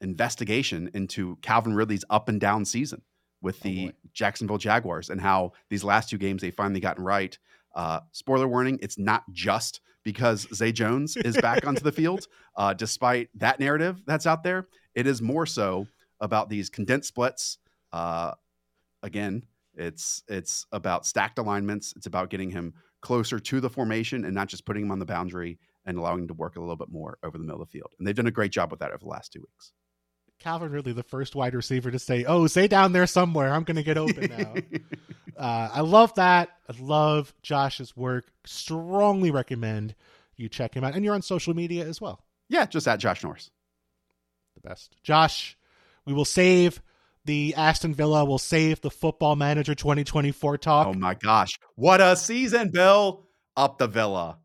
investigation 0.00 0.90
into 0.94 1.36
Calvin 1.42 1.74
Ridley's 1.74 2.04
up 2.10 2.28
and 2.28 2.40
down 2.40 2.64
season 2.64 3.02
with 3.40 3.56
oh, 3.56 3.68
the 3.68 3.90
oh 3.92 4.08
Jacksonville 4.12 4.58
Jaguars 4.58 5.10
and 5.10 5.20
how 5.20 5.52
these 5.70 5.84
last 5.84 6.10
two 6.10 6.18
games 6.18 6.42
they 6.42 6.50
finally 6.50 6.80
gotten 6.80 7.04
right. 7.04 7.38
Uh, 7.74 8.00
spoiler 8.12 8.48
warning: 8.48 8.78
it's 8.82 8.98
not 8.98 9.24
just 9.32 9.80
because 10.04 10.46
Zay 10.54 10.72
Jones 10.72 11.16
is 11.16 11.36
back 11.36 11.66
onto 11.66 11.82
the 11.82 11.92
field, 11.92 12.26
uh, 12.56 12.74
despite 12.74 13.30
that 13.34 13.58
narrative 13.58 14.02
that's 14.06 14.26
out 14.26 14.42
there. 14.42 14.68
It 14.94 15.06
is 15.06 15.22
more 15.22 15.46
so 15.46 15.86
about 16.20 16.48
these 16.48 16.70
condensed 16.70 17.08
splits. 17.08 17.58
Uh, 17.92 18.32
again, 19.02 19.44
it's 19.74 20.22
it's 20.28 20.66
about 20.72 21.06
stacked 21.06 21.38
alignments. 21.38 21.94
It's 21.96 22.06
about 22.06 22.30
getting 22.30 22.50
him 22.50 22.74
closer 23.00 23.38
to 23.38 23.60
the 23.60 23.70
formation 23.70 24.24
and 24.24 24.34
not 24.34 24.48
just 24.48 24.64
putting 24.64 24.84
him 24.84 24.90
on 24.90 24.98
the 24.98 25.06
boundary 25.06 25.58
and 25.84 25.98
allowing 25.98 26.20
him 26.20 26.28
to 26.28 26.34
work 26.34 26.56
a 26.56 26.60
little 26.60 26.76
bit 26.76 26.88
more 26.88 27.18
over 27.22 27.36
the 27.36 27.44
middle 27.44 27.60
of 27.60 27.68
the 27.68 27.72
field. 27.72 27.92
And 27.98 28.06
they've 28.06 28.14
done 28.14 28.26
a 28.26 28.32
great 28.32 28.50
job 28.52 28.70
with 28.70 28.80
that 28.80 28.90
over 28.90 29.00
the 29.00 29.06
last 29.06 29.32
two 29.32 29.40
weeks. 29.40 29.72
Calvin 30.44 30.70
Ridley, 30.70 30.92
the 30.92 31.02
first 31.02 31.34
wide 31.34 31.54
receiver 31.54 31.90
to 31.90 31.98
say, 31.98 32.24
"Oh, 32.24 32.46
stay 32.46 32.68
down 32.68 32.92
there 32.92 33.06
somewhere. 33.06 33.50
I'm 33.50 33.64
going 33.64 33.76
to 33.76 33.82
get 33.82 33.96
open 33.96 34.30
now." 34.30 34.54
uh, 35.42 35.70
I 35.72 35.80
love 35.80 36.14
that. 36.16 36.50
I 36.68 36.74
love 36.78 37.32
Josh's 37.42 37.96
work. 37.96 38.26
Strongly 38.44 39.30
recommend 39.30 39.94
you 40.36 40.50
check 40.50 40.74
him 40.74 40.84
out, 40.84 40.94
and 40.94 41.02
you're 41.02 41.14
on 41.14 41.22
social 41.22 41.54
media 41.54 41.86
as 41.86 41.98
well. 41.98 42.20
Yeah, 42.50 42.66
just 42.66 42.86
at 42.86 43.00
Josh 43.00 43.24
Norris. 43.24 43.50
The 44.56 44.68
best, 44.68 44.96
Josh. 45.02 45.56
We 46.04 46.12
will 46.12 46.26
save 46.26 46.82
the 47.24 47.54
Aston 47.56 47.94
Villa 47.94 48.26
We'll 48.26 48.36
save 48.36 48.82
the 48.82 48.90
Football 48.90 49.36
Manager 49.36 49.74
2024 49.74 50.58
talk. 50.58 50.86
Oh 50.88 50.92
my 50.92 51.14
gosh. 51.14 51.58
What 51.74 52.02
a 52.02 52.16
season, 52.16 52.68
Bill. 52.68 53.26
Up 53.56 53.78
the 53.78 53.86
Villa. 53.86 54.36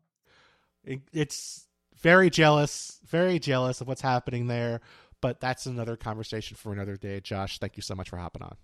It, 0.82 1.02
it's 1.12 1.66
very 2.00 2.30
jealous, 2.30 2.98
very 3.06 3.38
jealous 3.38 3.82
of 3.82 3.88
what's 3.88 4.00
happening 4.00 4.46
there. 4.46 4.80
But 5.20 5.40
that's 5.40 5.66
another 5.66 5.96
conversation 5.96 6.56
for 6.56 6.72
another 6.72 6.96
day. 6.96 7.20
Josh, 7.20 7.58
thank 7.58 7.76
you 7.76 7.82
so 7.82 7.94
much 7.94 8.08
for 8.08 8.16
hopping 8.16 8.42
on. 8.42 8.56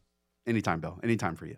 Anytime, 0.46 0.80
Bill. 0.80 0.98
Anytime 1.02 1.36
for 1.36 1.46
you. 1.46 1.56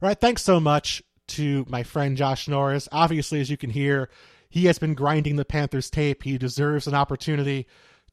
All 0.00 0.08
right. 0.08 0.20
Thanks 0.20 0.42
so 0.42 0.58
much 0.58 1.02
to 1.28 1.64
my 1.68 1.82
friend 1.82 2.16
Josh 2.16 2.48
Norris. 2.48 2.88
Obviously, 2.90 3.40
as 3.40 3.50
you 3.50 3.56
can 3.56 3.70
hear, 3.70 4.08
he 4.48 4.66
has 4.66 4.78
been 4.78 4.94
grinding 4.94 5.36
the 5.36 5.44
Panthers 5.44 5.90
tape. 5.90 6.24
He 6.24 6.38
deserves 6.38 6.86
an 6.86 6.94
opportunity 6.94 7.66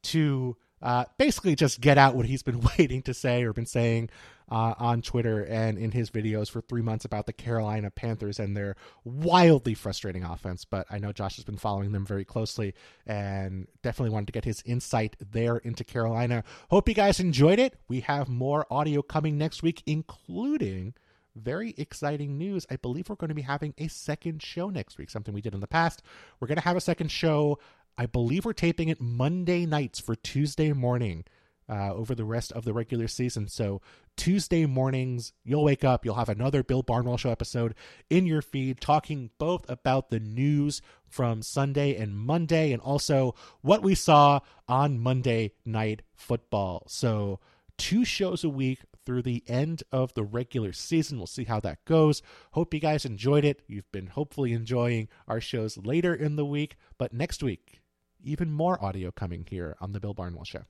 to 0.03 0.55
uh, 0.81 1.05
basically 1.17 1.55
just 1.55 1.81
get 1.81 1.97
out 1.97 2.15
what 2.15 2.25
he's 2.25 2.43
been 2.43 2.61
waiting 2.77 3.01
to 3.03 3.13
say 3.13 3.43
or 3.43 3.53
been 3.53 3.65
saying 3.65 4.09
uh, 4.51 4.73
on 4.77 5.01
Twitter 5.01 5.43
and 5.43 5.77
in 5.77 5.91
his 5.91 6.09
videos 6.09 6.49
for 6.49 6.61
three 6.61 6.81
months 6.81 7.05
about 7.05 7.25
the 7.25 7.33
Carolina 7.33 7.91
Panthers 7.91 8.39
and 8.39 8.57
their 8.57 8.75
wildly 9.03 9.73
frustrating 9.73 10.23
offense. 10.23 10.65
But 10.65 10.87
I 10.89 10.99
know 10.99 11.11
Josh 11.11 11.35
has 11.35 11.45
been 11.45 11.57
following 11.57 11.91
them 11.91 12.05
very 12.05 12.25
closely 12.25 12.73
and 13.05 13.67
definitely 13.83 14.11
wanted 14.11 14.27
to 14.27 14.33
get 14.33 14.45
his 14.45 14.63
insight 14.65 15.15
there 15.19 15.57
into 15.57 15.83
Carolina. 15.83 16.43
Hope 16.69 16.89
you 16.89 16.95
guys 16.95 17.19
enjoyed 17.19 17.59
it. 17.59 17.75
We 17.87 18.01
have 18.01 18.27
more 18.27 18.65
audio 18.71 19.01
coming 19.01 19.37
next 19.37 19.61
week, 19.61 19.83
including 19.85 20.95
very 21.35 21.73
exciting 21.77 22.37
news. 22.37 22.65
I 22.69 22.75
believe 22.75 23.09
we're 23.09 23.15
going 23.15 23.29
to 23.29 23.35
be 23.35 23.41
having 23.43 23.73
a 23.77 23.87
second 23.87 24.41
show 24.41 24.69
next 24.69 24.97
week, 24.97 25.09
something 25.09 25.33
we 25.33 25.41
did 25.41 25.53
in 25.53 25.59
the 25.59 25.67
past. 25.67 26.01
We're 26.39 26.47
going 26.47 26.57
to 26.57 26.63
have 26.63 26.75
a 26.75 26.81
second 26.81 27.09
show. 27.09 27.59
I 27.99 28.05
believe 28.05 28.45
we're 28.45 28.53
taping 28.53 28.87
it 28.87 29.01
Monday 29.01 29.65
nights 29.65 29.99
for 29.99 30.15
Tuesday 30.15 30.71
morning 30.71 31.25
uh, 31.67 31.93
over 31.93 32.15
the 32.15 32.23
rest 32.23 32.53
of 32.53 32.63
the 32.63 32.71
regular 32.71 33.09
season. 33.09 33.49
So 33.49 33.81
Tuesday 34.15 34.65
mornings, 34.65 35.33
you'll 35.43 35.65
wake 35.65 35.83
up, 35.83 36.05
you'll 36.05 36.15
have 36.15 36.29
another 36.29 36.63
Bill 36.63 36.81
Barnwell 36.81 37.17
Show 37.17 37.29
episode 37.29 37.75
in 38.09 38.25
your 38.25 38.41
feed 38.41 38.79
talking 38.79 39.31
both 39.37 39.69
about 39.69 40.11
the 40.11 40.19
news 40.21 40.81
from 41.09 41.41
Sunday 41.41 41.93
and 41.93 42.15
Monday 42.15 42.71
and 42.71 42.81
also 42.81 43.35
what 43.59 43.83
we 43.83 43.95
saw 43.95 44.39
on 44.65 44.97
Monday 44.97 45.51
Night 45.65 46.01
Football. 46.15 46.83
So, 46.87 47.41
two 47.77 48.05
shows 48.05 48.45
a 48.45 48.49
week 48.49 48.79
through 49.05 49.23
the 49.23 49.43
end 49.45 49.83
of 49.91 50.13
the 50.13 50.23
regular 50.23 50.71
season. 50.71 51.17
We'll 51.17 51.27
see 51.27 51.43
how 51.43 51.59
that 51.61 51.83
goes. 51.83 52.21
Hope 52.51 52.73
you 52.73 52.79
guys 52.79 53.03
enjoyed 53.03 53.43
it. 53.43 53.61
You've 53.67 53.91
been 53.91 54.07
hopefully 54.07 54.53
enjoying 54.53 55.09
our 55.27 55.41
shows 55.41 55.77
later 55.77 56.15
in 56.15 56.37
the 56.37 56.45
week, 56.45 56.77
but 56.97 57.11
next 57.11 57.43
week, 57.43 57.78
even 58.23 58.51
more 58.51 58.83
audio 58.83 59.11
coming 59.11 59.45
here 59.49 59.75
on 59.79 59.91
The 59.91 59.99
Bill 59.99 60.13
Barnwell 60.13 60.45
Show. 60.45 60.65